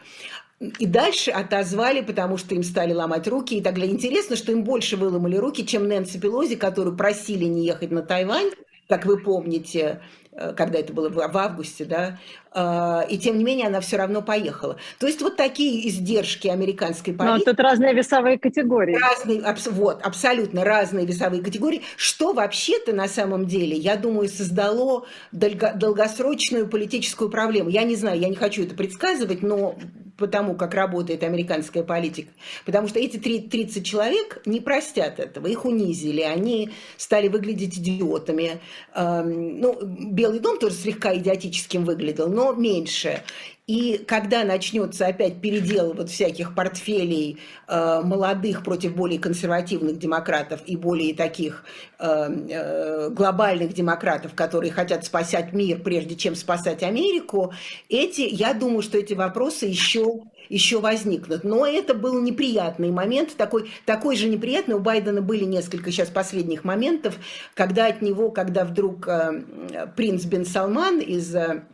И 0.60 0.86
дальше 0.86 1.30
отозвали, 1.30 2.00
потому 2.00 2.36
что 2.36 2.56
им 2.56 2.64
стали 2.64 2.92
ломать 2.92 3.28
руки 3.28 3.56
и 3.56 3.60
так 3.60 3.76
далее. 3.76 3.92
Интересно, 3.92 4.34
что 4.34 4.50
им 4.50 4.64
больше 4.64 4.96
выломали 4.96 5.36
руки, 5.36 5.64
чем 5.64 5.86
Нэнси 5.86 6.18
Пелози, 6.18 6.56
которую 6.56 6.96
просили 6.96 7.44
не 7.44 7.64
ехать 7.64 7.92
на 7.92 8.02
Тайвань, 8.02 8.50
как 8.88 9.06
вы 9.06 9.18
помните, 9.18 10.00
Э, 10.38 10.52
когда 10.56 10.78
это 10.78 10.92
было 10.92 11.08
в 11.08 11.36
августе, 11.36 11.84
да, 11.84 12.18
э, 12.54 13.10
и 13.10 13.18
тем 13.18 13.38
не 13.38 13.44
менее 13.44 13.66
она 13.66 13.80
все 13.80 13.96
равно 13.96 14.22
поехала. 14.22 14.76
То 15.00 15.06
есть 15.08 15.20
вот 15.20 15.36
такие 15.36 15.88
издержки 15.88 16.46
американской 16.46 17.12
политики. 17.12 17.46
Но 17.46 17.52
тут 17.52 17.60
разные 17.60 17.92
весовые 17.92 18.38
категории. 18.38 18.96
Разные, 18.96 19.42
вот, 19.72 20.00
абсолютно 20.02 20.64
разные 20.64 21.06
весовые 21.06 21.42
категории, 21.42 21.82
что 21.96 22.32
вообще-то 22.32 22.92
на 22.92 23.08
самом 23.08 23.46
деле, 23.46 23.76
я 23.76 23.96
думаю, 23.96 24.28
создало 24.28 25.06
долгосрочную 25.32 26.68
политическую 26.68 27.30
проблему. 27.30 27.68
Я 27.68 27.82
не 27.82 27.96
знаю, 27.96 28.20
я 28.20 28.28
не 28.28 28.36
хочу 28.36 28.62
это 28.62 28.76
предсказывать, 28.76 29.42
но 29.42 29.76
потому 30.18 30.54
как 30.54 30.74
работает 30.74 31.22
американская 31.22 31.82
политика. 31.82 32.30
Потому 32.66 32.88
что 32.88 32.98
эти 32.98 33.16
30 33.16 33.86
человек 33.86 34.42
не 34.44 34.60
простят 34.60 35.20
этого, 35.20 35.46
их 35.46 35.64
унизили, 35.64 36.20
они 36.20 36.70
стали 36.96 37.28
выглядеть 37.28 37.78
идиотами. 37.78 38.60
Эм, 38.94 39.60
ну, 39.60 39.78
Белый 39.80 40.40
дом 40.40 40.58
тоже 40.58 40.74
слегка 40.74 41.16
идиотическим 41.16 41.84
выглядел, 41.84 42.28
но 42.28 42.52
меньше. 42.52 43.22
И 43.68 43.98
когда 43.98 44.44
начнется 44.44 45.06
опять 45.06 45.42
передел 45.42 45.92
вот 45.92 46.08
всяких 46.08 46.54
портфелей 46.54 47.38
э, 47.68 48.00
молодых 48.02 48.64
против 48.64 48.96
более 48.96 49.20
консервативных 49.20 49.98
демократов 49.98 50.62
и 50.64 50.74
более 50.74 51.14
таких 51.14 51.64
э, 51.98 52.06
э, 52.06 53.10
глобальных 53.10 53.74
демократов, 53.74 54.32
которые 54.34 54.72
хотят 54.72 55.04
спасать 55.04 55.52
мир, 55.52 55.80
прежде 55.80 56.16
чем 56.16 56.34
спасать 56.34 56.82
Америку, 56.82 57.52
эти, 57.90 58.22
я 58.22 58.54
думаю, 58.54 58.80
что 58.80 58.96
эти 58.96 59.12
вопросы 59.12 59.66
еще 59.66 60.22
еще 60.48 60.80
возникнут. 60.80 61.44
Но 61.44 61.66
это 61.66 61.92
был 61.92 62.22
неприятный 62.22 62.90
момент, 62.90 63.36
такой, 63.36 63.70
такой 63.84 64.16
же 64.16 64.30
неприятный. 64.30 64.76
У 64.76 64.80
Байдена 64.80 65.20
были 65.20 65.44
несколько 65.44 65.92
сейчас 65.92 66.08
последних 66.08 66.64
моментов, 66.64 67.16
когда 67.52 67.86
от 67.88 68.00
него, 68.00 68.30
когда 68.30 68.64
вдруг 68.64 69.06
э, 69.08 69.88
принц 69.94 70.24
Бен 70.24 70.46
Салман 70.46 71.00
из 71.00 71.34
э, 71.34 71.64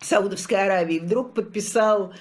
Саудовской 0.00 0.64
Аравии 0.64 1.00
вдруг 1.00 1.34
подписал 1.34 2.12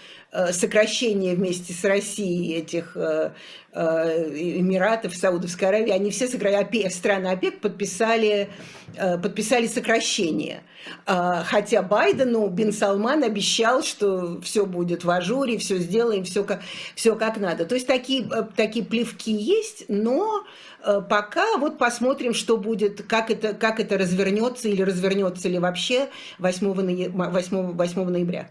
сокращение 0.51 1.35
вместе 1.35 1.73
с 1.73 1.83
Россией 1.83 2.55
этих 2.55 2.95
э, 2.95 3.31
э, 3.73 4.59
Эмиратов, 4.59 5.15
Саудовской 5.15 5.67
Аравии, 5.67 5.91
они 5.91 6.11
все 6.11 6.27
страны 6.27 7.27
ОПЕК 7.27 7.61
подписали, 7.61 8.49
подписали 8.95 9.67
сокращение. 9.67 10.63
А, 11.05 11.43
хотя 11.43 11.81
Байдену 11.81 12.47
Бен 12.47 12.71
Салман 12.71 13.23
обещал, 13.23 13.83
что 13.83 14.39
все 14.41 14.65
будет 14.65 15.03
в 15.03 15.09
ажуре, 15.09 15.57
все 15.57 15.77
сделаем, 15.77 16.23
все 16.23 16.43
как, 16.43 16.61
все 16.95 17.15
как 17.15 17.37
надо. 17.37 17.65
То 17.65 17.75
есть 17.75 17.87
такие, 17.87 18.25
такие 18.55 18.85
плевки 18.85 19.31
есть, 19.31 19.85
но 19.89 20.45
Э, 20.87 21.01
пока 21.01 21.57
вот 21.57 21.77
посмотрим, 21.77 22.33
что 22.33 22.57
будет, 22.57 23.01
как 23.03 23.29
это, 23.29 23.53
как 23.53 23.79
это 23.79 23.97
развернется 23.97 24.69
или 24.69 24.81
развернется 24.81 25.49
ли 25.49 25.59
вообще 25.59 26.09
8, 26.39 27.11
8, 27.11 27.73
8 27.73 28.09
ноября. 28.09 28.49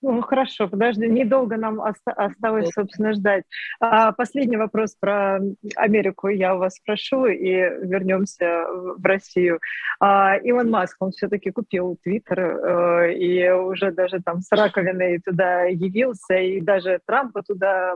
Ну, 0.00 0.22
хорошо, 0.22 0.68
подожди, 0.68 1.08
недолго 1.08 1.56
нам 1.56 1.80
осталось, 1.80 2.70
собственно, 2.70 3.12
ждать. 3.14 3.44
А, 3.80 4.12
последний 4.12 4.56
вопрос 4.56 4.94
про 4.94 5.40
Америку 5.74 6.28
я 6.28 6.54
у 6.54 6.58
вас 6.58 6.74
спрошу, 6.74 7.26
и 7.26 7.52
вернемся 7.52 8.64
в 8.96 9.04
Россию. 9.04 9.58
А, 9.98 10.36
Илон 10.36 10.70
Маск, 10.70 10.96
он 11.00 11.10
все-таки 11.10 11.50
купил 11.50 11.98
Твиттер, 12.04 12.40
э, 12.40 13.14
и 13.14 13.50
уже 13.50 13.90
даже 13.90 14.20
там 14.22 14.40
с 14.40 14.52
раковиной 14.52 15.18
туда 15.18 15.64
явился, 15.64 16.36
и 16.36 16.60
даже 16.60 17.00
Трампа 17.04 17.42
туда 17.42 17.94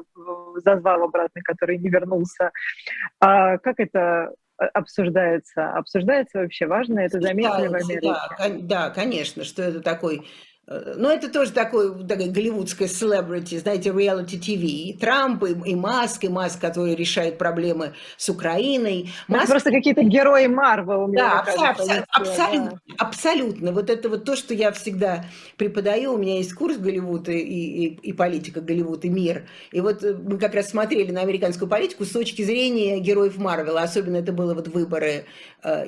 зазвал 0.57 1.05
обратно, 1.05 1.41
который 1.45 1.79
не 1.79 1.89
вернулся. 1.89 2.51
А, 3.21 3.59
как 3.59 3.79
это 3.79 4.33
обсуждается? 4.75 5.71
Обсуждается 5.71 6.41
вообще? 6.41 6.67
Важно 6.67 6.99
это 7.01 7.21
заметили 7.21 7.69
в 7.69 7.75
Америке? 7.75 8.13
Да, 8.39 8.49
да, 8.61 8.91
конечно, 8.91 9.45
что 9.45 9.63
это 9.63 9.81
такой 9.81 10.27
Э, 10.69 10.95
ну, 10.97 11.09
это 11.09 11.29
тоже 11.29 11.53
такое, 11.53 11.93
такое 12.05 12.29
голливудское 12.29 12.89
celebrity, 12.89 13.59
знаете, 13.59 13.91
reality 13.91 14.39
TV. 14.39 14.65
И 14.65 14.97
Трамп, 14.99 15.43
и, 15.45 15.71
и 15.71 15.75
Маск, 15.75 16.25
и 16.25 16.29
Маск, 16.29 16.61
который 16.61 16.95
решает 16.95 17.39
проблемы 17.39 17.95
с 18.17 18.29
Украиной. 18.29 19.11
Маск... 19.29 19.49
просто 19.49 19.71
какие-то 19.71 20.03
герои 20.03 20.47
Марвел. 20.47 21.09
Да, 21.09 21.43
кажется, 21.45 22.05
абсолютно, 22.11 22.81
да. 22.87 22.95
абсолютно. 22.99 23.73
Вот 23.73 23.91
это 23.91 24.09
вот 24.09 24.25
то, 24.25 24.37
что 24.37 24.55
я 24.55 24.71
всегда 24.73 25.25
преподаю. 25.57 26.15
У 26.15 26.19
меня 26.19 26.37
есть 26.37 26.53
курс 26.53 26.77
Голливуд 26.77 27.29
и, 27.29 27.39
и, 27.39 27.87
и 27.95 28.13
политика 28.13 28.61
Голливуд 28.61 29.05
и 29.05 29.09
мир. 29.09 29.49
И 29.73 29.81
вот 29.81 30.05
э, 30.05 30.15
мы 30.15 30.39
как 30.39 30.55
раз 30.55 30.71
смотрели 30.71 31.11
на 31.11 31.23
американскую 31.23 31.69
политику 31.69 32.05
с 32.05 32.11
точки 32.11 32.43
зрения 32.43 33.01
героев 33.01 33.37
Марвела. 33.37 33.83
Особенно 33.83 34.17
это 34.17 34.33
было 34.33 34.55
вот 34.55 34.69
выборы 34.69 35.25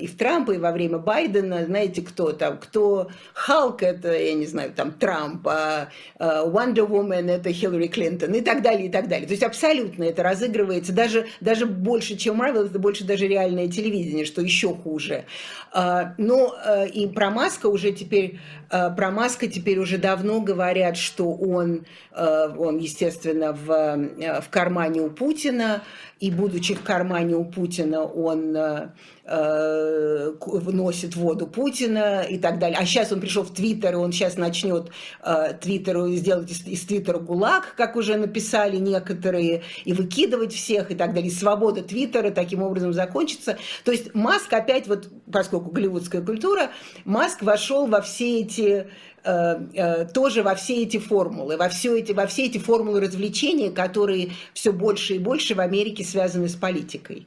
и 0.01 0.07
в 0.07 0.17
Трампа, 0.17 0.53
и 0.53 0.59
во 0.59 0.71
время 0.71 0.99
Байдена. 0.99 1.65
Знаете, 1.65 2.03
кто 2.03 2.33
там? 2.33 2.59
Кто 2.59 3.09
Халк, 3.33 3.83
это, 3.83 4.13
я 4.13 4.35
не 4.35 4.47
знаю, 4.47 4.73
там 4.73 4.93
Трамп, 4.93 5.47
а, 5.49 5.89
а 6.19 6.47
Wonder 6.47 6.89
Woman 6.89 7.31
это 7.31 7.53
Хиллари 7.53 7.89
Клинтон 7.89 8.33
и 8.35 8.41
так 8.41 8.63
далее, 8.63 8.87
и 8.87 8.89
так 8.89 9.09
далее. 9.09 9.27
То 9.27 9.33
есть 9.33 9.43
абсолютно 9.43 10.05
это 10.05 10.23
разыгрывается, 10.23 10.93
даже, 10.93 11.27
даже 11.41 11.67
больше, 11.67 12.17
чем 12.17 12.41
Marvel, 12.41 12.67
это 12.67 12.79
больше 12.79 13.05
даже 13.05 13.27
реальное 13.27 13.69
телевидение, 13.69 14.25
что 14.25 14.43
еще 14.43 14.75
хуже. 14.75 15.25
А, 15.73 16.15
но 16.19 16.55
а, 16.65 16.85
и 16.85 17.09
про 17.09 17.31
Маска 17.31 17.67
уже 17.67 17.91
теперь, 17.93 18.39
про 18.71 19.11
Маска 19.11 19.49
теперь 19.49 19.79
уже 19.79 19.99
давно 19.99 20.41
говорят, 20.41 20.97
что 20.97 21.33
он, 21.33 21.85
он 22.17 22.79
естественно, 22.79 23.53
в, 23.53 24.41
в 24.41 24.51
кармане 24.51 25.03
у 25.03 25.11
Путина, 25.11 25.83
и 26.25 26.31
будучи 26.31 26.75
в 26.75 26.83
кармане 26.83 27.37
у 27.37 27.45
Путина, 27.45 28.03
он 28.03 28.57
э, 28.57 30.33
носит 30.41 31.17
воду 31.17 31.47
Путина 31.47 32.23
и 32.23 32.39
так 32.39 32.59
далее. 32.59 32.79
А 32.81 32.87
сейчас 32.87 33.13
он 33.13 33.21
пришел 33.21 33.43
в 33.43 33.53
Твиттер, 33.53 33.93
и 33.93 33.97
он 33.97 34.11
сейчас 34.11 34.39
начнет 34.39 34.89
э, 35.23 35.53
Твиттеру 35.61 36.09
сделать 36.13 36.51
из, 36.51 36.67
из 36.67 36.81
Твиттера 36.87 37.19
ГУЛАГ, 37.19 37.75
как 37.77 37.97
уже 37.97 38.17
написали 38.17 38.79
некоторые, 38.79 39.65
и 39.85 39.93
выкидывать 39.93 40.55
всех 40.55 40.91
и 40.91 40.95
так 40.95 41.13
далее. 41.13 41.31
И 41.31 41.35
свобода 41.35 41.83
Твиттера 41.83 42.31
таким 42.31 42.63
образом 42.63 42.95
закончится. 42.95 43.59
То 43.85 43.93
есть 43.93 44.15
Маск 44.15 44.51
опять, 44.51 44.89
вот 44.89 45.11
поскольку 45.31 45.73
голливудская 45.73 46.23
культура, 46.23 46.71
Маск 47.05 47.43
вошел 47.43 47.87
во 47.87 48.01
все 48.01 48.41
эти 48.41 48.65
Э, 48.67 48.87
э, 48.87 49.14
тоже 49.25 50.43
во 50.43 50.55
все 50.55 50.83
эти 50.83 50.99
формулы, 50.99 51.57
во 51.57 51.69
все 51.69 51.99
эти, 51.99 52.13
во 52.13 52.27
все 52.27 52.45
эти 52.47 52.59
формулы 52.59 53.01
развлечения, 53.01 53.71
которые 53.71 54.33
все 54.53 54.73
больше 54.73 55.15
и 55.15 55.19
больше 55.19 55.55
в 55.55 55.61
Америке 55.61 56.05
связаны 56.05 56.49
с 56.49 56.55
политикой. 56.55 57.27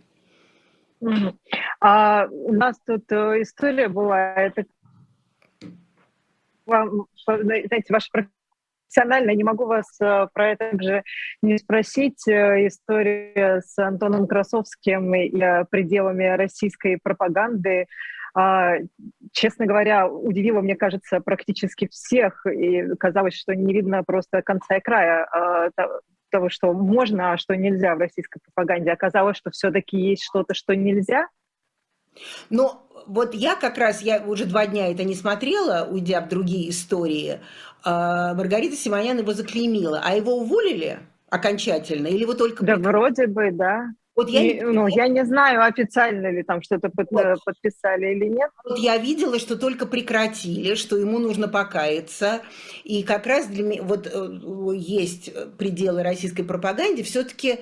А 1.79 2.27
у 2.31 2.53
нас 2.53 2.79
тут 2.85 3.11
э, 3.11 3.41
история 3.43 3.87
была, 3.87 4.33
это 4.33 4.65
вам, 6.65 7.05
знаете, 7.23 7.93
ваша 7.93 8.07
профессиональная, 8.11 9.35
не 9.35 9.43
могу 9.43 9.65
вас 9.65 9.95
про 9.97 10.51
это 10.51 10.71
же 10.81 11.03
не 11.43 11.57
спросить. 11.59 12.27
История 12.27 13.61
с 13.63 13.77
Антоном 13.77 14.25
Красовским 14.27 15.13
и 15.13 15.29
пределами 15.69 16.35
российской 16.35 16.97
пропаганды 17.01 17.85
честно 19.31 19.65
говоря, 19.65 20.07
удивило, 20.07 20.61
мне 20.61 20.75
кажется, 20.75 21.19
практически 21.19 21.87
всех, 21.87 22.45
и 22.45 22.95
казалось, 22.99 23.33
что 23.33 23.55
не 23.55 23.73
видно 23.73 24.03
просто 24.03 24.41
конца 24.41 24.77
и 24.77 24.81
края 24.81 25.25
а, 25.25 25.69
того, 26.29 26.49
что 26.49 26.73
можно, 26.73 27.33
а 27.33 27.37
что 27.37 27.55
нельзя 27.55 27.95
в 27.95 27.99
российской 27.99 28.39
пропаганде. 28.39 28.91
Оказалось, 28.91 29.37
что 29.37 29.49
все-таки 29.51 29.97
есть 29.97 30.23
что-то, 30.23 30.53
что 30.53 30.75
нельзя. 30.75 31.27
Но 32.49 32.87
вот 33.05 33.33
я 33.33 33.55
как 33.55 33.77
раз, 33.77 34.01
я 34.01 34.23
уже 34.23 34.45
два 34.45 34.65
дня 34.67 34.91
это 34.91 35.03
не 35.03 35.15
смотрела, 35.15 35.87
уйдя 35.89 36.21
в 36.21 36.29
другие 36.29 36.69
истории, 36.69 37.39
Маргарита 37.85 38.75
Симонян 38.75 39.19
его 39.19 39.33
заклеймила, 39.33 40.01
а 40.03 40.15
его 40.15 40.35
уволили 40.37 40.99
окончательно 41.29 42.07
или 42.07 42.21
его 42.21 42.33
только... 42.33 42.65
Да, 42.65 42.75
вроде 42.77 43.27
бы, 43.27 43.51
да. 43.51 43.89
Вот 44.17 44.29
я, 44.29 44.41
не, 44.41 44.61
ну, 44.61 44.87
я 44.87 45.07
не 45.07 45.23
знаю, 45.23 45.63
официально 45.63 46.31
ли 46.31 46.41
там 46.41 46.63
что-то 46.63 46.89
под, 46.89 47.11
вот. 47.11 47.23
Э, 47.23 47.35
подписали 47.45 48.15
или 48.15 48.25
нет. 48.25 48.49
Вот 48.65 48.79
я 48.79 48.97
видела, 48.97 49.37
что 49.37 49.55
только 49.55 49.85
прекратили, 49.85 50.73
что 50.73 50.97
ему 50.97 51.19
нужно 51.19 51.47
покаяться. 51.47 52.41
И 52.83 53.03
как 53.03 53.27
раз 53.27 53.45
для 53.45 53.63
меня 53.63 53.83
вот 53.83 54.09
э, 54.11 54.75
есть 54.75 55.31
пределы 55.57 56.01
российской 56.01 56.41
пропаганде, 56.41 57.03
все-таки, 57.03 57.59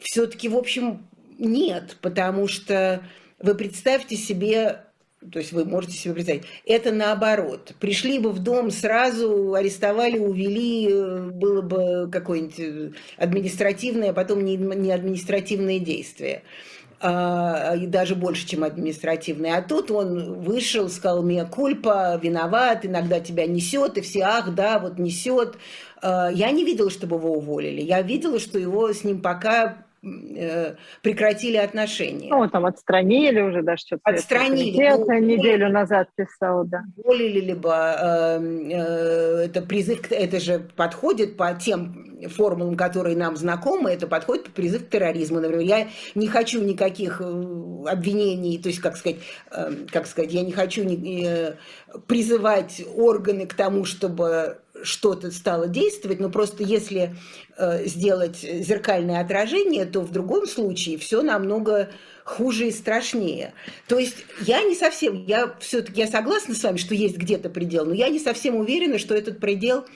все-таки, 0.00 0.48
в 0.48 0.56
общем, 0.56 1.06
нет, 1.38 1.98
потому 2.02 2.48
что 2.48 3.00
вы 3.38 3.54
представьте 3.54 4.16
себе 4.16 4.85
то 5.32 5.38
есть 5.38 5.52
вы 5.52 5.64
можете 5.64 5.96
себе 5.96 6.14
представить. 6.14 6.44
Это 6.66 6.92
наоборот. 6.92 7.72
Пришли 7.80 8.18
бы 8.18 8.30
в 8.30 8.38
дом 8.38 8.70
сразу, 8.70 9.54
арестовали, 9.54 10.18
увели, 10.18 10.88
э, 10.90 11.30
было 11.30 11.62
бы 11.62 12.10
какое-нибудь 12.10 12.60
э, 12.60 12.90
административное, 13.16 14.10
а 14.10 14.12
потом 14.12 14.44
не, 14.44 14.56
не 14.56 14.92
административное 14.92 15.78
действие. 15.78 16.42
А, 16.98 17.74
и 17.76 17.86
даже 17.86 18.14
больше, 18.14 18.46
чем 18.46 18.64
административное. 18.64 19.56
А 19.56 19.62
тут 19.62 19.90
он 19.90 20.40
вышел, 20.40 20.88
сказал 20.88 21.22
мне, 21.22 21.44
кульпа, 21.44 22.18
виноват, 22.22 22.86
иногда 22.86 23.20
тебя 23.20 23.46
несет, 23.46 23.98
и 23.98 24.00
все, 24.00 24.22
ах, 24.22 24.54
да, 24.54 24.78
вот 24.78 24.98
несет. 24.98 25.56
А, 26.00 26.30
я 26.30 26.50
не 26.52 26.64
видела, 26.64 26.90
чтобы 26.90 27.16
его 27.16 27.32
уволили. 27.32 27.82
Я 27.82 28.00
видела, 28.00 28.38
что 28.38 28.58
его 28.58 28.92
с 28.92 29.04
ним 29.04 29.20
пока 29.20 29.85
прекратили 31.02 31.56
отношения. 31.56 32.28
Ну, 32.28 32.48
там 32.48 32.66
отстранили 32.66 33.40
уже, 33.40 33.62
да, 33.62 33.76
что-то. 33.76 34.02
Отстранили. 34.04 34.88
Ну, 34.90 35.18
неделю 35.20 35.70
назад 35.70 36.08
писал, 36.14 36.64
да. 36.64 36.84
Уволили, 36.96 37.40
либо 37.40 37.96
э, 37.98 38.40
э, 38.72 39.44
это 39.46 39.62
призыв, 39.62 40.10
это 40.10 40.40
же 40.40 40.60
подходит 40.76 41.36
по 41.36 41.52
тем 41.54 42.05
формулам, 42.28 42.76
которые 42.76 43.16
нам 43.16 43.36
знакомы, 43.36 43.90
это 43.90 44.06
подходит 44.06 44.44
по 44.44 44.50
призыв 44.50 44.86
к 44.86 44.90
терроризму. 44.90 45.40
Например, 45.40 45.66
я 45.66 45.88
не 46.14 46.28
хочу 46.28 46.62
никаких 46.62 47.20
э, 47.20 47.24
обвинений, 47.24 48.58
то 48.58 48.68
есть, 48.68 48.80
как 48.80 48.96
сказать, 48.96 49.18
э, 49.50 49.72
как 49.90 50.06
сказать, 50.06 50.32
я 50.32 50.42
не 50.42 50.52
хочу 50.52 50.82
э, 50.84 51.54
призывать 52.06 52.82
органы 52.96 53.46
к 53.46 53.54
тому, 53.54 53.84
чтобы 53.84 54.58
что-то 54.82 55.30
стало 55.30 55.68
действовать, 55.68 56.20
но 56.20 56.28
просто 56.28 56.62
если 56.62 57.16
сделать 57.86 58.40
зеркальное 58.40 59.22
отражение, 59.22 59.86
то 59.86 60.02
в 60.02 60.12
другом 60.12 60.46
случае 60.46 60.98
все 60.98 61.22
намного 61.22 61.88
хуже 62.24 62.68
и 62.68 62.70
страшнее. 62.70 63.54
То 63.88 63.98
есть 63.98 64.26
я 64.42 64.62
не 64.62 64.74
совсем, 64.74 65.24
я 65.24 65.54
все-таки 65.60 66.02
я 66.02 66.06
согласна 66.06 66.54
с 66.54 66.62
вами, 66.62 66.76
что 66.76 66.94
есть 66.94 67.16
где-то 67.16 67.48
предел, 67.48 67.86
но 67.86 67.94
я 67.94 68.10
не 68.10 68.18
совсем 68.18 68.56
уверена, 68.56 68.98
что 68.98 69.14
этот 69.14 69.40
предел 69.40 69.86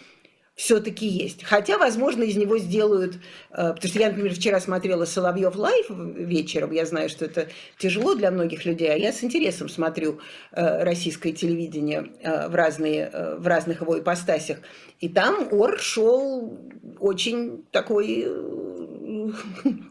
все-таки 0.60 1.06
есть. 1.06 1.42
Хотя, 1.42 1.78
возможно, 1.78 2.22
из 2.22 2.36
него 2.36 2.58
сделают... 2.58 3.14
Э, 3.50 3.72
потому 3.72 3.88
что 3.88 3.98
я, 3.98 4.08
например, 4.08 4.34
вчера 4.34 4.60
смотрела 4.60 5.06
«Соловьев 5.06 5.56
лайв» 5.56 5.86
вечером. 5.88 6.72
Я 6.72 6.84
знаю, 6.84 7.08
что 7.08 7.24
это 7.24 7.48
тяжело 7.78 8.14
для 8.14 8.30
многих 8.30 8.66
людей, 8.66 8.92
а 8.92 8.96
я 8.96 9.10
с 9.10 9.24
интересом 9.24 9.70
смотрю 9.70 10.20
э, 10.52 10.82
российское 10.84 11.32
телевидение 11.32 12.12
э, 12.22 12.48
в, 12.48 12.54
разные, 12.54 13.10
в 13.38 13.46
разных 13.46 13.80
его 13.80 13.98
ипостасях. 13.98 14.58
И 14.98 15.08
там 15.08 15.48
Ор 15.50 15.78
шел 15.78 16.58
очень 16.98 17.64
такой 17.70 18.28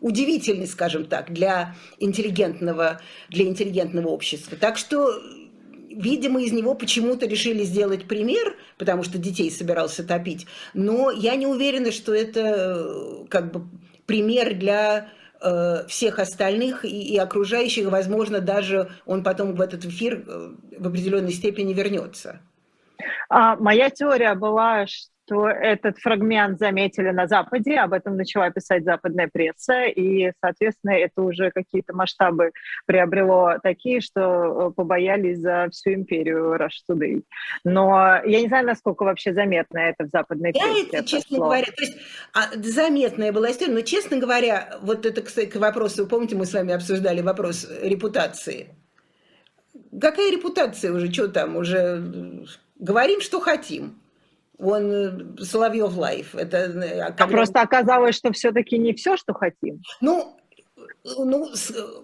удивительный, 0.01 0.67
скажем 0.67 1.05
так, 1.05 1.33
для 1.33 1.75
интеллигентного, 1.97 3.01
для 3.29 3.45
интеллигентного 3.45 4.09
общества. 4.09 4.55
Так 4.55 4.77
что 4.77 5.19
видимо, 5.89 6.41
из 6.41 6.51
него 6.51 6.75
почему-то 6.75 7.25
решили 7.25 7.63
сделать 7.63 8.07
пример, 8.07 8.55
потому 8.77 9.03
что 9.03 9.17
детей 9.17 9.51
собирался 9.51 10.05
топить. 10.05 10.47
Но 10.73 11.11
я 11.11 11.35
не 11.35 11.47
уверена, 11.47 11.91
что 11.91 12.13
это 12.13 12.39
э, 12.39 13.25
как 13.29 13.51
бы 13.51 13.67
пример 14.05 14.55
для 14.55 15.09
э, 15.41 15.85
всех 15.87 16.19
остальных 16.19 16.85
и, 16.85 17.13
и 17.13 17.17
окружающих. 17.17 17.89
Возможно, 17.89 18.39
даже 18.39 18.91
он 19.05 19.23
потом 19.23 19.55
в 19.55 19.61
этот 19.61 19.85
эфир 19.85 20.23
э, 20.25 20.51
в 20.77 20.87
определенной 20.87 21.33
степени 21.33 21.73
вернется. 21.73 22.39
А, 23.29 23.55
моя 23.57 23.89
теория 23.89 24.35
была, 24.35 24.87
что 24.87 25.11
что 25.29 25.47
этот 25.47 25.99
фрагмент 25.99 26.57
заметили 26.57 27.11
на 27.11 27.27
Западе, 27.27 27.77
об 27.77 27.93
этом 27.93 28.17
начала 28.17 28.49
писать 28.49 28.83
западная 28.83 29.29
пресса, 29.31 29.85
и, 29.85 30.31
соответственно, 30.41 30.91
это 30.91 31.21
уже 31.21 31.51
какие-то 31.51 31.95
масштабы 31.95 32.51
приобрело 32.87 33.57
такие, 33.61 34.01
что 34.01 34.69
э, 34.69 34.71
побоялись 34.75 35.39
за 35.39 35.67
всю 35.71 35.93
империю 35.93 36.55
Rush 36.55 36.81
Today. 36.89 37.21
Но 37.63 38.19
я 38.25 38.41
не 38.41 38.47
знаю, 38.47 38.65
насколько 38.65 39.03
вообще 39.03 39.33
заметно 39.33 39.77
это 39.77 40.05
в 40.05 40.09
западной 40.09 40.51
я 40.55 40.63
прессе. 40.63 40.97
Это, 40.97 41.05
честно 41.05 41.37
слово. 41.37 41.49
говоря, 41.49 41.67
то 41.67 41.81
есть 41.81 41.97
а, 42.33 42.47
заметная 42.55 43.31
была 43.31 43.51
история, 43.51 43.73
но, 43.73 43.81
честно 43.81 44.17
говоря, 44.17 44.77
вот 44.81 45.05
это, 45.05 45.21
кстати, 45.21 45.45
к 45.47 45.55
вопросу, 45.57 46.07
помните, 46.07 46.35
мы 46.35 46.45
с 46.45 46.53
вами 46.53 46.73
обсуждали 46.73 47.21
вопрос 47.21 47.69
репутации. 47.83 48.69
Какая 49.99 50.31
репутация 50.31 50.91
уже, 50.91 51.11
что 51.11 51.27
там, 51.27 51.55
уже 51.55 52.45
говорим, 52.79 53.21
что 53.21 53.39
хотим 53.39 53.99
он 54.59 54.91
э, 54.91 55.43
Соловьев 55.43 55.95
Лайв. 55.95 56.35
Это 56.35 56.57
э, 56.57 56.99
а. 57.01 57.27
Просто 57.27 57.61
оказалось, 57.61 58.15
что 58.15 58.31
все-таки 58.33 58.77
не 58.77 58.93
все, 58.93 59.17
что 59.17 59.33
хотим. 59.33 59.81
Ну, 60.01 60.37
ну, 61.03 61.49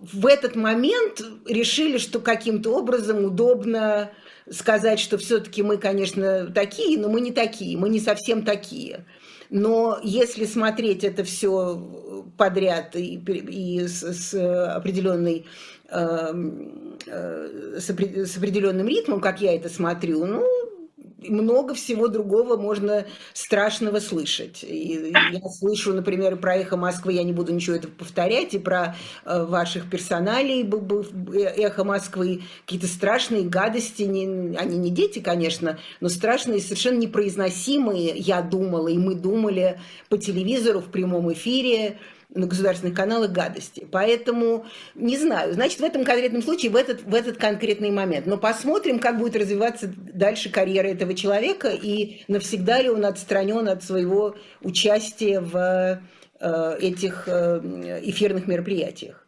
в 0.01 0.25
этот 0.25 0.55
момент 0.55 1.21
решили, 1.45 1.97
что 1.97 2.19
каким-то 2.19 2.75
образом 2.75 3.25
удобно 3.25 4.11
сказать, 4.49 4.99
что 4.99 5.17
все-таки 5.17 5.63
мы, 5.63 5.77
конечно, 5.77 6.47
такие, 6.47 6.97
но 6.97 7.09
мы 7.09 7.19
не 7.19 7.31
такие, 7.31 7.77
мы 7.77 7.89
не 7.89 7.99
совсем 7.99 8.43
такие. 8.43 9.05
Но 9.49 9.99
если 10.01 10.45
смотреть 10.45 11.03
это 11.03 11.23
все 11.23 12.23
подряд 12.37 12.95
и, 12.95 13.15
и 13.15 13.87
с, 13.87 14.01
с 14.01 14.75
определенной 14.75 15.45
эм, 15.89 16.97
э, 17.05 17.79
с 17.79 18.37
определенным 18.37 18.87
ритмом, 18.87 19.19
как 19.19 19.41
я 19.41 19.55
это 19.55 19.69
смотрю, 19.69 20.25
ну, 20.25 20.43
много 21.29 21.73
всего 21.73 22.07
другого 22.07 22.57
можно 22.57 23.05
страшного 23.33 23.99
слышать. 23.99 24.63
И 24.63 25.13
я 25.31 25.41
слышу, 25.49 25.93
например, 25.93 26.37
про 26.37 26.57
«Эхо 26.57 26.77
Москвы», 26.77 27.13
я 27.13 27.23
не 27.23 27.33
буду 27.33 27.53
ничего 27.53 27.75
этого 27.75 27.91
повторять, 27.91 28.53
и 28.53 28.59
про 28.59 28.95
э, 29.25 29.43
ваших 29.45 29.89
персоналей 29.89 30.63
«Эхо 31.57 31.83
Москвы», 31.83 32.43
какие-то 32.65 32.87
страшные 32.87 33.43
гадости, 33.43 34.03
не, 34.03 34.55
они 34.57 34.77
не 34.77 34.89
дети, 34.89 35.19
конечно, 35.19 35.79
но 35.99 36.09
страшные, 36.09 36.59
совершенно 36.59 36.99
непроизносимые, 36.99 38.15
я 38.17 38.41
думала, 38.41 38.87
и 38.87 38.97
мы 38.97 39.15
думали 39.15 39.79
по 40.09 40.17
телевизору 40.17 40.79
в 40.79 40.91
прямом 40.91 41.31
эфире, 41.33 41.97
на 42.35 42.47
государственных 42.47 42.95
каналах 42.95 43.31
гадости. 43.31 43.87
Поэтому 43.91 44.65
не 44.93 45.17
знаю. 45.17 45.53
Значит, 45.53 45.79
в 45.79 45.83
этом 45.83 46.03
конкретном 46.03 46.43
случае, 46.43 46.71
в 46.71 46.75
этот, 46.75 47.01
в 47.03 47.15
этот 47.15 47.37
конкретный 47.37 47.89
момент. 47.89 48.27
Но 48.27 48.37
посмотрим, 48.37 48.99
как 48.99 49.17
будет 49.17 49.35
развиваться 49.35 49.91
дальше 49.95 50.49
карьера 50.49 50.87
этого 50.87 51.13
человека 51.13 51.69
и 51.69 52.23
навсегда 52.27 52.81
ли 52.81 52.89
он 52.89 53.05
отстранен 53.05 53.67
от 53.69 53.83
своего 53.83 54.35
участия 54.61 55.39
в 55.39 56.01
э, 56.39 56.77
этих 56.79 57.23
э, 57.27 58.01
эфирных 58.03 58.47
мероприятиях. 58.47 59.24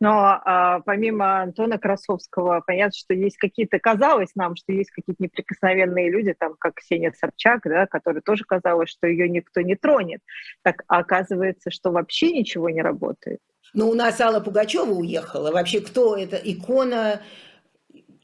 Но 0.00 0.40
а, 0.44 0.80
помимо 0.80 1.42
Антона 1.42 1.78
Красовского, 1.78 2.62
понятно, 2.66 2.96
что 2.96 3.14
есть 3.14 3.36
какие-то, 3.36 3.78
казалось 3.78 4.30
нам, 4.34 4.56
что 4.56 4.72
есть 4.72 4.90
какие-то 4.90 5.22
неприкосновенные 5.22 6.10
люди, 6.10 6.34
там, 6.38 6.54
как 6.58 6.74
Ксения 6.74 7.12
Собчак, 7.12 7.62
да, 7.64 7.86
которая 7.86 8.22
тоже 8.22 8.44
казалось, 8.44 8.90
что 8.90 9.06
ее 9.06 9.28
никто 9.28 9.60
не 9.60 9.76
тронет. 9.76 10.20
Так 10.62 10.84
а 10.88 10.98
оказывается, 10.98 11.70
что 11.70 11.90
вообще 11.90 12.32
ничего 12.32 12.70
не 12.70 12.82
работает. 12.82 13.40
Но 13.72 13.88
у 13.88 13.94
нас 13.94 14.20
Алла 14.20 14.40
Пугачева 14.40 14.92
уехала. 14.92 15.50
Вообще, 15.50 15.80
кто 15.80 16.16
это? 16.16 16.36
Икона. 16.36 17.20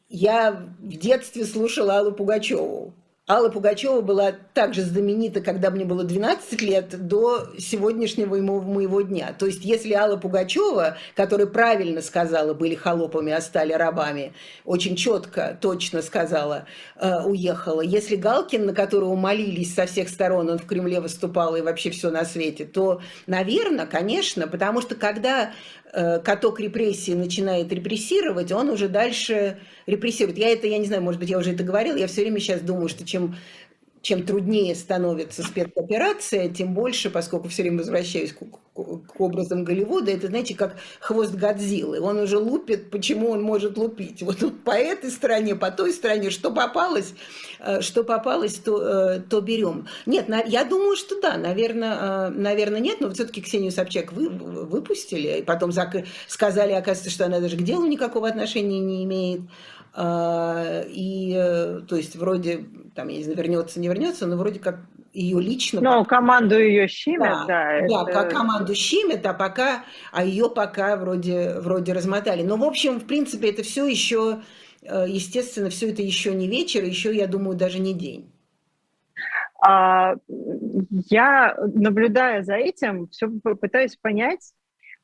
Я 0.08 0.52
в 0.52 0.96
детстве 0.96 1.44
слушала 1.44 1.98
Аллу 1.98 2.12
Пугачеву. 2.12 2.94
Алла 3.30 3.48
Пугачева 3.48 4.00
была 4.00 4.32
также 4.54 4.82
знаменита, 4.82 5.40
когда 5.40 5.70
мне 5.70 5.84
было 5.84 6.02
12 6.02 6.60
лет, 6.62 7.06
до 7.06 7.46
сегодняшнего 7.58 8.34
моего 8.36 9.02
дня. 9.02 9.32
То 9.38 9.46
есть, 9.46 9.64
если 9.64 9.92
Алла 9.92 10.16
Пугачева, 10.16 10.96
которая 11.14 11.46
правильно 11.46 12.02
сказала, 12.02 12.54
были 12.54 12.74
холопами, 12.74 13.30
а 13.30 13.40
стали 13.40 13.72
рабами, 13.72 14.32
очень 14.64 14.96
четко, 14.96 15.56
точно 15.60 16.02
сказала, 16.02 16.66
э, 16.96 17.22
уехала. 17.22 17.82
Если 17.82 18.16
Галкин, 18.16 18.66
на 18.66 18.74
которого 18.74 19.14
молились 19.14 19.76
со 19.76 19.86
всех 19.86 20.08
сторон, 20.08 20.50
он 20.50 20.58
в 20.58 20.66
Кремле 20.66 21.00
выступал 21.00 21.54
и 21.54 21.60
вообще 21.60 21.90
все 21.90 22.10
на 22.10 22.24
свете, 22.24 22.64
то, 22.64 23.00
наверное, 23.28 23.86
конечно, 23.86 24.48
потому 24.48 24.80
что 24.80 24.96
когда 24.96 25.52
Э, 25.92 26.20
каток 26.20 26.60
репрессии 26.60 27.12
начинает 27.12 27.72
репрессировать, 27.72 28.52
он 28.52 28.68
уже 28.68 28.88
дальше 28.88 29.58
репрессирует. 29.86 30.38
Я 30.38 30.50
это, 30.50 30.68
я 30.68 30.78
не 30.78 30.86
знаю, 30.86 31.02
может 31.02 31.18
быть, 31.18 31.30
я 31.30 31.38
уже 31.38 31.52
это 31.52 31.64
говорила, 31.64 31.96
я 31.96 32.06
все 32.06 32.20
время 32.20 32.38
сейчас 32.38 32.60
думаю, 32.60 32.88
что 32.88 33.04
чем 33.04 33.19
чем 34.02 34.24
труднее 34.24 34.74
становится 34.74 35.42
спецоперация, 35.42 36.48
тем 36.48 36.72
больше, 36.72 37.10
поскольку 37.10 37.48
все 37.48 37.62
время 37.62 37.78
возвращаюсь 37.78 38.32
к, 38.32 38.38
к, 38.38 39.12
к 39.12 39.20
образам 39.20 39.62
Голливуда, 39.62 40.10
это, 40.10 40.28
знаете, 40.28 40.54
как 40.54 40.76
хвост 41.00 41.34
Годзиллы. 41.34 42.00
Он 42.00 42.18
уже 42.18 42.38
лупит, 42.38 42.90
почему 42.90 43.30
он 43.30 43.42
может 43.42 43.76
лупить. 43.76 44.22
Вот 44.22 44.38
по 44.64 44.70
этой 44.70 45.10
стороне, 45.10 45.54
по 45.54 45.70
той 45.70 45.92
стороне, 45.92 46.30
что 46.30 46.50
попалось, 46.50 47.12
э, 47.58 47.82
что 47.82 48.02
попалось, 48.02 48.54
то, 48.54 48.82
э, 48.82 49.20
то 49.20 49.42
берем. 49.42 49.86
Нет, 50.06 50.26
я 50.46 50.64
думаю, 50.64 50.96
что 50.96 51.20
да, 51.20 51.36
наверное, 51.36 52.28
э, 52.28 52.28
наверное 52.30 52.80
нет, 52.80 53.00
но 53.00 53.10
все-таки 53.10 53.42
Ксению 53.42 53.70
Собчак 53.70 54.12
вы, 54.14 54.30
выпустили, 54.30 55.40
и 55.40 55.42
потом 55.42 55.72
сказали, 56.26 56.72
оказывается, 56.72 57.10
что 57.10 57.26
она 57.26 57.40
даже 57.40 57.58
к 57.58 57.62
делу 57.62 57.84
никакого 57.84 58.28
отношения 58.28 58.80
не 58.80 59.04
имеет. 59.04 59.42
А, 59.92 60.82
и, 60.86 61.34
э, 61.36 61.80
то 61.88 61.96
есть, 61.96 62.16
вроде, 62.16 62.66
там, 62.94 63.08
я 63.08 63.18
не 63.18 63.24
знаю, 63.24 63.38
вернется, 63.38 63.80
не 63.80 63.88
вернется, 63.88 64.26
но 64.26 64.36
вроде 64.36 64.60
как 64.60 64.80
ее 65.12 65.40
лично... 65.40 65.80
Ну, 65.80 66.04
команду 66.04 66.58
ее 66.58 66.86
щемят, 66.86 67.46
да. 67.46 67.80
Да, 67.80 67.88
да 67.88 68.02
это... 68.02 68.12
как 68.12 68.30
команду 68.30 68.74
щемят, 68.74 69.26
а 69.26 69.34
пока, 69.34 69.84
а 70.12 70.24
ее 70.24 70.48
пока 70.48 70.96
вроде, 70.96 71.58
вроде 71.58 71.92
размотали. 71.92 72.42
Но, 72.42 72.56
в 72.56 72.64
общем, 72.64 73.00
в 73.00 73.06
принципе, 73.06 73.50
это 73.50 73.62
все 73.62 73.86
еще, 73.86 74.42
э, 74.82 75.06
естественно, 75.08 75.70
все 75.70 75.90
это 75.90 76.02
еще 76.02 76.34
не 76.34 76.46
вечер, 76.46 76.84
еще, 76.84 77.14
я 77.14 77.26
думаю, 77.26 77.56
даже 77.56 77.80
не 77.80 77.92
день. 77.92 78.30
А, 79.62 80.14
я, 81.10 81.56
наблюдая 81.74 82.42
за 82.42 82.54
этим, 82.54 83.08
все 83.08 83.28
пытаюсь 83.28 83.96
понять, 83.96 84.52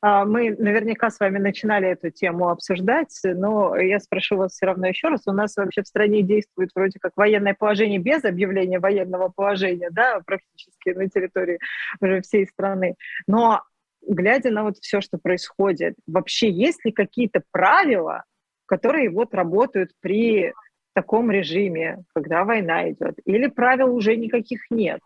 мы 0.01 0.51
наверняка 0.51 1.09
с 1.09 1.19
вами 1.19 1.39
начинали 1.39 1.89
эту 1.89 2.11
тему 2.11 2.49
обсуждать, 2.49 3.19
но 3.23 3.75
я 3.77 3.99
спрошу 3.99 4.37
вас 4.37 4.53
все 4.53 4.67
равно 4.67 4.87
еще 4.87 5.07
раз. 5.07 5.23
У 5.25 5.31
нас 5.31 5.55
вообще 5.57 5.81
в 5.81 5.87
стране 5.87 6.21
действует 6.21 6.69
вроде 6.75 6.99
как 6.99 7.13
военное 7.15 7.55
положение 7.55 7.99
без 7.99 8.23
объявления 8.23 8.79
военного 8.79 9.29
положения, 9.29 9.89
да, 9.91 10.19
практически 10.25 10.89
на 10.89 11.09
территории 11.09 11.59
уже 11.99 12.21
всей 12.21 12.45
страны. 12.45 12.95
Но 13.25 13.63
глядя 14.07 14.51
на 14.51 14.63
вот 14.63 14.77
все, 14.77 15.01
что 15.01 15.17
происходит, 15.17 15.95
вообще 16.05 16.49
есть 16.49 16.85
ли 16.85 16.91
какие-то 16.91 17.41
правила, 17.51 18.23
которые 18.67 19.09
вот 19.09 19.33
работают 19.33 19.91
при 19.99 20.53
таком 20.93 21.31
режиме, 21.31 22.03
когда 22.13 22.43
война 22.43 22.89
идет? 22.91 23.15
Или 23.25 23.47
правил 23.47 23.95
уже 23.95 24.15
никаких 24.15 24.61
нет? 24.69 24.99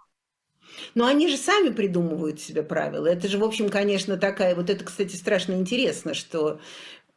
Но 0.96 1.06
они 1.06 1.28
же 1.28 1.38
сами 1.38 1.70
придумывают 1.70 2.40
себе 2.40 2.64
правила. 2.64 3.08
Это 3.08 3.28
же, 3.28 3.38
в 3.38 3.44
общем, 3.44 3.70
конечно, 3.70 4.18
такая... 4.18 4.56
Вот 4.56 4.70
это, 4.70 4.84
кстати, 4.84 5.16
страшно 5.16 5.54
интересно, 5.54 6.14
что... 6.14 6.60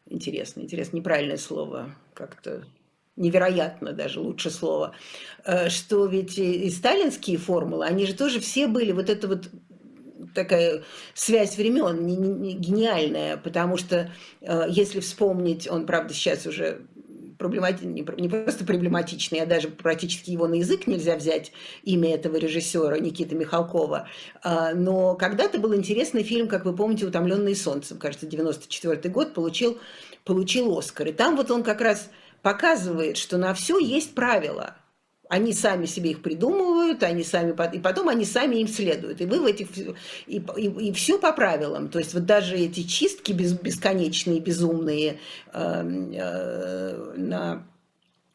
Интересно, 0.06 0.60
интересно, 0.60 0.98
неправильное 0.98 1.38
слово 1.38 1.94
как-то 2.12 2.66
невероятно 3.16 3.92
даже 3.92 4.20
лучше 4.20 4.50
слово, 4.50 4.94
э, 5.44 5.68
что 5.68 6.06
ведь 6.06 6.36
и 6.36 6.68
сталинские 6.70 7.38
формулы, 7.38 7.86
они 7.86 8.06
же 8.06 8.14
тоже 8.14 8.40
все 8.40 8.66
были 8.66 8.92
вот 8.92 9.08
это 9.08 9.28
вот 9.28 9.50
такая 10.34 10.82
связь 11.14 11.56
времен 11.56 12.06
гениальная, 12.58 13.36
потому 13.36 13.76
что 13.76 14.12
э, 14.40 14.66
если 14.68 15.00
вспомнить, 15.00 15.70
он, 15.70 15.86
правда, 15.86 16.12
сейчас 16.12 16.46
уже 16.46 16.82
проблематичный, 17.38 18.06
не 18.18 18.28
просто 18.28 18.64
проблематичный, 18.64 19.40
а 19.40 19.46
даже 19.46 19.68
практически 19.68 20.30
его 20.30 20.46
на 20.46 20.54
язык 20.54 20.86
нельзя 20.86 21.16
взять 21.16 21.52
имя 21.82 22.14
этого 22.14 22.36
режиссера 22.36 22.98
Никиты 22.98 23.34
Михалкова. 23.34 24.08
А, 24.42 24.74
но 24.74 25.14
когда-то 25.14 25.58
был 25.58 25.74
интересный 25.74 26.22
фильм, 26.22 26.48
как 26.48 26.64
вы 26.64 26.74
помните, 26.74 27.06
«Утомленные 27.06 27.56
солнцем», 27.56 27.98
кажется, 27.98 28.26
94 28.26 29.10
год, 29.10 29.34
получил, 29.34 29.78
получил 30.24 30.76
Оскар. 30.78 31.08
И 31.08 31.12
там 31.12 31.36
вот 31.36 31.50
он 31.50 31.62
как 31.62 31.80
раз 31.80 32.10
показывает, 32.42 33.16
что 33.16 33.38
на 33.38 33.54
все 33.54 33.78
есть 33.78 34.14
правила– 34.14 34.76
они 35.34 35.52
сами 35.52 35.86
себе 35.86 36.10
их 36.12 36.22
придумывают, 36.22 37.02
они 37.02 37.24
сами, 37.24 37.54
и 37.74 37.80
потом 37.80 38.08
они 38.08 38.24
сами 38.24 38.56
им 38.56 38.68
следуют. 38.68 39.20
И 39.20 39.26
вы 39.26 39.40
в 39.40 39.46
этих... 39.46 39.66
И, 39.76 40.36
и, 40.56 40.88
и 40.88 40.92
все 40.92 41.18
по 41.18 41.32
правилам. 41.32 41.88
То 41.88 41.98
есть 41.98 42.14
вот 42.14 42.24
даже 42.24 42.56
эти 42.56 42.84
чистки 42.84 43.32
бесконечные, 43.32 44.38
безумные 44.38 45.18
э, 45.52 45.82
э, 46.14 47.14
на 47.16 47.66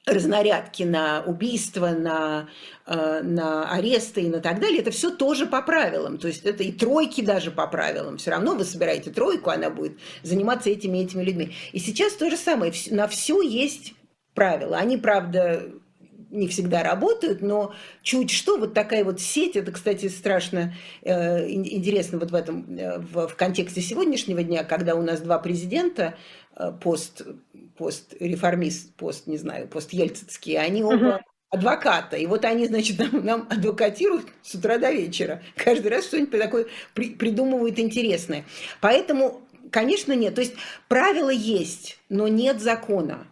разнарядки 0.05 0.83
на 0.83 1.23
убийства, 1.25 1.89
на, 1.89 2.49
э, 2.85 3.21
на 3.23 3.71
аресты 3.71 4.23
и 4.23 4.29
на 4.29 4.41
так 4.41 4.59
далее, 4.59 4.79
это 4.79 4.91
все 4.91 5.09
тоже 5.11 5.45
по 5.45 5.61
правилам. 5.61 6.17
То 6.17 6.27
есть 6.27 6.43
это 6.43 6.63
и 6.63 6.71
тройки 6.73 7.21
даже 7.21 7.49
по 7.51 7.65
правилам. 7.67 8.17
Все 8.17 8.31
равно 8.31 8.55
вы 8.55 8.65
собираете 8.65 9.11
тройку, 9.11 9.51
она 9.51 9.69
будет 9.69 9.99
заниматься 10.23 10.69
этими 10.69 10.97
этими 10.97 11.23
людьми. 11.23 11.55
И 11.71 11.79
сейчас 11.79 12.13
то 12.13 12.29
же 12.29 12.35
самое. 12.35 12.73
На 12.91 13.07
все 13.07 13.41
есть 13.41 13.93
правила. 14.33 14.77
Они, 14.77 14.97
правда, 14.97 15.69
не 16.29 16.47
всегда 16.47 16.83
работают, 16.83 17.41
но 17.41 17.73
чуть 18.01 18.31
что, 18.31 18.57
вот 18.57 18.73
такая 18.73 19.03
вот 19.03 19.19
сеть, 19.19 19.55
это, 19.55 19.71
кстати, 19.71 20.07
страшно 20.07 20.73
э, 21.01 21.49
интересно 21.49 22.19
вот 22.19 22.31
в 22.31 22.35
этом, 22.35 22.77
э, 22.77 22.99
в, 22.99 23.27
в 23.27 23.35
контексте 23.35 23.81
сегодняшнего 23.81 24.43
дня, 24.43 24.63
когда 24.63 24.95
у 24.95 25.01
нас 25.01 25.21
два 25.21 25.39
президента, 25.39 26.15
э, 26.55 26.71
пост, 26.81 27.23
пост 27.77 28.13
реформист, 28.19 28.93
пост, 28.95 29.27
не 29.27 29.37
знаю, 29.37 29.67
пост 29.67 29.91
ельцинский, 29.93 30.57
они 30.57 30.83
оба 30.83 31.21
адвоката. 31.49 32.15
И 32.17 32.25
вот 32.25 32.45
они, 32.45 32.67
значит, 32.67 32.99
нам, 32.99 33.25
нам 33.25 33.47
адвокатируют 33.49 34.27
с 34.43 34.55
утра 34.55 34.77
до 34.77 34.91
вечера. 34.91 35.41
Каждый 35.55 35.87
раз 35.87 36.05
что-нибудь 36.05 36.39
такое 36.39 36.67
при, 36.93 37.09
придумывают 37.11 37.79
интересное. 37.79 38.45
Поэтому, 38.81 39.41
конечно, 39.71 40.13
нет. 40.13 40.35
То 40.35 40.41
есть 40.41 40.53
правила 40.87 41.31
есть, 41.31 41.99
но 42.09 42.27
нет 42.27 42.61
закона. 42.61 43.25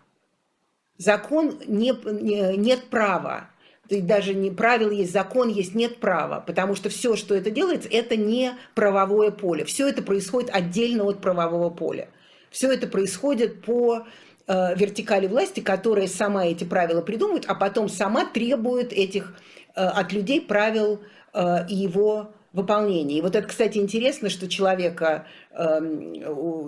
Закон 0.97 1.59
не, 1.67 1.93
не, 2.21 2.57
нет 2.57 2.85
права. 2.89 3.49
То 3.87 3.95
есть 3.95 4.07
даже 4.07 4.33
не 4.33 4.51
правил 4.51 4.91
есть, 4.91 5.13
закон 5.13 5.49
есть, 5.49 5.73
нет 5.73 5.97
права, 5.97 6.41
потому 6.41 6.75
что 6.75 6.89
все, 6.89 7.15
что 7.15 7.33
это 7.33 7.51
делается, 7.51 7.87
это 7.89 8.17
не 8.17 8.53
правовое 8.75 9.31
поле. 9.31 9.63
Все 9.63 9.87
это 9.87 10.01
происходит 10.01 10.49
отдельно 10.53 11.05
от 11.05 11.21
правового 11.21 11.69
поля. 11.69 12.09
Все 12.49 12.71
это 12.71 12.87
происходит 12.87 13.61
по 13.61 14.05
э, 14.47 14.75
вертикали 14.75 15.27
власти, 15.27 15.61
которая 15.61 16.07
сама 16.07 16.45
эти 16.45 16.65
правила 16.65 17.01
придумывает, 17.01 17.45
а 17.47 17.55
потом 17.55 17.87
сама 17.87 18.25
требует 18.25 18.91
этих 18.91 19.33
э, 19.75 19.81
от 19.81 20.11
людей 20.11 20.41
правил 20.41 21.01
э, 21.33 21.67
и 21.69 21.75
его 21.75 22.33
выполнении. 22.57 23.17
И 23.17 23.21
вот 23.21 23.35
это, 23.35 23.47
кстати, 23.47 23.77
интересно, 23.77 24.29
что 24.29 24.49
человека, 24.49 25.25
э, 25.51 25.79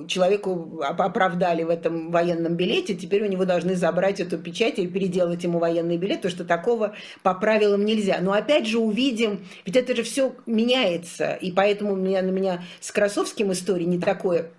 человеку 0.07 0.81
оправдали 0.81 1.63
в 1.63 1.69
этом 1.69 2.11
военном 2.11 2.55
билете, 2.55 2.95
теперь 2.95 3.23
у 3.23 3.27
него 3.27 3.45
должны 3.45 3.75
забрать 3.75 4.19
эту 4.19 4.37
печать 4.37 4.79
и 4.79 4.87
переделать 4.87 5.43
ему 5.43 5.59
военный 5.59 5.97
билет, 5.97 6.21
то 6.21 6.29
что 6.29 6.45
такого 6.45 6.95
по 7.23 7.33
правилам 7.33 7.83
нельзя. 7.83 8.19
Но 8.21 8.31
опять 8.31 8.67
же 8.67 8.79
увидим, 8.79 9.45
ведь 9.65 9.75
это 9.75 9.95
же 9.95 10.03
все 10.03 10.33
меняется, 10.45 11.33
и 11.33 11.51
поэтому 11.51 11.93
у 11.93 11.97
меня, 11.97 12.21
на 12.21 12.29
меня 12.29 12.63
с 12.79 12.91
Красовским 12.91 13.51
история 13.51 13.85
не 13.85 13.99
такое 13.99 14.51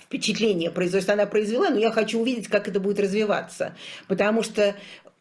впечатление 0.00 0.70
производит, 0.70 1.10
она 1.10 1.26
произвела, 1.26 1.70
но 1.70 1.78
я 1.78 1.90
хочу 1.90 2.20
увидеть, 2.20 2.48
как 2.48 2.68
это 2.68 2.80
будет 2.80 3.00
развиваться. 3.00 3.74
Потому 4.06 4.42
что 4.42 4.74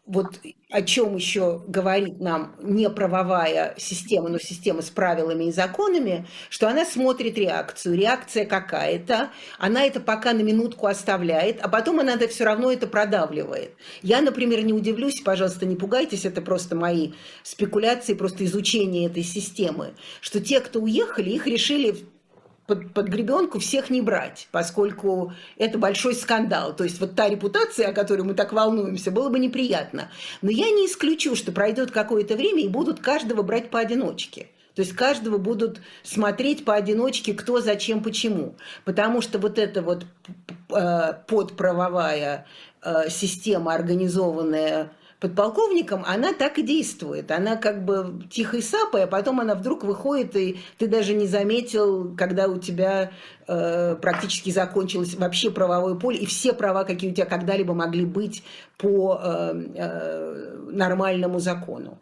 вот 0.07 0.39
о 0.69 0.81
чем 0.81 1.15
еще 1.15 1.61
говорит 1.67 2.19
нам 2.19 2.55
не 2.61 2.89
правовая 2.89 3.75
система, 3.77 4.29
но 4.29 4.39
система 4.39 4.81
с 4.81 4.89
правилами 4.89 5.45
и 5.45 5.51
законами, 5.51 6.25
что 6.49 6.67
она 6.69 6.85
смотрит 6.85 7.37
реакцию. 7.37 7.97
Реакция 7.97 8.45
какая-то, 8.45 9.31
она 9.59 9.85
это 9.85 9.99
пока 9.99 10.33
на 10.33 10.41
минутку 10.41 10.87
оставляет, 10.87 11.59
а 11.61 11.67
потом 11.67 11.99
она 11.99 12.17
все 12.27 12.45
равно 12.45 12.71
это 12.71 12.87
продавливает. 12.87 13.75
Я, 14.01 14.21
например, 14.21 14.63
не 14.63 14.73
удивлюсь, 14.73 15.21
пожалуйста, 15.21 15.65
не 15.65 15.75
пугайтесь, 15.75 16.25
это 16.25 16.41
просто 16.41 16.75
мои 16.75 17.11
спекуляции, 17.43 18.13
просто 18.13 18.45
изучение 18.45 19.07
этой 19.07 19.23
системы, 19.23 19.93
что 20.21 20.39
те, 20.39 20.61
кто 20.61 20.79
уехали, 20.79 21.29
их 21.31 21.47
решили 21.47 21.95
под, 22.67 22.93
под 22.93 23.07
гребенку 23.07 23.59
всех 23.59 23.89
не 23.89 24.01
брать, 24.01 24.49
поскольку 24.51 25.33
это 25.57 25.79
большой 25.79 26.13
скандал. 26.13 26.75
То 26.75 26.83
есть 26.83 26.99
вот 26.99 27.15
та 27.15 27.29
репутация, 27.29 27.89
о 27.89 27.93
которой 27.93 28.21
мы 28.21 28.33
так 28.33 28.51
волнуемся, 28.53 29.09
было 29.09 29.29
бы 29.29 29.39
неприятно. 29.39 30.11
Но 30.41 30.51
я 30.51 30.69
не 30.69 30.85
исключу, 30.85 31.35
что 31.35 31.51
пройдет 31.51 31.91
какое-то 31.91 32.35
время 32.35 32.61
и 32.63 32.67
будут 32.67 32.99
каждого 32.99 33.41
брать 33.41 33.69
поодиночке. 33.69 34.49
То 34.75 34.81
есть 34.81 34.93
каждого 34.93 35.39
будут 35.39 35.79
смотреть 36.03 36.63
поодиночке, 36.63 37.33
кто, 37.33 37.61
зачем, 37.61 38.03
почему. 38.03 38.55
Потому 38.85 39.21
что 39.21 39.39
вот 39.39 39.57
эта 39.57 39.81
вот 39.81 40.05
э, 40.69 41.13
подправовая 41.25 42.45
э, 42.83 43.09
система, 43.09 43.73
организованная 43.73 44.91
подполковником, 45.19 46.03
она 46.05 46.33
так 46.33 46.59
и 46.59 46.61
действует. 46.61 47.31
Она 47.31 47.55
как 47.55 47.83
бы 47.83 48.21
тихой 48.29 48.61
сапой, 48.61 49.03
а 49.03 49.07
потом 49.07 49.39
она 49.39 49.55
вдруг 49.55 49.83
выходит, 49.83 50.35
и 50.35 50.59
ты 50.77 50.87
даже 50.87 51.13
не 51.13 51.27
заметил, 51.27 52.15
когда 52.15 52.47
у 52.47 52.59
тебя 52.59 53.11
э, 53.47 53.95
практически 53.95 54.51
закончилось 54.51 55.15
вообще 55.15 55.49
правовое 55.49 55.95
поле, 55.95 56.17
и 56.17 56.25
все 56.25 56.53
права, 56.53 56.83
какие 56.83 57.11
у 57.11 57.13
тебя 57.13 57.25
когда-либо 57.25 57.73
могли 57.73 58.05
быть 58.05 58.43
по 58.77 59.19
э, 59.21 59.63
э, 59.75 60.57
нормальному 60.71 61.39
закону. 61.39 61.97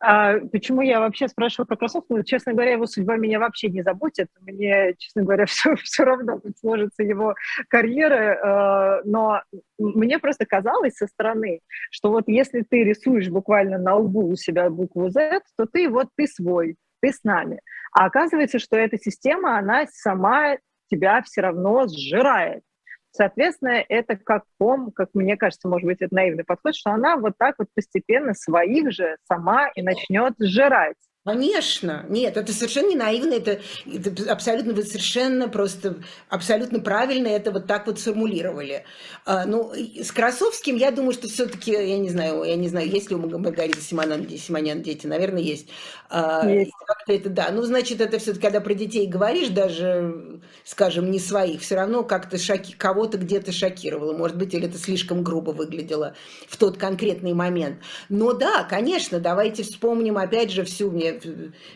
А 0.00 0.38
почему 0.52 0.80
я 0.80 1.00
вообще 1.00 1.26
спрашиваю 1.26 1.66
про 1.66 1.76
кроссовки? 1.76 2.06
Ну, 2.10 2.22
честно 2.22 2.52
говоря, 2.52 2.72
его 2.72 2.86
судьба 2.86 3.16
меня 3.16 3.40
вообще 3.40 3.68
не 3.68 3.82
заботит. 3.82 4.28
Мне, 4.40 4.94
честно 4.96 5.24
говоря, 5.24 5.46
все, 5.46 5.74
все 5.76 6.04
равно 6.04 6.40
сложится 6.60 7.02
его 7.02 7.34
карьера. 7.68 9.00
Э, 9.00 9.02
но 9.04 9.42
мне 9.78 10.18
просто 10.18 10.46
казалось 10.46 10.94
со 10.94 11.06
стороны, 11.08 11.60
что 11.90 12.10
вот 12.10 12.24
если 12.28 12.62
ты 12.62 12.84
рисуешь 12.84 13.28
буквально 13.28 13.78
на 13.78 13.96
лбу 13.96 14.28
у 14.28 14.36
себя 14.36 14.70
букву 14.70 15.10
Z, 15.10 15.40
то 15.56 15.66
ты 15.66 15.88
вот 15.88 16.08
ты 16.16 16.28
свой, 16.28 16.76
ты 17.00 17.12
с 17.12 17.24
нами. 17.24 17.60
А 17.92 18.06
оказывается, 18.06 18.60
что 18.60 18.76
эта 18.76 18.98
система, 18.98 19.58
она 19.58 19.86
сама 19.90 20.58
тебя 20.90 21.22
все 21.22 21.40
равно 21.40 21.86
сжирает. 21.88 22.62
Соответственно, 23.10 23.84
это 23.88 24.16
как 24.16 24.44
ком, 24.58 24.92
как 24.92 25.10
мне 25.14 25.36
кажется, 25.36 25.68
может 25.68 25.86
быть, 25.86 26.00
это 26.00 26.14
наивный 26.14 26.44
подход, 26.44 26.74
что 26.76 26.90
она 26.90 27.16
вот 27.16 27.34
так 27.38 27.56
вот 27.58 27.68
постепенно 27.74 28.34
своих 28.34 28.92
же 28.92 29.16
сама 29.26 29.68
и 29.68 29.82
начнет 29.82 30.34
сжирать. 30.38 30.96
Конечно, 31.28 32.06
нет, 32.08 32.38
это 32.38 32.54
совершенно 32.54 32.88
не 32.88 32.96
наивно, 32.96 33.34
это, 33.34 33.60
это 33.84 34.32
абсолютно, 34.32 34.72
вы 34.72 34.82
совершенно 34.82 35.46
просто, 35.46 36.02
абсолютно 36.30 36.80
правильно 36.80 37.28
это 37.28 37.50
вот 37.50 37.66
так 37.66 37.86
вот 37.86 38.00
сформулировали. 38.00 38.84
А, 39.26 39.44
ну, 39.44 39.70
с 39.74 40.10
Красовским, 40.10 40.76
я 40.76 40.90
думаю, 40.90 41.12
что 41.12 41.28
все-таки, 41.28 41.72
я 41.72 41.98
не 41.98 42.08
знаю, 42.08 42.44
я 42.44 42.56
не 42.56 42.68
знаю, 42.68 42.88
есть 42.88 43.10
ли 43.10 43.16
у 43.16 43.38
Маргариты 43.38 43.82
Симонян, 43.82 44.26
Симонян 44.26 44.80
дети, 44.80 45.06
наверное, 45.06 45.42
есть. 45.42 45.68
А, 46.08 46.48
есть. 46.48 46.72
Это, 47.06 47.28
да, 47.28 47.50
ну, 47.50 47.62
значит, 47.62 48.00
это 48.00 48.18
все-таки, 48.18 48.42
когда 48.46 48.60
про 48.60 48.74
детей 48.74 49.06
говоришь, 49.06 49.48
даже, 49.48 50.40
скажем, 50.64 51.10
не 51.10 51.18
своих, 51.18 51.60
все 51.60 51.74
равно 51.74 52.04
как-то 52.04 52.38
шоки, 52.38 52.74
кого-то 52.76 53.18
где-то 53.18 53.52
шокировало, 53.52 54.16
может 54.16 54.38
быть, 54.38 54.54
или 54.54 54.66
это 54.66 54.78
слишком 54.78 55.22
грубо 55.22 55.50
выглядело 55.50 56.14
в 56.46 56.56
тот 56.56 56.78
конкретный 56.78 57.34
момент. 57.34 57.80
Но 58.08 58.32
да, 58.32 58.64
конечно, 58.64 59.20
давайте 59.20 59.62
вспомним 59.62 60.18
опять 60.18 60.50
же 60.50 60.64
всю 60.64 60.90
мне 60.90 61.17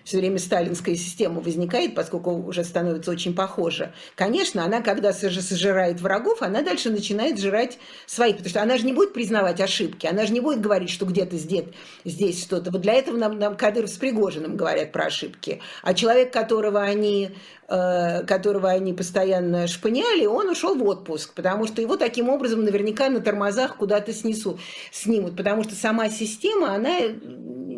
все 0.04 0.18
время 0.18 0.38
сталинская 0.38 0.94
система 0.96 1.40
возникает, 1.40 1.94
поскольку 1.94 2.32
уже 2.32 2.64
становится 2.64 3.10
очень 3.10 3.34
похожа. 3.34 3.94
Конечно, 4.14 4.64
она, 4.64 4.80
когда 4.80 5.12
сожирает 5.12 6.00
врагов, 6.00 6.42
она 6.42 6.62
дальше 6.62 6.90
начинает 6.90 7.38
жрать 7.38 7.78
своих, 8.06 8.36
потому 8.36 8.50
что 8.50 8.62
она 8.62 8.76
же 8.76 8.84
не 8.84 8.92
будет 8.92 9.12
признавать 9.12 9.60
ошибки, 9.60 10.06
она 10.06 10.26
же 10.26 10.32
не 10.32 10.40
будет 10.40 10.60
говорить, 10.60 10.90
что 10.90 11.06
где-то 11.06 11.36
здесь, 11.36 11.64
здесь 12.04 12.42
что-то. 12.42 12.70
Вот 12.70 12.80
для 12.80 12.94
этого 12.94 13.16
нам, 13.16 13.38
нам 13.38 13.56
Кадыров 13.56 13.90
с 13.90 13.96
Пригожиным 13.96 14.56
говорят 14.56 14.92
про 14.92 15.06
ошибки. 15.06 15.60
А 15.82 15.94
человек, 15.94 16.32
которого 16.32 16.82
они 16.82 17.30
Э, 17.74 18.22
которого 18.24 18.68
они 18.68 18.92
постоянно 18.92 19.66
шпыняли, 19.66 20.26
он 20.26 20.50
ушел 20.50 20.74
в 20.74 20.84
отпуск, 20.86 21.32
потому 21.32 21.66
что 21.66 21.80
его 21.80 21.96
таким 21.96 22.28
образом 22.28 22.64
наверняка 22.64 23.08
на 23.08 23.20
тормозах 23.20 23.76
куда-то 23.76 24.12
снесу, 24.12 24.58
снимут, 24.90 25.38
потому 25.38 25.62
что 25.62 25.74
сама 25.74 26.10
система, 26.10 26.74
она 26.74 26.98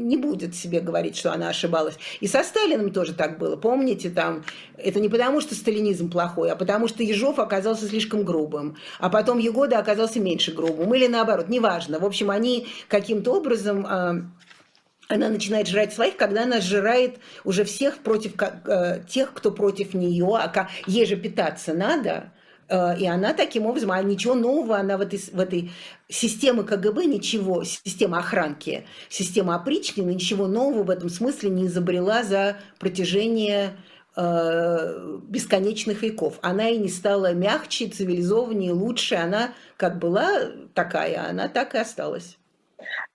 не 0.05 0.17
будет 0.17 0.55
себе 0.55 0.81
говорить, 0.81 1.17
что 1.17 1.33
она 1.33 1.49
ошибалась. 1.49 1.95
И 2.21 2.29
со 2.29 2.43
Сталиным 2.45 2.93
тоже 2.93 3.15
так 3.15 3.39
было. 3.39 3.57
Помните, 3.57 4.11
там, 4.11 4.45
это 4.77 5.01
не 5.01 5.09
потому, 5.09 5.41
что 5.41 5.55
сталинизм 5.55 6.11
плохой, 6.11 6.51
а 6.51 6.57
потому 6.57 6.87
что 6.89 7.03
Ежов 7.03 7.39
оказался 7.39 7.87
слишком 7.87 8.25
грубым, 8.25 8.77
а 9.01 9.09
потом 9.09 9.39
Егода 9.39 9.79
оказался 9.79 10.21
меньше 10.21 10.53
грубым, 10.53 10.95
или 10.95 11.07
наоборот, 11.07 11.49
неважно. 11.49 11.99
В 11.99 12.05
общем, 12.05 12.31
они 12.31 12.67
каким-то 12.89 13.33
образом 13.33 13.87
а, 13.89 14.17
она 15.09 15.29
начинает 15.29 15.69
жрать 15.69 15.93
своих, 15.93 16.17
когда 16.17 16.45
она 16.45 16.61
сжирает 16.61 17.19
уже 17.45 17.65
всех 17.65 17.99
против 17.99 18.33
э, 18.41 19.03
тех, 19.09 19.33
кто 19.33 19.51
против 19.51 19.95
нее, 19.95 20.37
а 20.37 20.69
ей 20.87 21.07
же 21.07 21.17
питаться 21.17 21.75
надо, 21.75 22.11
э, 22.11 22.34
и 22.69 23.07
она 23.07 23.35
таким 23.35 23.67
образом, 23.67 23.93
а 23.93 24.03
ничего 24.03 24.35
нового 24.35 24.77
она 24.79 24.97
в 24.97 25.01
этой, 25.01 25.19
в 25.19 25.39
этой 25.41 25.71
системе 26.09 26.63
КГБ 26.63 27.05
ничего, 27.05 27.65
система 27.65 28.19
охранки, 28.19 28.87
система 29.09 29.57
опричнины, 29.57 30.11
ничего 30.11 30.47
нового 30.47 30.85
в 30.85 30.91
этом 30.91 31.09
смысле 31.09 31.51
не 31.51 31.67
изобрела 31.67 32.23
за 32.23 32.57
протяжение 32.79 33.77
э, 34.17 35.19
бесконечных 35.29 36.03
веков. 36.03 36.39
Она 36.43 36.69
и 36.69 36.79
не 36.79 36.89
стала 36.89 37.33
мягче, 37.35 37.89
цивилизованнее, 37.89 38.73
лучше. 38.73 39.17
Она 39.17 39.51
как 39.77 39.99
была 39.99 40.29
такая, 40.75 41.29
она 41.29 41.49
так 41.49 41.75
и 41.75 41.79
осталась. 41.79 42.39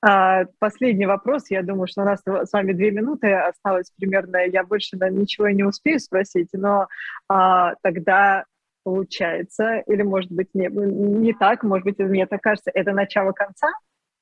А, 0.02 0.45
последний 0.60 1.06
вопрос. 1.06 1.50
Я 1.50 1.64
думаю, 1.64 1.88
что 1.88 2.02
у 2.02 2.06
нас 2.06 2.22
с 2.26 2.54
вами 2.54 2.74
две 2.74 2.91
минуты 2.91 3.34
осталось 3.34 3.91
примерно. 3.97 4.38
Я 4.45 4.64
больше 4.64 4.97
да, 4.97 5.10
ничего 5.10 5.50
не 5.50 5.64
успею 5.64 6.00
спросить, 6.00 6.50
но 6.54 6.88
а, 7.28 7.76
тогда 7.82 8.45
получается, 8.84 9.84
или 9.88 10.01
может 10.01 10.32
быть 10.32 10.49
не, 10.53 10.67
не 10.67 11.34
так, 11.34 11.63
может 11.63 11.86
быть, 11.86 11.99
мне 11.99 12.25
так 12.25 12.41
кажется, 12.41 12.71
это 12.73 12.91
начало 12.91 13.32
конца? 13.32 13.69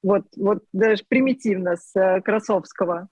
Вот, 0.04 0.26
вот 0.36 0.64
даже 0.74 1.04
примитивно 1.08 1.76
с 1.76 1.96
э, 1.96 2.22
Красовского. 2.22 3.10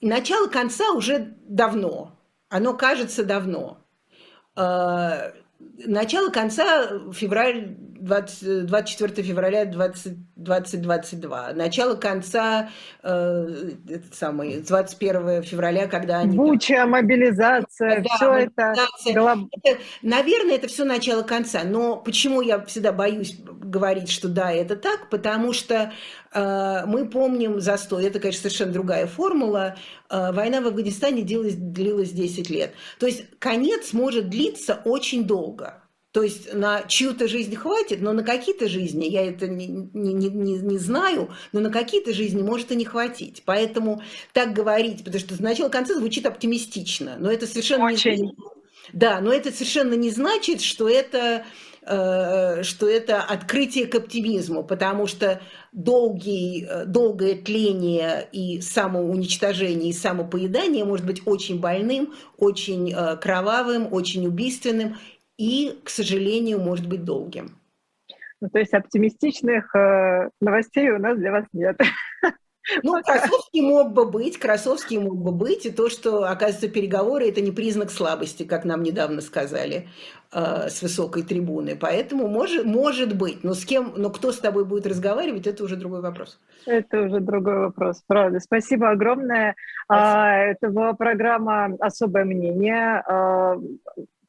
Начало 0.00 0.48
конца 0.48 0.92
уже 0.92 1.36
давно. 1.46 2.18
Оно 2.48 2.74
кажется 2.74 3.24
давно. 3.24 3.78
А, 4.54 5.32
начало 5.86 6.30
конца 6.30 6.88
февраль 7.12 7.76
20, 8.02 8.66
24 8.66 9.22
февраля 9.22 9.64
20, 9.64 10.16
2022. 10.36 11.52
Начало 11.54 11.94
конца 11.94 12.70
э, 13.02 13.70
самый, 14.12 14.60
21 14.60 15.42
февраля, 15.42 15.86
когда 15.86 16.18
они... 16.18 16.36
Буча, 16.36 16.84
мобилизация, 16.86 18.02
да, 18.02 18.16
все 18.16 18.32
это, 18.34 18.74
это... 19.06 19.78
Наверное, 20.02 20.56
это 20.56 20.66
все 20.66 20.84
начало 20.84 21.22
конца. 21.22 21.62
Но 21.64 21.96
почему 21.96 22.40
я 22.40 22.60
всегда 22.64 22.92
боюсь 22.92 23.36
говорить, 23.38 24.10
что 24.10 24.28
да, 24.28 24.52
это 24.52 24.74
так? 24.74 25.08
Потому 25.08 25.52
что 25.52 25.92
э, 26.32 26.82
мы 26.86 27.08
помним 27.08 27.60
застой. 27.60 28.06
Это, 28.06 28.18
конечно, 28.18 28.42
совершенно 28.42 28.72
другая 28.72 29.06
формула. 29.06 29.76
Э, 30.10 30.32
война 30.32 30.60
в 30.60 30.66
Афганистане 30.66 31.22
длилась, 31.22 31.54
длилась 31.54 32.10
10 32.10 32.50
лет. 32.50 32.72
То 32.98 33.06
есть 33.06 33.24
конец 33.38 33.92
может 33.92 34.28
длиться 34.28 34.80
очень 34.84 35.24
долго. 35.24 35.81
То 36.12 36.22
есть 36.22 36.52
на 36.54 36.82
чью-то 36.82 37.26
жизнь 37.26 37.56
хватит, 37.56 38.00
но 38.00 38.12
на 38.12 38.22
какие-то 38.22 38.68
жизни, 38.68 39.06
я 39.06 39.26
это 39.26 39.48
не, 39.48 39.66
не, 39.66 40.12
не, 40.12 40.28
не 40.28 40.78
знаю, 40.78 41.30
но 41.52 41.60
на 41.60 41.70
какие-то 41.70 42.12
жизни 42.12 42.42
может 42.42 42.70
и 42.70 42.76
не 42.76 42.84
хватить. 42.84 43.42
Поэтому 43.44 44.02
так 44.32 44.52
говорить, 44.52 45.04
потому 45.04 45.18
что 45.18 45.34
с 45.34 45.40
начала 45.40 45.68
конца 45.68 45.94
звучит 45.94 46.26
оптимистично, 46.26 47.16
но 47.18 47.30
это 47.30 47.46
совершенно 47.46 47.86
Очень. 47.86 48.22
не 48.22 48.34
Да, 48.92 49.20
но 49.20 49.32
это 49.32 49.50
совершенно 49.52 49.94
не 49.94 50.10
значит, 50.10 50.60
что 50.60 50.88
это 50.88 51.44
Э, 51.84 52.62
что 52.62 52.88
это 52.88 53.22
открытие 53.22 53.86
к 53.86 53.96
оптимизму, 53.96 54.62
потому 54.62 55.08
что 55.08 55.42
долгий, 55.72 56.64
э, 56.64 56.84
долгое 56.84 57.34
тление 57.34 58.28
и 58.30 58.60
самоуничтожение, 58.60 59.90
и 59.90 59.92
самопоедание 59.92 60.84
может 60.84 61.04
быть 61.04 61.22
очень 61.26 61.58
больным, 61.58 62.14
очень 62.38 62.92
э, 62.92 63.16
кровавым, 63.16 63.92
очень 63.92 64.28
убийственным 64.28 64.96
и, 65.42 65.80
к 65.82 65.88
сожалению, 65.88 66.60
может 66.60 66.88
быть 66.88 67.04
долгим. 67.04 67.58
Ну, 68.40 68.48
то 68.48 68.60
есть 68.60 68.72
оптимистичных 68.74 69.74
новостей 70.40 70.90
у 70.90 70.98
нас 70.98 71.18
для 71.18 71.32
вас 71.32 71.46
нет. 71.52 71.80
Ну, 72.84 73.02
Красовский 73.02 73.60
мог 73.60 73.92
бы 73.92 74.08
быть, 74.08 74.38
Красовский 74.38 74.98
мог 74.98 75.16
бы 75.16 75.32
быть, 75.32 75.66
и 75.66 75.72
то, 75.72 75.88
что, 75.88 76.30
оказывается, 76.30 76.68
переговоры– 76.68 77.28
это 77.28 77.40
не 77.40 77.50
признак 77.50 77.90
слабости, 77.90 78.44
как 78.44 78.64
нам 78.64 78.84
недавно 78.84 79.20
сказали 79.20 79.88
э, 80.32 80.68
с 80.68 80.80
высокой 80.80 81.24
трибуны. 81.24 81.74
Поэтому 81.74 82.28
может, 82.28 82.64
может 82.64 83.16
быть, 83.16 83.42
но 83.42 83.54
с 83.54 83.64
кем, 83.64 83.94
но 83.96 84.10
кто 84.10 84.30
с 84.30 84.38
тобой 84.38 84.64
будет 84.64 84.86
разговаривать, 84.86 85.48
это 85.48 85.64
уже 85.64 85.74
другой 85.74 86.02
вопрос. 86.02 86.38
Это 86.64 87.02
уже 87.02 87.18
другой 87.18 87.58
вопрос, 87.58 88.04
правда. 88.06 88.38
Спасибо 88.38 88.90
огромное. 88.90 89.56
А, 89.88 89.96
Спасибо. 89.96 90.50
Это 90.52 90.68
была 90.68 90.92
программа 90.92 91.76
«Особое 91.80 92.24
мнение». 92.24 93.02
А, 93.08 93.56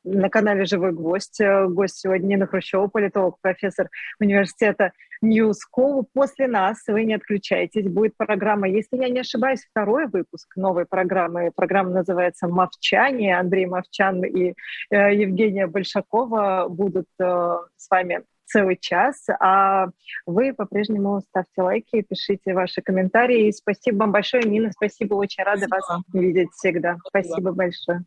на 0.04 0.30
канале 0.30 0.66
«Живой 0.66 0.92
гвоздь». 0.92 1.40
Э, 1.42 1.68
гость 1.68 2.00
сегодня 2.00 2.28
Нина 2.28 2.48
Хрущева, 2.48 2.88
политолог, 2.88 3.38
профессор 3.42 3.90
университета 4.20 4.92
New 5.22 5.52
School. 5.52 6.06
После 6.14 6.48
нас 6.48 6.84
вы 6.88 7.06
не 7.06 7.16
отключайтесь. 7.16 7.88
Будет 7.88 8.16
программа, 8.18 8.68
если 8.68 8.98
я 8.98 9.10
не 9.10 9.22
ошибаюсь, 9.22 9.66
второй 9.70 10.08
выпуск 10.08 10.56
новой 10.56 10.86
программы. 10.86 11.52
Программа 11.56 11.92
называется 11.92 12.48
«Мовчание». 12.48 13.38
Андрей 13.38 13.66
Мовчан 13.66 14.24
и 14.24 14.54
э, 14.90 15.16
Евгения 15.16 15.68
Большакова 15.68 16.68
будут 16.70 17.08
э, 17.20 17.58
с 17.78 17.90
вами 17.90 18.24
целый 18.46 18.78
час. 18.78 19.26
А 19.40 19.88
вы 20.26 20.54
по-прежнему 20.54 21.22
ставьте 21.22 21.62
лайки, 21.62 22.02
пишите 22.02 22.54
ваши 22.54 22.82
комментарии. 22.82 23.52
Спасибо 23.52 24.00
вам 24.00 24.12
большое, 24.12 24.44
Нина. 24.44 24.72
Спасибо, 24.72 25.16
очень 25.16 25.44
рада 25.44 25.66
спасибо. 25.66 25.96
вас 25.96 26.04
видеть 26.14 26.50
всегда. 26.52 26.98
Спасибо, 27.08 27.32
спасибо 27.32 27.52
большое. 27.52 28.06